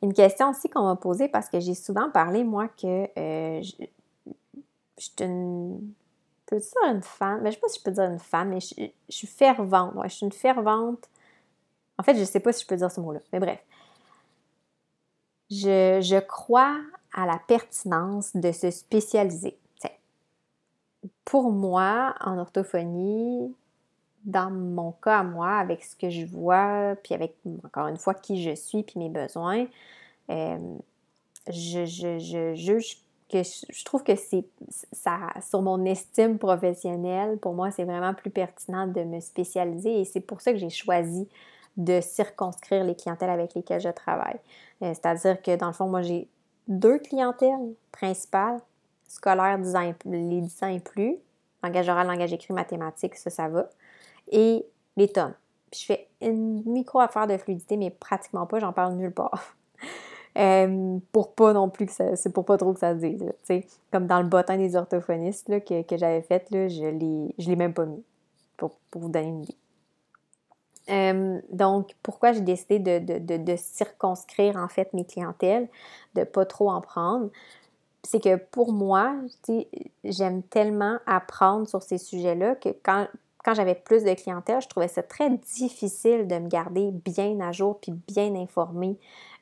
Une 0.02 0.12
question 0.12 0.50
aussi 0.50 0.68
qu'on 0.68 0.82
m'a 0.82 0.96
posée 0.96 1.28
parce 1.28 1.48
que 1.48 1.60
j'ai 1.60 1.74
souvent 1.74 2.10
parlé, 2.10 2.42
moi, 2.42 2.66
que 2.68 3.08
euh, 3.16 3.62
je, 3.62 3.86
suis 4.98 5.12
une. 5.20 5.94
Peux 6.46 6.58
dire 6.58 6.90
une 6.90 7.02
fan? 7.02 7.40
Mais 7.40 7.50
je 7.50 7.54
sais 7.54 7.60
pas 7.60 7.68
si 7.68 7.78
je 7.78 7.84
peux 7.84 7.92
dire 7.92 8.04
une 8.04 8.18
fan, 8.18 8.48
mais 8.48 8.58
je, 8.60 8.90
suis 9.08 9.26
fervente. 9.28 9.94
je 10.02 10.08
suis 10.08 10.26
une 10.26 10.32
fervente. 10.32 11.08
En 11.98 12.02
fait, 12.02 12.16
je 12.16 12.24
sais 12.24 12.40
pas 12.40 12.52
si 12.52 12.62
je 12.62 12.66
peux 12.66 12.76
dire 12.76 12.90
ce 12.90 13.00
mot-là, 13.00 13.20
mais 13.32 13.38
bref. 13.38 13.62
Je, 15.50 16.00
je, 16.02 16.18
crois 16.18 16.78
à 17.14 17.24
la 17.24 17.38
pertinence 17.46 18.34
de 18.34 18.50
se 18.50 18.70
spécialiser. 18.70 19.56
pour 21.24 21.52
moi, 21.52 22.14
en 22.20 22.38
orthophonie, 22.38 23.54
dans 24.24 24.50
mon 24.50 24.92
cas 24.92 25.20
à 25.20 25.22
moi, 25.22 25.56
avec 25.56 25.82
ce 25.82 25.96
que 25.96 26.10
je 26.10 26.24
vois, 26.24 26.96
puis 27.02 27.14
avec, 27.14 27.34
encore 27.64 27.88
une 27.88 27.96
fois, 27.96 28.14
qui 28.14 28.42
je 28.42 28.54
suis, 28.54 28.82
puis 28.82 28.98
mes 28.98 29.08
besoins, 29.08 29.66
euh, 30.30 30.58
je, 31.48 32.54
juge 32.54 32.98
que 33.28 33.42
je, 33.42 33.84
trouve 33.84 34.04
que 34.04 34.14
c'est 34.14 34.44
ça, 34.92 35.18
sur 35.40 35.62
mon 35.62 35.84
estime 35.84 36.38
professionnelle, 36.38 37.38
pour 37.38 37.54
moi, 37.54 37.70
c'est 37.70 37.84
vraiment 37.84 38.14
plus 38.14 38.30
pertinent 38.30 38.86
de 38.86 39.02
me 39.02 39.20
spécialiser 39.20 40.00
et 40.00 40.04
c'est 40.04 40.20
pour 40.20 40.40
ça 40.40 40.52
que 40.52 40.58
j'ai 40.58 40.70
choisi 40.70 41.28
de 41.76 42.00
circonscrire 42.00 42.84
les 42.84 42.94
clientèles 42.94 43.30
avec 43.30 43.54
lesquelles 43.54 43.80
je 43.80 43.88
travaille. 43.88 44.38
Euh, 44.82 44.92
c'est-à-dire 44.94 45.40
que 45.40 45.56
dans 45.56 45.68
le 45.68 45.72
fond, 45.72 45.88
moi, 45.88 46.02
j'ai 46.02 46.28
deux 46.68 46.98
clientèles 46.98 47.74
principales, 47.90 48.60
scolaire, 49.08 49.58
design, 49.58 49.94
les 50.04 50.42
10 50.42 50.62
ans 50.62 50.68
et 50.68 50.80
plus, 50.80 51.16
langage 51.62 51.88
oral, 51.88 52.06
langage 52.06 52.32
écrit, 52.32 52.52
mathématiques, 52.52 53.16
ça, 53.16 53.30
ça 53.30 53.48
va 53.48 53.68
et 54.30 54.64
les 54.96 55.08
tomes. 55.08 55.34
je 55.74 55.84
fais 55.84 56.08
une 56.20 56.62
micro-affaire 56.64 57.26
de 57.26 57.36
fluidité, 57.36 57.76
mais 57.76 57.90
pratiquement 57.90 58.46
pas, 58.46 58.58
j'en 58.60 58.72
parle 58.72 58.94
nulle 58.94 59.12
part. 59.12 59.54
Euh, 60.38 60.98
pour 61.12 61.34
pas 61.34 61.52
non 61.52 61.68
plus 61.68 61.84
que 61.84 61.92
ça, 61.92 62.16
c'est 62.16 62.32
pour 62.32 62.46
pas 62.46 62.56
trop 62.56 62.72
que 62.72 62.80
ça 62.80 62.94
se 62.94 63.00
dise. 63.04 63.22
sais 63.42 63.66
comme 63.92 64.06
dans 64.06 64.18
le 64.22 64.26
bottin 64.26 64.56
des 64.56 64.76
orthophonistes 64.76 65.50
là, 65.50 65.60
que, 65.60 65.82
que 65.82 65.98
j'avais 65.98 66.22
fait, 66.22 66.50
là, 66.50 66.68
je 66.68 66.86
l'ai, 66.86 67.34
je 67.38 67.50
l'ai 67.50 67.56
même 67.56 67.74
pas 67.74 67.84
mis, 67.84 68.02
pour, 68.56 68.78
pour 68.90 69.02
vous 69.02 69.08
donner 69.10 69.28
une 69.28 69.42
idée. 69.42 69.56
Euh, 70.88 71.38
donc, 71.50 71.94
pourquoi 72.02 72.32
j'ai 72.32 72.40
décidé 72.40 72.78
de, 72.78 72.98
de, 72.98 73.18
de, 73.18 73.36
de, 73.36 73.56
circonscrire 73.56 74.56
en 74.56 74.68
fait 74.68 74.92
mes 74.94 75.04
clientèles, 75.04 75.68
de 76.14 76.24
pas 76.24 76.44
trop 76.44 76.70
en 76.70 76.80
prendre, 76.80 77.28
c'est 78.02 78.22
que 78.22 78.36
pour 78.36 78.72
moi, 78.72 79.14
j'aime 80.02 80.42
tellement 80.42 80.98
apprendre 81.06 81.68
sur 81.68 81.82
ces 81.82 81.98
sujets-là 81.98 82.56
que 82.56 82.70
quand, 82.82 83.06
quand 83.44 83.54
j'avais 83.54 83.74
plus 83.74 84.04
de 84.04 84.14
clientèle, 84.14 84.60
je 84.60 84.68
trouvais 84.68 84.88
ça 84.88 85.02
très 85.02 85.30
difficile 85.30 86.26
de 86.28 86.38
me 86.38 86.48
garder 86.48 86.90
bien 86.92 87.40
à 87.40 87.52
jour 87.52 87.78
puis 87.80 87.92
bien 88.08 88.34
informée 88.34 88.98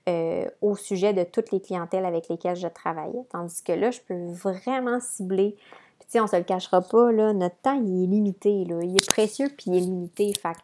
euh, 0.08 0.48
au 0.62 0.74
sujet 0.76 1.12
de 1.12 1.24
toutes 1.24 1.52
les 1.52 1.60
clientèles 1.60 2.06
avec 2.06 2.28
lesquelles 2.28 2.56
je 2.56 2.68
travaillais. 2.68 3.24
Tandis 3.30 3.62
que 3.62 3.72
là, 3.72 3.90
je 3.90 4.00
peux 4.00 4.26
vraiment 4.32 4.98
cibler 5.00 5.56
Puis, 5.98 6.06
tu 6.06 6.12
sais, 6.12 6.20
on 6.20 6.26
se 6.26 6.36
le 6.36 6.44
cachera 6.44 6.80
pas, 6.80 7.12
là, 7.12 7.32
notre 7.34 7.56
temps, 7.56 7.74
il 7.74 8.04
est 8.04 8.06
limité, 8.06 8.64
là. 8.64 8.80
Il 8.82 8.96
est 8.96 9.06
précieux, 9.06 9.48
puis 9.48 9.66
il 9.66 9.76
est 9.76 9.80
limité. 9.80 10.32
Fait 10.32 10.56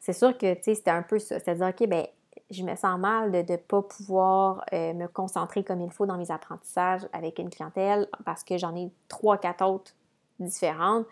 c'est 0.00 0.12
sûr 0.12 0.36
que, 0.36 0.52
tu 0.54 0.62
sais, 0.64 0.74
c'était 0.74 0.90
un 0.90 1.02
peu 1.02 1.18
ça. 1.18 1.38
C'est-à-dire, 1.38 1.68
OK, 1.68 1.88
ben 1.88 2.04
je 2.50 2.62
me 2.62 2.74
sens 2.76 2.98
mal 2.98 3.30
de 3.32 3.52
ne 3.52 3.56
pas 3.56 3.82
pouvoir 3.82 4.64
euh, 4.72 4.92
me 4.92 5.06
concentrer 5.06 5.64
comme 5.64 5.80
il 5.80 5.90
faut 5.90 6.06
dans 6.06 6.18
mes 6.18 6.30
apprentissages 6.30 7.02
avec 7.12 7.38
une 7.38 7.50
clientèle 7.50 8.08
parce 8.24 8.44
que 8.44 8.58
j'en 8.58 8.74
ai 8.76 8.90
trois, 9.08 9.38
quatre 9.38 9.64
autres 9.64 9.92
différentes. 10.38 11.06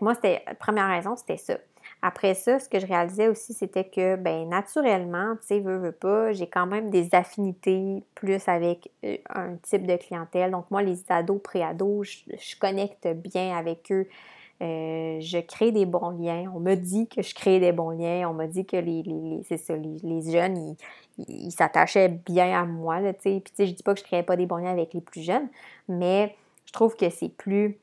Moi, 0.00 0.14
c'était, 0.14 0.42
la 0.46 0.54
première 0.54 0.88
raison, 0.88 1.16
c'était 1.16 1.36
ça. 1.36 1.58
Après 2.04 2.34
ça, 2.34 2.58
ce 2.58 2.68
que 2.68 2.80
je 2.80 2.86
réalisais 2.86 3.28
aussi, 3.28 3.52
c'était 3.54 3.84
que, 3.84 4.16
ben 4.16 4.48
naturellement, 4.48 5.36
tu 5.40 5.46
sais, 5.46 5.60
veux, 5.60 5.76
veux 5.76 5.92
pas, 5.92 6.32
j'ai 6.32 6.48
quand 6.48 6.66
même 6.66 6.90
des 6.90 7.14
affinités 7.14 8.02
plus 8.16 8.48
avec 8.48 8.90
euh, 9.04 9.16
un 9.30 9.54
type 9.62 9.86
de 9.86 9.96
clientèle. 9.96 10.50
Donc, 10.50 10.70
moi, 10.70 10.82
les 10.82 11.00
ados, 11.08 11.40
pré-ados, 11.40 12.24
je, 12.28 12.56
connecte 12.58 13.06
bien 13.06 13.56
avec 13.56 13.92
eux. 13.92 14.08
Euh, 14.62 15.18
je 15.20 15.38
crée 15.38 15.70
des 15.70 15.86
bons 15.86 16.10
liens. 16.10 16.50
On 16.54 16.60
me 16.60 16.74
dit 16.74 17.08
que 17.08 17.22
je 17.22 17.34
crée 17.34 17.60
des 17.60 17.72
bons 17.72 17.90
liens. 17.90 18.28
On 18.28 18.32
m'a 18.32 18.46
dit 18.48 18.64
que 18.64 18.76
les, 18.76 19.02
les, 19.02 19.42
ça, 19.56 19.76
les, 19.76 20.30
jeunes, 20.30 20.76
ils, 21.18 21.50
s'attachaient 21.52 22.08
bien 22.08 22.60
à 22.60 22.64
moi. 22.64 23.00
Là, 23.00 23.12
Puis, 23.12 23.42
tu 23.42 23.52
sais, 23.54 23.66
je 23.66 23.74
dis 23.74 23.82
pas 23.82 23.94
que 23.94 24.00
je 24.00 24.04
créais 24.04 24.22
pas 24.24 24.36
des 24.36 24.46
bons 24.46 24.56
liens 24.56 24.72
avec 24.72 24.92
les 24.94 25.00
plus 25.00 25.22
jeunes, 25.22 25.48
mais 25.88 26.34
je 26.66 26.72
trouve 26.72 26.96
que 26.96 27.10
c'est 27.10 27.28
plus 27.28 27.76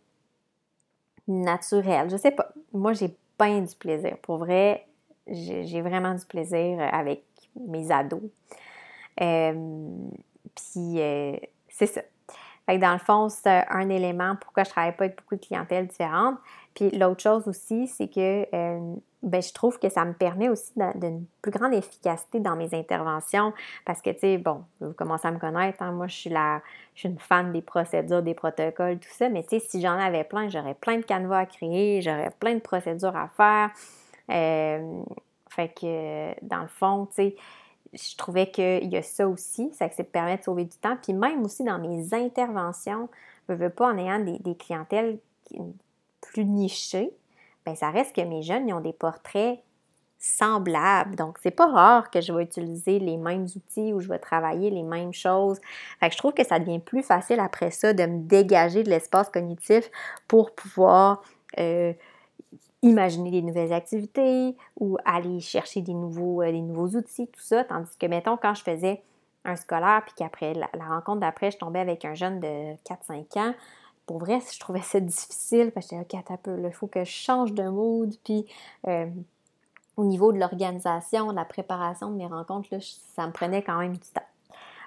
naturel. 1.30 2.10
Je 2.10 2.18
sais 2.18 2.32
pas. 2.32 2.50
Moi, 2.74 2.94
j'ai 2.94 3.16
bien 3.40 3.62
du 3.62 3.76
plaisir. 3.76 4.18
Pour 4.22 4.38
vrai, 4.38 4.88
j'ai 5.28 5.82
vraiment 5.82 6.14
du 6.14 6.26
plaisir 6.26 6.80
avec 6.92 7.24
mes 7.56 7.92
ados. 7.92 8.22
Euh, 9.22 9.54
puis, 10.56 11.00
euh, 11.00 11.36
c'est 11.68 11.86
ça. 11.86 12.02
Fait 12.66 12.76
que 12.76 12.82
dans 12.82 12.94
le 12.94 13.00
fond, 13.00 13.30
c'est 13.30 13.66
un 13.70 13.90
élément 13.90 14.36
pourquoi 14.40 14.64
je 14.64 14.70
travaille 14.70 14.96
pas 14.96 15.06
avec 15.06 15.18
beaucoup 15.18 15.36
de 15.36 15.46
clientèles 15.46 15.88
différentes. 15.88 16.38
Puis 16.80 16.98
l'autre 16.98 17.22
chose 17.22 17.46
aussi, 17.50 17.88
c'est 17.88 18.08
que 18.08 18.48
euh, 18.56 18.96
ben, 19.22 19.42
je 19.42 19.52
trouve 19.52 19.80
que 19.80 19.90
ça 19.90 20.06
me 20.06 20.14
permet 20.14 20.48
aussi 20.48 20.72
d'une 20.96 21.26
plus 21.42 21.52
grande 21.52 21.74
efficacité 21.74 22.40
dans 22.40 22.56
mes 22.56 22.74
interventions 22.74 23.52
parce 23.84 24.02
que, 24.02 24.12
tu 24.12 24.20
sais, 24.20 24.38
bon, 24.38 24.64
vous 24.80 24.94
commencez 24.94 25.28
à 25.28 25.32
me 25.32 25.40
connaître, 25.40 25.84
hein, 25.84 25.92
moi, 25.92 26.08
je 26.08 26.16
suis, 26.16 26.30
la, 26.30 26.62
je 26.96 27.02
suis 27.02 27.10
une 27.10 27.20
fan 27.20 27.52
des 27.52 27.62
procédures, 27.62 28.24
des 28.24 28.34
protocoles, 28.34 28.98
tout 28.98 29.10
ça, 29.12 29.28
mais 29.28 29.44
tu 29.44 29.50
sais, 29.50 29.60
si 29.60 29.82
j'en 29.82 30.00
avais 30.00 30.24
plein, 30.24 30.48
j'aurais 30.48 30.74
plein 30.74 30.96
de 30.96 31.04
canevas 31.04 31.40
à 31.40 31.46
créer, 31.48 32.02
j'aurais 32.02 32.32
plein 32.40 32.54
de 32.54 32.62
procédures 32.62 33.18
à 33.18 33.28
faire. 33.28 33.72
Euh, 34.30 35.02
fait 35.50 35.68
que, 35.68 36.46
dans 36.46 36.62
le 36.62 36.70
fond, 36.70 37.08
tu 37.08 37.16
sais, 37.16 37.36
je 37.92 38.16
trouvais 38.16 38.50
qu'il 38.50 38.88
y 38.88 38.96
a 38.96 39.02
ça 39.02 39.28
aussi, 39.28 39.70
ça, 39.74 39.90
que 39.90 40.02
permet 40.02 40.38
de 40.38 40.44
sauver 40.44 40.64
du 40.64 40.78
temps. 40.78 40.96
Puis 40.96 41.12
même 41.12 41.44
aussi 41.44 41.66
dans 41.66 41.80
mes 41.80 42.14
interventions, 42.14 43.10
je 43.50 43.56
veux 43.56 43.70
pas 43.70 43.88
en 43.88 43.98
ayant 43.98 44.20
des, 44.20 44.40
des 44.40 44.56
clientèles 44.56 45.20
plus 46.32 46.46
nichées, 46.46 47.12
ben 47.66 47.76
ça 47.76 47.90
reste 47.90 48.16
que 48.16 48.22
mes 48.22 48.42
jeunes, 48.42 48.68
ils 48.68 48.74
ont 48.74 48.82
des 48.82 48.94
portraits 48.94 49.60
semblables. 50.20 51.16
Donc, 51.16 51.38
c'est 51.42 51.52
pas 51.52 51.68
rare 51.68 52.12
que 52.12 52.20
je 52.20 52.34
vais 52.34 52.44
utiliser 52.44 53.00
les 53.00 53.18
mêmes 53.18 53.46
outils 53.56 53.94
ou 53.94 54.02
je 54.02 54.10
vais 54.10 54.20
travailler 54.20 54.70
les 54.70 54.84
mêmes 54.84 55.14
choses. 55.14 55.60
Fait 56.00 56.10
que 56.10 56.14
je 56.14 56.18
trouve 56.18 56.34
que 56.34 56.46
ça 56.46 56.60
devient 56.60 56.80
plus 56.80 57.04
facile 57.04 57.40
après 57.40 57.72
ça 57.72 57.94
de 57.94 58.06
me 58.06 58.20
dégager 58.24 58.84
de 58.84 58.90
l'espace 58.90 59.30
cognitif 59.30 59.90
pour 60.28 60.54
pouvoir 60.54 61.24
euh, 61.58 61.94
imaginer 62.82 63.32
des 63.32 63.42
nouvelles 63.42 63.72
activités 63.72 64.58
ou 64.78 64.98
aller 65.06 65.40
chercher 65.40 65.82
des 65.82 65.94
nouveaux, 65.94 66.42
euh, 66.42 66.52
des 66.52 66.62
nouveaux 66.62 66.98
outils, 66.98 67.28
tout 67.28 67.42
ça. 67.42 67.64
Tandis 67.64 67.98
que, 67.98 68.06
mettons, 68.06 68.36
quand 68.36 68.54
je 68.54 68.64
faisais 68.64 69.02
un 69.46 69.56
scolaire, 69.56 70.02
puis 70.06 70.14
qu'après 70.18 70.54
la, 70.54 70.68
rencontre 70.86 71.22
d'après, 71.22 71.52
je 71.52 71.58
tombais 71.58 71.80
avec 71.80 72.04
un 72.04 72.14
jeune 72.14 72.42
de 72.42 72.76
4-5 72.84 73.40
ans, 73.40 73.54
pour 74.10 74.18
vrai, 74.18 74.40
je 74.52 74.60
trouvais 74.60 74.82
ça 74.82 75.00
difficile 75.00 75.70
parce 75.72 75.86
que 75.86 75.96
j'étais, 75.96 76.18
OK, 76.18 76.32
un 76.32 76.38
peu, 76.38 76.60
il 76.64 76.72
faut 76.72 76.88
que 76.88 77.04
je 77.04 77.12
change 77.12 77.54
de 77.54 77.70
mood. 77.70 78.12
Puis, 78.24 78.44
euh, 78.88 79.06
au 79.98 80.04
niveau 80.04 80.34
de 80.34 80.40
l'organisation, 80.40 81.28
de 81.28 81.36
la 81.36 81.46
préparation 81.46 82.10
de 82.10 82.16
mes 82.16 82.26
rencontres, 82.26 82.70
ça 83.16 83.28
me 83.28 83.32
prenait 83.32 83.62
quand 83.62 83.78
même 83.78 83.92
du 83.92 84.10
temps. 84.10 84.26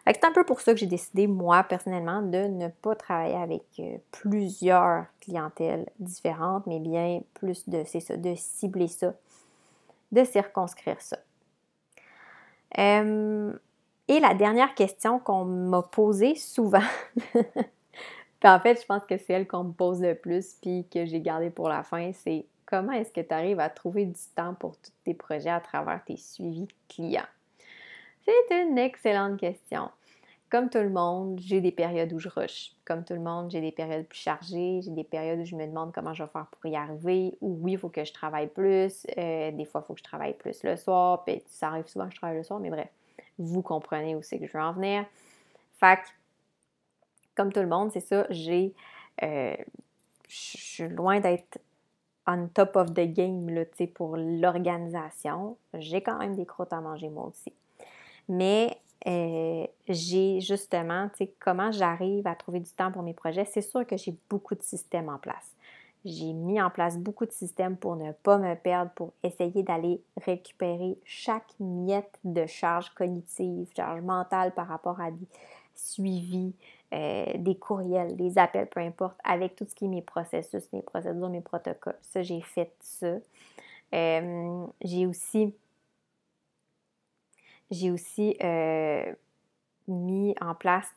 C'est 0.08 0.24
un 0.24 0.32
peu 0.32 0.42
pour 0.42 0.60
ça 0.60 0.72
que 0.72 0.80
j'ai 0.80 0.86
décidé, 0.86 1.28
moi, 1.28 1.62
personnellement, 1.62 2.20
de 2.20 2.48
ne 2.48 2.66
pas 2.66 2.96
travailler 2.96 3.36
avec 3.36 3.62
euh, 3.78 3.98
plusieurs 4.10 5.04
clientèles 5.20 5.88
différentes, 6.00 6.66
mais 6.66 6.80
bien 6.80 7.20
plus 7.34 7.68
de, 7.68 7.84
c'est 7.86 8.00
ça, 8.00 8.16
de 8.16 8.34
cibler 8.34 8.88
ça, 8.88 9.14
de 10.10 10.24
circonscrire 10.24 11.00
ça. 11.00 11.18
Euh, 12.76 13.52
et 14.08 14.18
la 14.18 14.34
dernière 14.34 14.74
question 14.74 15.20
qu'on 15.20 15.44
m'a 15.44 15.82
posée 15.82 16.34
souvent, 16.34 16.82
en 18.44 18.60
fait, 18.60 18.80
je 18.80 18.86
pense 18.86 19.04
que 19.04 19.16
c'est 19.16 19.32
elle 19.32 19.46
qu'on 19.46 19.64
me 19.64 19.72
pose 19.72 20.00
le 20.02 20.14
plus, 20.14 20.54
puis 20.60 20.86
que 20.92 21.04
j'ai 21.04 21.20
gardé 21.20 21.50
pour 21.50 21.68
la 21.68 21.82
fin, 21.82 22.12
c'est 22.12 22.46
comment 22.66 22.92
est-ce 22.92 23.12
que 23.12 23.20
tu 23.20 23.34
arrives 23.34 23.60
à 23.60 23.68
trouver 23.68 24.06
du 24.06 24.20
temps 24.34 24.54
pour 24.54 24.76
tous 24.78 24.92
tes 25.04 25.14
projets 25.14 25.50
à 25.50 25.60
travers 25.60 26.02
tes 26.04 26.16
suivis 26.16 26.68
clients? 26.88 27.26
C'est 28.24 28.62
une 28.62 28.78
excellente 28.78 29.38
question. 29.38 29.90
Comme 30.52 30.68
tout 30.68 30.78
le 30.78 30.90
monde, 30.90 31.40
j'ai 31.40 31.62
des 31.62 31.72
périodes 31.72 32.12
où 32.12 32.18
je 32.18 32.28
rush. 32.28 32.72
Comme 32.84 33.04
tout 33.04 33.14
le 33.14 33.20
monde, 33.20 33.50
j'ai 33.50 33.62
des 33.62 33.72
périodes 33.72 34.06
plus 34.06 34.18
chargées. 34.18 34.80
J'ai 34.82 34.90
des 34.90 35.02
périodes 35.02 35.40
où 35.40 35.44
je 35.46 35.56
me 35.56 35.66
demande 35.66 35.92
comment 35.94 36.12
je 36.12 36.22
vais 36.22 36.28
faire 36.28 36.46
pour 36.46 36.66
y 36.66 36.76
arriver. 36.76 37.38
Ou 37.40 37.58
oui, 37.62 37.72
il 37.72 37.78
faut 37.78 37.88
que 37.88 38.04
je 38.04 38.12
travaille 38.12 38.48
plus. 38.48 39.06
Euh, 39.16 39.50
des 39.50 39.64
fois, 39.64 39.82
il 39.82 39.86
faut 39.86 39.94
que 39.94 40.00
je 40.00 40.04
travaille 40.04 40.34
plus 40.34 40.62
le 40.62 40.76
soir. 40.76 41.24
Puis 41.24 41.42
ça 41.46 41.68
arrive 41.68 41.86
souvent 41.86 42.06
que 42.06 42.12
je 42.12 42.18
travaille 42.18 42.36
le 42.36 42.44
soir, 42.44 42.60
mais 42.60 42.68
bref, 42.68 42.88
vous 43.38 43.62
comprenez 43.62 44.14
où 44.14 44.20
c'est 44.20 44.38
que 44.38 44.46
je 44.46 44.52
veux 44.52 44.62
en 44.62 44.74
venir. 44.74 45.06
Fait 45.72 46.00
comme 47.34 47.52
tout 47.52 47.60
le 47.60 47.68
monde, 47.68 47.90
c'est 47.92 48.00
ça, 48.00 48.26
j'ai. 48.30 48.72
Euh, 49.22 49.54
je 50.28 50.56
suis 50.56 50.88
loin 50.88 51.20
d'être 51.20 51.58
on 52.26 52.48
top 52.48 52.76
of 52.76 52.94
the 52.94 53.12
game 53.12 53.48
là, 53.50 53.64
pour 53.94 54.16
l'organisation. 54.16 55.56
J'ai 55.74 56.00
quand 56.00 56.18
même 56.18 56.36
des 56.36 56.46
croûtes 56.46 56.72
à 56.72 56.80
manger 56.80 57.08
moi 57.08 57.26
aussi. 57.26 57.52
Mais 58.28 58.78
euh, 59.06 59.66
j'ai 59.88 60.40
justement, 60.40 61.10
comment 61.40 61.72
j'arrive 61.72 62.26
à 62.26 62.34
trouver 62.34 62.60
du 62.60 62.70
temps 62.70 62.92
pour 62.92 63.02
mes 63.02 63.14
projets? 63.14 63.44
C'est 63.44 63.62
sûr 63.62 63.86
que 63.86 63.96
j'ai 63.96 64.14
beaucoup 64.30 64.54
de 64.54 64.62
systèmes 64.62 65.08
en 65.08 65.18
place. 65.18 65.50
J'ai 66.04 66.32
mis 66.32 66.60
en 66.60 66.70
place 66.70 66.98
beaucoup 66.98 67.26
de 67.26 67.32
systèmes 67.32 67.76
pour 67.76 67.94
ne 67.96 68.12
pas 68.12 68.38
me 68.38 68.54
perdre, 68.54 68.90
pour 68.92 69.12
essayer 69.22 69.62
d'aller 69.62 70.00
récupérer 70.24 70.98
chaque 71.04 71.54
miette 71.60 72.18
de 72.24 72.46
charge 72.46 72.90
cognitive, 72.90 73.68
charge 73.76 74.00
mentale 74.00 74.52
par 74.52 74.66
rapport 74.66 75.00
à 75.00 75.12
des 75.12 75.26
suivis, 75.74 76.54
euh, 76.92 77.24
des 77.36 77.56
courriels, 77.56 78.16
des 78.16 78.38
appels, 78.38 78.68
peu 78.68 78.80
importe, 78.80 79.16
avec 79.24 79.56
tout 79.56 79.64
ce 79.64 79.74
qui 79.74 79.86
est 79.86 79.88
mes 79.88 80.02
processus, 80.02 80.70
mes 80.72 80.82
procédures, 80.82 81.28
mes 81.28 81.40
protocoles. 81.40 81.96
Ça, 82.02 82.22
j'ai 82.22 82.40
fait 82.42 82.72
ça. 82.80 83.16
Euh, 83.94 84.66
j'ai 84.82 85.06
aussi, 85.06 85.54
j'ai 87.70 87.90
aussi 87.90 88.36
euh, 88.42 89.12
mis 89.88 90.34
en 90.40 90.54
place 90.54 90.90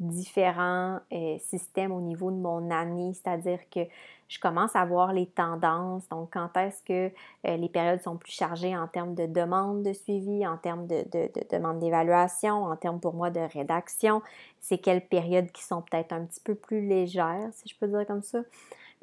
différents 0.00 0.98
systèmes 1.38 1.92
au 1.92 2.00
niveau 2.00 2.30
de 2.30 2.36
mon 2.36 2.70
année, 2.70 3.12
c'est-à-dire 3.14 3.60
que 3.70 3.80
je 4.28 4.40
commence 4.40 4.74
à 4.74 4.84
voir 4.84 5.12
les 5.12 5.26
tendances. 5.26 6.08
Donc, 6.08 6.30
quand 6.32 6.56
est-ce 6.56 6.82
que 6.82 7.14
euh, 7.46 7.56
les 7.56 7.68
périodes 7.68 8.00
sont 8.00 8.16
plus 8.16 8.32
chargées 8.32 8.76
en 8.76 8.88
termes 8.88 9.14
de 9.14 9.26
demande 9.26 9.82
de 9.82 9.92
suivi, 9.92 10.46
en 10.46 10.56
termes 10.56 10.86
de, 10.86 11.04
de, 11.12 11.30
de 11.34 11.46
demande 11.50 11.78
d'évaluation, 11.78 12.64
en 12.64 12.76
termes 12.76 13.00
pour 13.00 13.14
moi 13.14 13.30
de 13.30 13.40
rédaction? 13.40 14.22
C'est 14.60 14.78
quelles 14.78 15.06
périodes 15.06 15.52
qui 15.52 15.62
sont 15.62 15.82
peut-être 15.82 16.12
un 16.12 16.24
petit 16.24 16.40
peu 16.40 16.54
plus 16.54 16.86
légères, 16.86 17.48
si 17.52 17.68
je 17.68 17.78
peux 17.78 17.86
dire 17.86 18.06
comme 18.06 18.22
ça, 18.22 18.40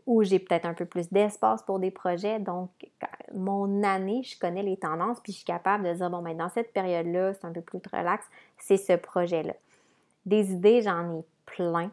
où 0.07 0.23
j'ai 0.23 0.39
peut-être 0.39 0.65
un 0.65 0.73
peu 0.73 0.85
plus 0.85 1.09
d'espace 1.11 1.61
pour 1.63 1.79
des 1.79 1.91
projets. 1.91 2.39
Donc, 2.39 2.69
mon 3.33 3.83
année, 3.83 4.23
je 4.23 4.37
connais 4.39 4.63
les 4.63 4.77
tendances, 4.77 5.19
puis 5.21 5.31
je 5.31 5.37
suis 5.37 5.45
capable 5.45 5.83
de 5.87 5.93
dire, 5.93 6.09
bon, 6.09 6.21
ben, 6.21 6.35
dans 6.35 6.49
cette 6.49 6.73
période-là, 6.73 7.35
c'est 7.35 7.45
un 7.45 7.51
peu 7.51 7.61
plus 7.61 7.79
relax, 7.93 8.25
c'est 8.57 8.77
ce 8.77 8.93
projet-là. 8.93 9.53
Des 10.25 10.51
idées, 10.51 10.81
j'en 10.81 11.19
ai 11.19 11.23
plein 11.45 11.91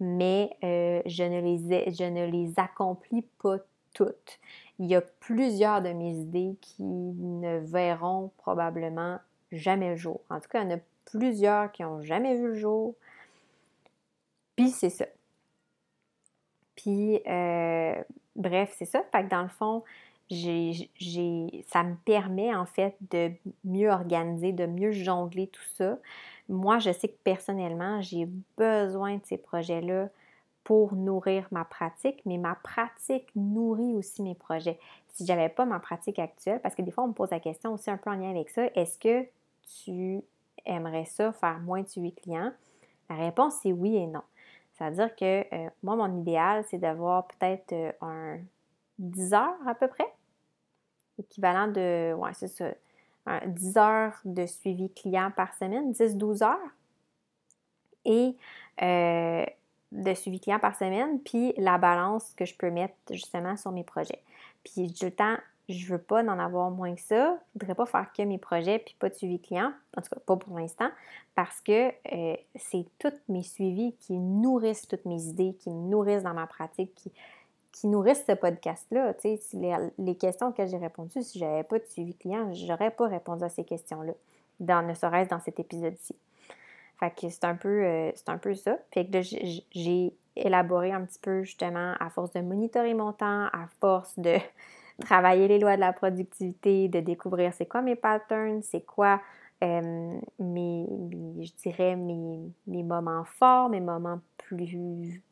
mais 0.00 0.50
euh, 0.64 1.02
je, 1.06 1.22
ne 1.22 1.40
les 1.40 1.92
je 1.92 2.04
ne 2.04 2.26
les 2.26 2.58
accomplis 2.58 3.24
pas 3.42 3.58
toutes. 3.92 4.38
Il 4.78 4.86
y 4.86 4.94
a 4.94 5.00
plusieurs 5.00 5.82
de 5.82 5.90
mes 5.90 6.14
idées 6.14 6.56
qui 6.60 6.82
ne 6.82 7.58
verront 7.58 8.32
probablement 8.38 9.20
jamais 9.52 9.90
le 9.90 9.96
jour. 9.96 10.20
En 10.30 10.40
tout 10.40 10.48
cas, 10.48 10.62
il 10.62 10.70
y 10.70 10.74
en 10.74 10.76
a 10.76 10.80
plusieurs 11.04 11.70
qui 11.70 11.82
n'ont 11.82 12.02
jamais 12.02 12.34
vu 12.34 12.48
le 12.48 12.54
jour. 12.54 12.94
Puis 14.56 14.70
c'est 14.70 14.90
ça. 14.90 15.06
Puis, 16.74 17.20
euh, 17.26 17.94
bref, 18.34 18.74
c'est 18.76 18.84
ça. 18.84 19.02
Fait 19.12 19.24
que 19.24 19.28
dans 19.28 19.42
le 19.42 19.48
fond, 19.48 19.84
ça 20.28 21.82
me 21.84 21.94
permet 22.04 22.54
en 22.54 22.66
fait 22.66 22.96
de 23.12 23.30
mieux 23.64 23.90
organiser, 23.90 24.52
de 24.52 24.66
mieux 24.66 24.90
jongler 24.90 25.46
tout 25.46 25.62
ça. 25.74 25.98
Moi, 26.48 26.78
je 26.78 26.92
sais 26.92 27.08
que 27.08 27.18
personnellement, 27.24 28.00
j'ai 28.00 28.28
besoin 28.56 29.16
de 29.16 29.24
ces 29.24 29.38
projets-là 29.38 30.08
pour 30.62 30.94
nourrir 30.94 31.46
ma 31.50 31.64
pratique, 31.64 32.22
mais 32.24 32.38
ma 32.38 32.54
pratique 32.54 33.28
nourrit 33.34 33.94
aussi 33.94 34.22
mes 34.22 34.34
projets. 34.34 34.78
Si 35.08 35.26
je 35.26 35.32
n'avais 35.32 35.48
pas 35.48 35.64
ma 35.64 35.78
pratique 35.78 36.18
actuelle, 36.18 36.60
parce 36.60 36.74
que 36.74 36.82
des 36.82 36.90
fois, 36.90 37.04
on 37.04 37.08
me 37.08 37.12
pose 37.12 37.30
la 37.30 37.40
question 37.40 37.74
aussi 37.74 37.90
un 37.90 37.96
peu 37.96 38.10
en 38.10 38.14
lien 38.14 38.30
avec 38.30 38.48
ça, 38.50 38.66
est-ce 38.74 38.98
que 38.98 39.26
tu 39.84 40.22
aimerais 40.64 41.04
ça 41.04 41.32
faire 41.32 41.60
moins 41.60 41.82
de 41.82 41.88
suivi 41.88 42.12
client? 42.12 42.52
La 43.10 43.16
réponse, 43.16 43.56
c'est 43.62 43.72
oui 43.72 43.96
et 43.96 44.06
non. 44.06 44.22
C'est-à-dire 44.72 45.14
que 45.14 45.44
moi, 45.82 45.96
mon 45.96 46.20
idéal, 46.20 46.64
c'est 46.68 46.78
d'avoir 46.78 47.26
peut-être 47.26 47.94
un 48.00 48.38
10 48.98 49.34
heures 49.34 49.56
à 49.66 49.74
peu 49.74 49.88
près, 49.88 50.06
équivalent 51.18 51.68
de, 51.68 52.14
ouais, 52.14 52.32
c'est 52.32 52.48
ça, 52.48 52.70
10 53.26 53.76
heures 53.78 54.20
de 54.24 54.46
suivi 54.46 54.90
client 54.90 55.30
par 55.34 55.54
semaine, 55.54 55.92
10-12 55.92 56.44
heures. 56.44 56.58
Et 58.04 58.36
de 59.94 60.14
suivi 60.14 60.40
client 60.40 60.58
par 60.58 60.76
semaine, 60.76 61.20
puis 61.20 61.54
la 61.56 61.78
balance 61.78 62.34
que 62.34 62.44
je 62.44 62.54
peux 62.54 62.70
mettre 62.70 62.94
justement 63.10 63.56
sur 63.56 63.70
mes 63.70 63.84
projets. 63.84 64.20
Puis 64.64 64.88
du 64.88 65.12
temps, 65.12 65.36
je 65.68 65.86
veux 65.86 65.98
pas 65.98 66.22
en 66.22 66.38
avoir 66.38 66.70
moins 66.70 66.94
que 66.94 67.00
ça. 67.00 67.38
Je 67.54 67.60
voudrais 67.60 67.74
pas 67.74 67.86
faire 67.86 68.12
que 68.12 68.22
mes 68.22 68.38
projets 68.38 68.78
puis 68.80 68.96
pas 68.98 69.08
de 69.08 69.14
suivi 69.14 69.40
client, 69.40 69.72
en 69.96 70.02
tout 70.02 70.10
cas 70.10 70.20
pas 70.26 70.36
pour 70.36 70.58
l'instant, 70.58 70.90
parce 71.34 71.60
que 71.60 71.88
euh, 72.12 72.36
c'est 72.56 72.86
tous 72.98 73.14
mes 73.28 73.42
suivis 73.42 73.94
qui 74.00 74.18
nourrissent 74.18 74.86
toutes 74.88 75.04
mes 75.06 75.22
idées, 75.22 75.54
qui 75.58 75.70
me 75.70 75.88
nourrissent 75.88 76.24
dans 76.24 76.34
ma 76.34 76.46
pratique, 76.46 76.94
qui, 76.94 77.12
qui 77.74 77.88
nourrissent 77.88 78.24
ce 78.26 78.32
podcast-là. 78.32 79.14
Tu 79.14 79.36
sais, 79.36 79.56
les, 79.56 79.76
les, 79.98 80.14
questions 80.14 80.52
que 80.52 80.64
j'ai 80.64 80.76
répondues, 80.76 81.22
si 81.22 81.40
j'avais 81.40 81.64
pas 81.64 81.80
de 81.80 81.84
suivi 81.86 82.14
client, 82.14 82.52
j'aurais 82.54 82.92
pas 82.92 83.08
répondu 83.08 83.42
à 83.42 83.48
ces 83.48 83.64
questions-là, 83.64 84.12
dans, 84.60 84.86
ne 84.86 84.94
serait-ce 84.94 85.28
dans 85.28 85.40
cet 85.40 85.58
épisode-ci. 85.58 86.14
Fait 87.00 87.10
que 87.10 87.28
c'est 87.28 87.44
un 87.44 87.56
peu, 87.56 87.84
euh, 87.84 88.12
c'est 88.14 88.28
un 88.28 88.38
peu 88.38 88.54
ça. 88.54 88.78
Fait 88.92 89.04
que 89.04 89.20
j'ai 89.20 90.14
élaboré 90.36 90.92
un 90.92 91.04
petit 91.04 91.18
peu 91.18 91.42
justement 91.42 91.94
à 91.98 92.10
force 92.10 92.32
de 92.32 92.40
monitorer 92.40 92.94
mon 92.94 93.12
temps, 93.12 93.46
à 93.46 93.66
force 93.80 94.16
de 94.20 94.36
travailler 95.00 95.48
les 95.48 95.58
lois 95.58 95.74
de 95.74 95.80
la 95.80 95.92
productivité, 95.92 96.86
de 96.86 97.00
découvrir 97.00 97.52
c'est 97.54 97.66
quoi 97.66 97.82
mes 97.82 97.96
patterns, 97.96 98.62
c'est 98.62 98.86
quoi 98.86 99.20
euh, 99.64 100.18
mes, 100.38 100.86
je 101.40 101.52
dirais, 101.60 101.96
mes, 101.96 102.38
mes, 102.68 102.82
moments 102.84 103.24
forts, 103.24 103.68
mes 103.68 103.80
moments 103.80 104.20
plus 104.38 105.22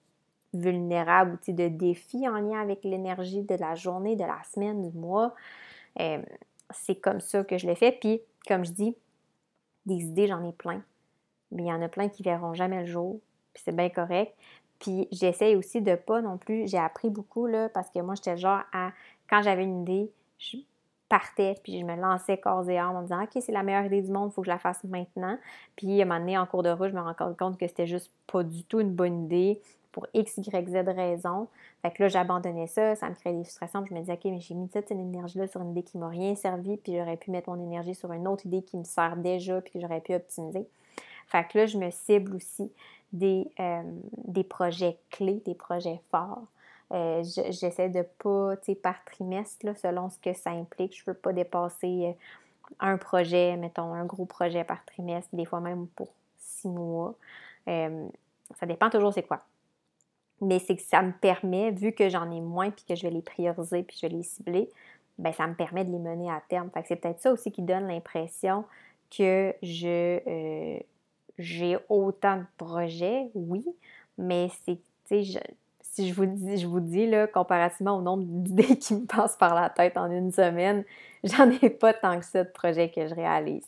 vulnérables 0.55 1.39
ou 1.49 1.53
de 1.53 1.69
défis 1.69 2.29
en 2.29 2.39
lien 2.39 2.61
avec 2.61 2.85
l'énergie 2.85 3.43
de 3.43 3.55
la 3.55 3.75
journée, 3.75 4.17
de 4.17 4.25
la 4.25 4.43
semaine, 4.53 4.89
du 4.89 4.97
mois. 4.97 5.35
Euh, 6.01 6.23
c'est 6.71 6.97
comme 6.97 7.21
ça 7.21 7.45
que 7.45 7.59
je 7.59 7.67
l'ai 7.67 7.75
fait. 7.75 7.93
Puis, 7.93 8.21
comme 8.47 8.65
je 8.65 8.73
dis, 8.73 8.97
des 9.87 10.03
idées, 10.03 10.27
j'en 10.27 10.45
ai 10.45 10.53
plein. 10.53 10.83
Mais 11.51 11.65
il 11.65 11.69
y 11.69 11.73
en 11.73 11.83
a 11.83 11.89
plein 11.89 12.09
qui 12.09 12.23
verront 12.23 12.55
jamais 12.55 12.81
le 12.81 12.87
jour. 12.87 13.21
Puis 13.53 13.63
c'est 13.65 13.77
bien 13.77 13.91
correct. 13.91 14.35
Puis 14.79 15.09
j'essaie 15.13 15.55
aussi 15.55 15.81
de 15.81 15.95
pas 15.95 16.23
non 16.23 16.39
plus. 16.39 16.69
J'ai 16.69 16.79
appris 16.79 17.11
beaucoup 17.11 17.47
là, 17.47 17.69
parce 17.69 17.91
que 17.91 18.01
moi, 18.01 18.15
j'étais 18.15 18.37
genre 18.37 18.63
à. 18.73 18.93
Quand 19.29 19.43
j'avais 19.43 19.65
une 19.65 19.83
idée, 19.83 20.11
je 20.39 20.59
partais, 21.09 21.57
puis 21.63 21.79
je 21.79 21.85
me 21.85 21.95
lançais 21.95 22.39
corps 22.39 22.69
et 22.71 22.79
âme 22.79 22.97
en 22.97 23.01
me 23.01 23.03
disant 23.03 23.23
OK, 23.23 23.31
c'est 23.41 23.53
la 23.53 23.63
meilleure 23.63 23.85
idée 23.85 24.01
du 24.01 24.11
monde, 24.11 24.31
il 24.31 24.35
faut 24.35 24.41
que 24.41 24.47
je 24.47 24.51
la 24.51 24.59
fasse 24.59 24.83
maintenant. 24.85 25.39
Puis 25.77 26.01
à 26.01 26.05
un 26.05 26.07
moment 26.07 26.21
donné, 26.21 26.39
en 26.39 26.47
cours 26.47 26.63
de 26.63 26.71
route, 26.71 26.89
je 26.89 26.95
me 26.95 27.01
rends 27.01 27.15
compte 27.15 27.59
que 27.59 27.67
c'était 27.67 27.87
juste 27.87 28.11
pas 28.27 28.43
du 28.43 28.65
tout 28.65 28.81
une 28.81 28.93
bonne 28.93 29.25
idée 29.25 29.61
pour 29.93 30.07
X, 30.15 30.39
Y, 30.39 30.69
Z 30.69 30.89
raison. 30.89 31.49
Fait 31.83 31.91
que 31.91 32.03
là, 32.03 32.09
j'abandonnais 32.09 32.67
ça, 32.67 32.97
ça 32.97 33.09
me 33.09 33.15
créait 33.15 33.35
des 33.35 33.45
frustrations. 33.45 33.85
Je 33.87 33.95
me 33.95 34.01
disais, 34.01 34.15
OK, 34.15 34.25
mais 34.25 34.41
j'ai 34.41 34.55
mis 34.55 34.69
cette 34.73 34.91
énergie-là 34.91 35.47
sur 35.47 35.61
une 35.61 35.71
idée 35.71 35.83
qui 35.83 35.99
m'a 35.99 36.09
rien 36.09 36.35
servi, 36.35 36.77
puis 36.79 36.97
j'aurais 36.97 37.17
pu 37.17 37.31
mettre 37.31 37.51
mon 37.51 37.63
énergie 37.63 37.95
sur 37.95 38.13
une 38.13 38.27
autre 38.27 38.47
idée 38.47 38.63
qui 38.63 38.77
me 38.77 38.85
sert 38.85 39.17
déjà, 39.17 39.61
puis 39.61 39.75
que 39.75 39.81
j'aurais 39.81 40.01
pu 40.01 40.15
optimiser. 40.15 40.67
Fait 41.29 41.47
que 41.49 41.59
là, 41.59 41.67
je 41.67 41.79
me 41.79 41.91
cible 41.91 42.35
aussi 42.37 42.71
des, 43.13 43.51
euh, 43.61 43.83
des 44.25 44.45
projets 44.45 44.99
clés, 45.11 45.43
des 45.45 45.55
projets 45.55 46.01
forts. 46.11 46.45
Euh, 46.93 47.23
j'essaie 47.51 47.89
de 47.89 48.03
pas, 48.03 48.57
tu 48.57 48.67
sais, 48.67 48.75
par 48.75 49.03
trimestre, 49.05 49.65
là, 49.65 49.75
selon 49.75 50.11
ce 50.11 50.19
que 50.19 50.35
ça 50.35 50.51
implique, 50.51 50.97
je 50.97 51.05
veux 51.07 51.17
pas 51.17 51.33
dépasser 51.33 52.07
euh, 52.07 52.75
un 52.81 52.99
projet, 52.99 53.57
mettons, 53.57 53.95
un 53.95 54.05
gros 54.05 54.27
projet 54.27 54.65
par 54.65 54.85
trimestre, 54.85 55.35
des 55.35 55.45
fois 55.45 55.61
même 55.61 55.87
pour 55.89 56.09
six 56.39 56.69
mois. 56.69 57.15
ça 57.67 58.67
dépend 58.67 58.91
toujours 58.91 59.13
c'est 59.13 59.23
quoi. 59.23 59.41
Mais 60.43 60.59
c'est 60.59 60.77
que 60.77 60.83
ça 60.83 61.01
me 61.01 61.13
permet, 61.13 61.71
vu 61.71 61.93
que 61.93 62.11
j'en 62.11 62.31
ai 62.31 62.41
moins 62.41 62.71
puis 62.71 62.85
que 62.87 62.95
je 62.95 63.03
vais 63.03 63.11
les 63.11 63.23
prioriser 63.23 63.83
puis 63.83 63.97
je 63.97 64.07
vais 64.07 64.13
les 64.13 64.23
cibler, 64.23 64.69
ben 65.19 65.33
ça 65.33 65.47
me 65.47 65.55
permet 65.55 65.85
de 65.85 65.91
les 65.93 65.99
mener 65.99 66.31
à 66.31 66.43
terme. 66.49 66.71
Fait 66.75 66.83
que 66.83 66.89
c'est 66.89 66.97
peut-être 66.97 67.21
ça 67.21 67.33
aussi 67.33 67.51
qui 67.51 67.63
donne 67.63 67.87
l'impression 67.87 68.65
que 69.11 69.55
je, 69.63 70.81
j'ai 71.39 71.79
autant 71.89 72.39
de 72.39 72.45
projets, 72.57 73.31
oui, 73.35 73.65
mais 74.19 74.49
c'est, 74.65 74.79
sais, 75.07 75.41
si 75.81 76.09
je 76.09 76.15
vous 76.15 76.27
dis, 76.27 76.57
je 76.57 76.67
vous 76.67 76.81
dis 76.81 77.07
là, 77.07 77.27
comparativement 77.27 77.97
au 77.97 78.03
nombre 78.03 78.25
d'idées 78.25 78.77
qui 78.79 78.95
me 78.95 79.07
passent 79.07 79.37
par 79.37 79.55
la 79.55 79.69
tête 79.69 79.97
en 79.97 80.11
une 80.11 80.33
semaine, 80.33 80.85
j'en 81.25 81.51
ai 81.51 81.71
pas 81.71 81.93
tant 81.93 82.19
que 82.19 82.25
ça 82.25 82.45
de 82.45 82.51
projets 82.51 82.91
que 82.91 83.07
je 83.07 83.15
réalise. 83.15 83.67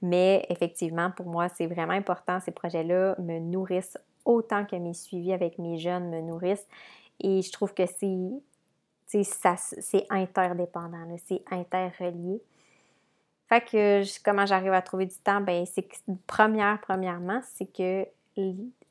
Mais 0.00 0.46
effectivement, 0.48 1.10
pour 1.10 1.26
moi, 1.26 1.48
c'est 1.48 1.66
vraiment 1.66 1.92
important. 1.92 2.40
Ces 2.40 2.52
projets-là 2.52 3.16
me 3.18 3.40
nourrissent 3.40 3.98
autant 4.28 4.64
que 4.64 4.76
mes 4.76 4.94
suivis 4.94 5.32
avec 5.32 5.58
mes 5.58 5.78
jeunes 5.78 6.08
me 6.10 6.20
nourrissent. 6.20 6.68
Et 7.18 7.42
je 7.42 7.50
trouve 7.50 7.74
que 7.74 7.86
c'est, 7.86 9.24
c'est 9.80 10.06
interdépendant, 10.10 11.04
c'est 11.26 11.42
interrelié. 11.50 12.40
Comment 14.24 14.46
j'arrive 14.46 14.72
à 14.72 14.82
trouver 14.82 15.06
du 15.06 15.16
temps? 15.16 15.40
Ben, 15.40 15.66
c'est 15.66 15.82
que 15.82 15.96
première, 16.28 16.80
premièrement, 16.80 17.40
c'est 17.42 17.66
que 17.66 18.06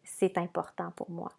c'est 0.03 0.37
important 0.37 0.91
pour 0.95 1.09
moi. 1.09 1.31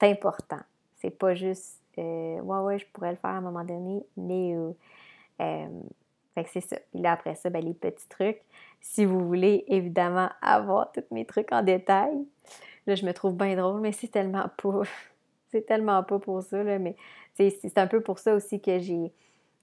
C'est 0.00 0.10
important. 0.10 0.60
C'est 0.96 1.10
pas 1.10 1.34
juste 1.34 1.80
euh, 1.98 2.40
ouais, 2.40 2.58
ouais, 2.58 2.78
je 2.78 2.86
pourrais 2.92 3.10
le 3.10 3.16
faire 3.16 3.30
à 3.30 3.34
un 3.34 3.40
moment 3.40 3.64
donné, 3.64 4.04
mais 4.16 4.54
euh, 4.54 4.72
euh, 5.40 5.68
fait 6.34 6.44
que 6.44 6.50
c'est 6.50 6.60
ça. 6.60 6.76
Puis 6.90 7.00
là, 7.00 7.12
après 7.12 7.34
ça, 7.34 7.50
ben, 7.50 7.64
les 7.64 7.74
petits 7.74 8.08
trucs. 8.08 8.40
Si 8.80 9.04
vous 9.04 9.26
voulez 9.26 9.64
évidemment 9.68 10.30
avoir 10.40 10.92
tous 10.92 11.04
mes 11.10 11.26
trucs 11.26 11.52
en 11.52 11.62
détail, 11.62 12.24
là, 12.86 12.94
je 12.94 13.04
me 13.06 13.12
trouve 13.12 13.34
bien 13.36 13.56
drôle, 13.56 13.80
mais 13.80 13.92
c'est 13.92 14.08
tellement 14.08 14.48
pas. 14.62 14.82
c'est 15.50 15.66
tellement 15.66 16.02
pas 16.02 16.18
pour 16.18 16.42
ça, 16.42 16.62
là, 16.62 16.78
mais 16.78 16.96
c'est 17.36 17.78
un 17.78 17.86
peu 17.86 18.00
pour 18.00 18.18
ça 18.18 18.34
aussi 18.34 18.60
que 18.60 18.78
j'ai 18.78 19.12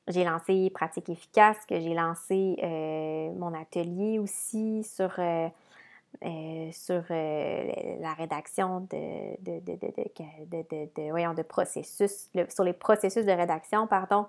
j'ai 0.07 0.23
lancé 0.23 0.69
Pratique 0.73 1.09
efficace, 1.09 1.57
que 1.67 1.79
j'ai 1.79 1.93
lancé 1.93 2.55
euh, 2.63 3.31
mon 3.33 3.53
atelier 3.53 4.19
aussi 4.19 4.83
sur, 4.83 5.13
euh, 5.19 5.49
euh, 6.23 6.69
sur 6.71 7.03
la 7.09 8.13
rédaction 8.13 8.81
de, 8.89 9.35
de, 9.41 9.59
de, 9.59 10.95
de, 10.95 11.09
voyons, 11.09 11.33
de 11.33 11.41
processus, 11.41 12.29
sur 12.49 12.63
les 12.63 12.73
processus 12.73 13.25
de 13.25 13.31
rédaction, 13.31 13.85
pardon. 13.87 14.27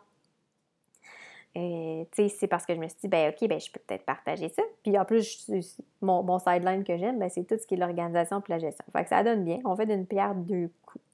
C'est 1.54 2.46
parce 2.48 2.66
que 2.66 2.74
je 2.74 2.80
me 2.80 2.88
suis 2.88 2.98
dit, 3.02 3.08
ben 3.08 3.30
OK, 3.30 3.48
ben, 3.48 3.58
je 3.58 3.70
peux 3.70 3.80
peut-être 3.86 4.04
partager 4.04 4.48
ça. 4.48 4.62
Puis 4.82 4.98
en 4.98 5.04
plus, 5.04 5.50
mon, 6.00 6.22
mon 6.22 6.38
sideline 6.38 6.84
que 6.84 6.96
j'aime, 6.96 7.18
ben, 7.18 7.28
c'est 7.28 7.44
tout 7.44 7.56
ce 7.60 7.66
qui 7.66 7.74
est 7.74 7.78
l'organisation 7.78 8.40
et 8.40 8.42
la 8.48 8.58
gestion. 8.58 8.84
Fait 8.92 9.02
que 9.02 9.08
ça 9.08 9.22
donne 9.22 9.44
bien. 9.44 9.58
On 9.64 9.74
fait 9.76 9.86
d'une 9.86 10.06
pierre 10.06 10.34
deux 10.34 10.70
coups. 10.86 11.04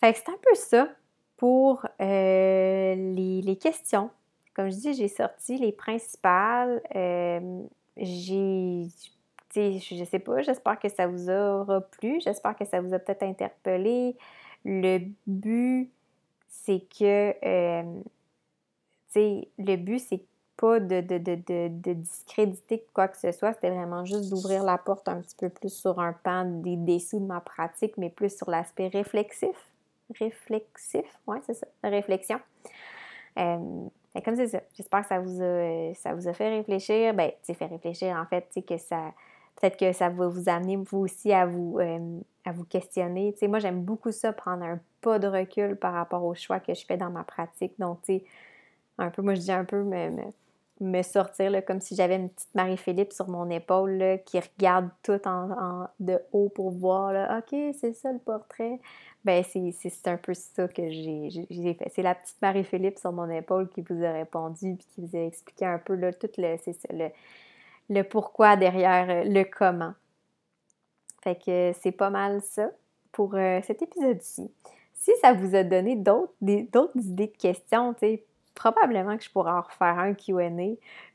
Fait 0.00 0.12
que 0.12 0.18
c'est 0.18 0.28
un 0.28 0.38
peu 0.40 0.54
ça 0.54 0.88
pour 1.36 1.86
euh, 2.00 2.94
les, 3.14 3.56
questions. 3.56 4.10
Comme 4.54 4.70
je 4.70 4.76
dis, 4.76 4.94
j'ai 4.94 5.08
sorti 5.08 5.56
les 5.56 5.72
principales. 5.72 6.82
Euh, 6.94 7.62
j'ai, 7.96 8.86
je 9.54 10.04
sais 10.04 10.18
pas, 10.18 10.42
j'espère 10.42 10.78
que 10.78 10.88
ça 10.88 11.06
vous 11.06 11.30
aura 11.30 11.80
plu. 11.80 12.20
J'espère 12.20 12.56
que 12.56 12.64
ça 12.64 12.80
vous 12.80 12.92
a 12.92 12.98
peut-être 12.98 13.22
interpellé. 13.22 14.16
Le 14.64 15.00
but, 15.26 15.90
c'est 16.48 16.82
que, 16.98 17.34
euh, 17.44 18.00
le 19.58 19.76
but, 19.76 19.98
c'est 19.98 20.22
pas 20.56 20.80
de, 20.80 21.00
discréditer 21.92 22.84
quoi 22.92 23.08
que 23.08 23.16
ce 23.16 23.30
soit, 23.30 23.52
c'était 23.52 23.70
vraiment 23.70 24.04
juste 24.04 24.28
d'ouvrir 24.28 24.64
la 24.64 24.76
porte 24.76 25.08
un 25.08 25.20
petit 25.20 25.36
peu 25.36 25.48
plus 25.48 25.72
sur 25.72 26.00
un 26.00 26.12
pan 26.12 26.44
des 26.44 26.76
dessous 26.76 27.20
de 27.20 27.26
ma 27.26 27.40
pratique, 27.40 27.96
mais 27.96 28.10
plus 28.10 28.36
sur 28.36 28.50
l'aspect 28.50 28.88
réflexif 28.88 29.56
réflexif. 30.18 31.18
Oui, 31.26 31.38
c'est 31.44 31.54
ça, 31.54 31.66
réflexion. 31.82 32.38
Euh, 33.38 33.56
comme 34.24 34.36
c'est 34.36 34.48
ça, 34.48 34.60
j'espère 34.74 35.02
que 35.02 35.08
ça 35.08 35.20
vous 35.20 35.42
a, 35.42 35.94
ça 35.94 36.14
vous 36.14 36.28
a 36.28 36.32
fait 36.32 36.48
réfléchir. 36.48 37.14
Ben, 37.14 37.30
tu 37.44 37.54
fait 37.54 37.66
réfléchir 37.66 38.16
en 38.16 38.26
fait, 38.26 38.48
tu 38.52 38.62
que 38.62 38.76
ça, 38.76 39.12
peut-être 39.56 39.76
que 39.76 39.92
ça 39.92 40.08
va 40.08 40.28
vous 40.28 40.48
amener 40.48 40.76
vous 40.76 40.98
aussi 40.98 41.32
à 41.32 41.46
vous, 41.46 41.78
euh, 41.78 42.20
à 42.44 42.52
vous 42.52 42.64
questionner. 42.64 43.34
Moi, 43.42 43.58
j'aime 43.58 43.82
beaucoup 43.82 44.10
ça, 44.10 44.32
prendre 44.32 44.64
un 44.64 44.80
pas 45.00 45.18
de 45.18 45.28
recul 45.28 45.76
par 45.76 45.92
rapport 45.92 46.24
aux 46.24 46.34
choix 46.34 46.58
que 46.58 46.74
je 46.74 46.84
fais 46.84 46.96
dans 46.96 47.10
ma 47.10 47.22
pratique. 47.22 47.72
Donc, 47.78 48.02
tu 48.02 48.18
sais, 48.18 48.24
un 48.98 49.10
peu, 49.10 49.22
moi, 49.22 49.34
je 49.34 49.40
dis 49.40 49.52
un 49.52 49.64
peu 49.64 49.82
me, 50.80 51.02
sortir, 51.02 51.50
là, 51.50 51.62
comme 51.62 51.80
si 51.80 51.94
j'avais 51.94 52.16
une 52.16 52.28
petite 52.28 52.54
Marie-Philippe 52.54 53.12
sur 53.12 53.28
mon 53.28 53.48
épaule, 53.50 53.92
là, 53.92 54.18
qui 54.18 54.38
regarde 54.38 54.90
tout 55.02 55.20
en, 55.26 55.86
de 56.00 56.18
haut 56.32 56.48
pour 56.48 56.70
voir, 56.70 57.12
là, 57.12 57.38
OK, 57.38 57.58
c'est 57.78 57.94
ça 57.94 58.12
le 58.12 58.18
portrait. 58.18 58.80
Ben, 59.24 59.42
c'est 59.44 60.08
un 60.08 60.16
peu 60.16 60.34
ça 60.34 60.68
que 60.68 60.88
j'ai 60.88 61.46
fait. 61.50 61.90
C'est 61.94 62.02
la 62.02 62.14
petite 62.14 62.40
Marie-Philippe 62.40 62.98
sur 62.98 63.12
mon 63.12 63.28
épaule 63.30 63.68
qui 63.68 63.82
vous 63.82 64.04
a 64.04 64.12
répondu 64.12 64.76
puis 64.76 64.86
qui 64.94 65.00
vous 65.00 65.16
a 65.16 65.24
expliqué 65.24 65.66
un 65.66 65.78
peu 65.78 65.94
là, 65.94 66.12
tout 66.12 66.30
le, 66.38 66.56
le, 66.90 67.08
le 67.90 68.02
pourquoi 68.02 68.56
derrière 68.56 69.10
euh, 69.10 69.24
le 69.24 69.44
comment. 69.44 69.94
Fait 71.22 71.34
que 71.34 71.72
c'est 71.80 71.92
pas 71.92 72.10
mal 72.10 72.40
ça 72.42 72.70
pour 73.12 73.34
euh, 73.34 73.60
cet 73.66 73.82
épisode-ci. 73.82 74.50
Si 74.94 75.10
ça 75.20 75.32
vous 75.32 75.54
a 75.54 75.64
donné 75.64 75.96
d'autres 75.96 76.32
idées 76.40 77.26
de 77.26 77.36
questions, 77.36 77.94
probablement 78.58 79.16
que 79.16 79.22
je 79.22 79.30
pourrais 79.30 79.52
en 79.52 79.60
refaire 79.60 79.98
un 80.00 80.14
QA. 80.14 80.50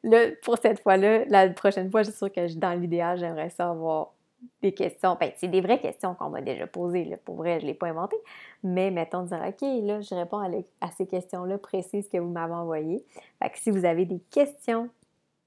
Là, 0.03 0.27
pour 0.43 0.57
cette 0.57 0.79
fois-là, 0.79 1.25
la 1.25 1.49
prochaine 1.49 1.91
fois, 1.91 2.03
je 2.03 2.09
suis 2.09 2.17
sûre 2.17 2.31
que 2.31 2.57
dans 2.57 2.71
l'idéal, 2.79 3.17
j'aimerais 3.17 3.49
ça 3.49 3.69
avoir 3.69 4.13
des 4.61 4.73
questions, 4.73 5.17
ben, 5.19 5.31
c'est 5.37 5.49
des 5.49 5.61
vraies 5.61 5.79
questions 5.79 6.15
qu'on 6.15 6.29
m'a 6.29 6.41
déjà 6.41 6.67
posées, 6.67 7.05
là. 7.05 7.17
pour 7.17 7.35
vrai, 7.35 7.59
je 7.59 7.65
ne 7.65 7.71
l'ai 7.71 7.73
pas 7.73 7.87
inventé, 7.87 8.15
mais 8.63 8.91
mettons, 8.91 9.23
dire, 9.23 9.41
OK, 9.45 9.61
là, 9.61 10.01
je 10.01 10.15
réponds 10.15 10.39
à, 10.81 10.91
ces 10.91 11.05
questions-là 11.05 11.57
précises 11.57 12.09
que 12.09 12.17
vous 12.17 12.29
m'avez 12.29 12.53
envoyées. 12.53 13.05
Fait 13.41 13.49
que 13.49 13.59
si 13.59 13.71
vous 13.71 13.85
avez 13.85 14.05
des 14.05 14.19
questions 14.31 14.89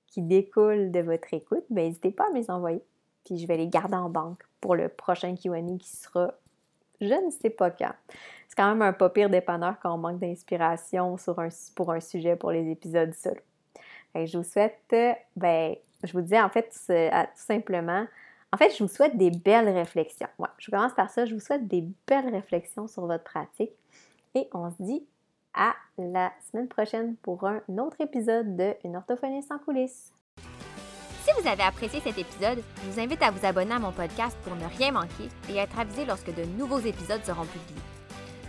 qui 0.07 0.23
découlent 0.23 0.91
de 0.91 1.01
votre 1.01 1.33
écoute, 1.33 1.65
ben, 1.71 1.87
n'hésitez 1.87 2.11
pas 2.11 2.27
à 2.27 2.31
me 2.31 2.37
les 2.37 2.51
envoyer, 2.51 2.83
puis 3.25 3.39
je 3.39 3.47
vais 3.47 3.57
les 3.57 3.69
garder 3.69 3.97
en 3.97 4.11
banque 4.11 4.43
pour 4.61 4.75
le 4.75 4.89
prochain 4.89 5.35
Q&A 5.35 5.63
qui 5.79 5.97
sera, 5.97 6.35
je 7.01 7.25
ne 7.25 7.31
sais 7.31 7.51
pas 7.51 7.71
quand. 7.71 7.93
C'est 8.49 8.57
quand 8.57 8.69
même 8.69 8.83
un 8.83 8.93
pas 8.93 9.11
pire 9.11 9.31
dépanneur 9.31 9.77
quand 9.83 9.95
on 9.95 9.99
manque 9.99 10.19
d'inspiration 10.19 11.17
pour 11.75 11.93
un 11.93 12.01
sujet 12.01 12.37
pour 12.37 12.51
les 12.51 12.71
épisodes 12.71 13.13
seuls. 13.15 13.41
je 14.15 14.37
vous 14.37 14.45
souhaite, 14.45 14.95
ben, 15.37 15.75
je 16.03 16.13
vous 16.13 16.23
dis 16.23 16.39
en 16.39 16.49
fait 16.49 16.71
tout 16.71 17.37
simplement, 17.37 18.07
en 18.53 18.57
fait, 18.57 18.71
je 18.71 18.83
vous 18.83 18.89
souhaite 18.89 19.17
des 19.17 19.31
belles 19.31 19.69
réflexions. 19.69 20.29
Je 20.59 20.71
commence 20.71 20.95
par 20.95 21.11
ça. 21.11 21.27
Je 21.27 21.35
vous 21.35 21.41
souhaite 21.41 21.67
des 21.67 21.85
belles 22.07 22.31
réflexions 22.31 22.87
sur 22.87 23.07
votre 23.07 23.25
pratique. 23.25 23.73
Et 24.35 24.49
on 24.55 24.71
se 24.71 24.83
dit 24.83 25.05
à 25.53 25.75
la 25.99 26.33
semaine 26.51 26.69
prochaine 26.69 27.17
pour 27.17 27.45
un 27.45 27.61
autre 27.79 28.01
épisode 28.01 28.57
de 28.57 28.75
Une 28.85 28.97
orthophoniste 28.97 29.51
en 29.51 29.59
coulisses. 29.59 30.13
Si 31.37 31.43
vous 31.43 31.49
avez 31.49 31.65
apprécié 31.65 32.01
cet 32.01 32.17
épisode, 32.17 32.63
je 32.83 32.91
vous 32.91 33.01
invite 33.01 33.23
à 33.23 33.31
vous 33.31 33.45
abonner 33.45 33.75
à 33.75 33.79
mon 33.79 33.93
podcast 33.93 34.37
pour 34.43 34.55
ne 34.57 34.65
rien 34.79 34.93
manquer 34.93 35.29
et 35.51 35.57
être 35.57 35.79
avisé 35.79 36.05
lorsque 36.07 36.35
de 36.35 36.45
nouveaux 36.45 36.79
épisodes 36.79 37.25
seront 37.25 37.45
publiés. 37.45 37.83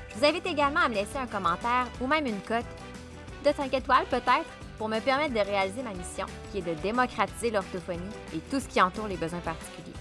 Je 0.10 0.20
vous 0.20 0.26
invite 0.26 0.46
également 0.46 0.80
à 0.80 0.90
me 0.90 0.94
laisser 0.94 1.18
un 1.18 1.28
commentaire 1.28 1.88
ou 2.00 2.08
même 2.08 2.26
une 2.26 2.40
cote 2.42 2.66
de 3.44 3.52
5 3.52 3.74
étoiles 3.74 4.06
peut-être 4.10 4.46
pour 4.78 4.88
me 4.88 5.00
permettre 5.00 5.34
de 5.34 5.40
réaliser 5.40 5.82
ma 5.84 5.94
mission 5.94 6.28
qui 6.52 6.60
est 6.60 6.62
de 6.62 6.74
démocratiser 6.82 7.52
l'orthophonie 7.52 8.00
et 8.34 8.40
tout 8.50 8.60
ce 8.60 8.68
qui 8.68 8.82
entoure 8.82 9.08
les 9.08 9.18
besoins 9.18 9.40
particuliers. 9.40 9.98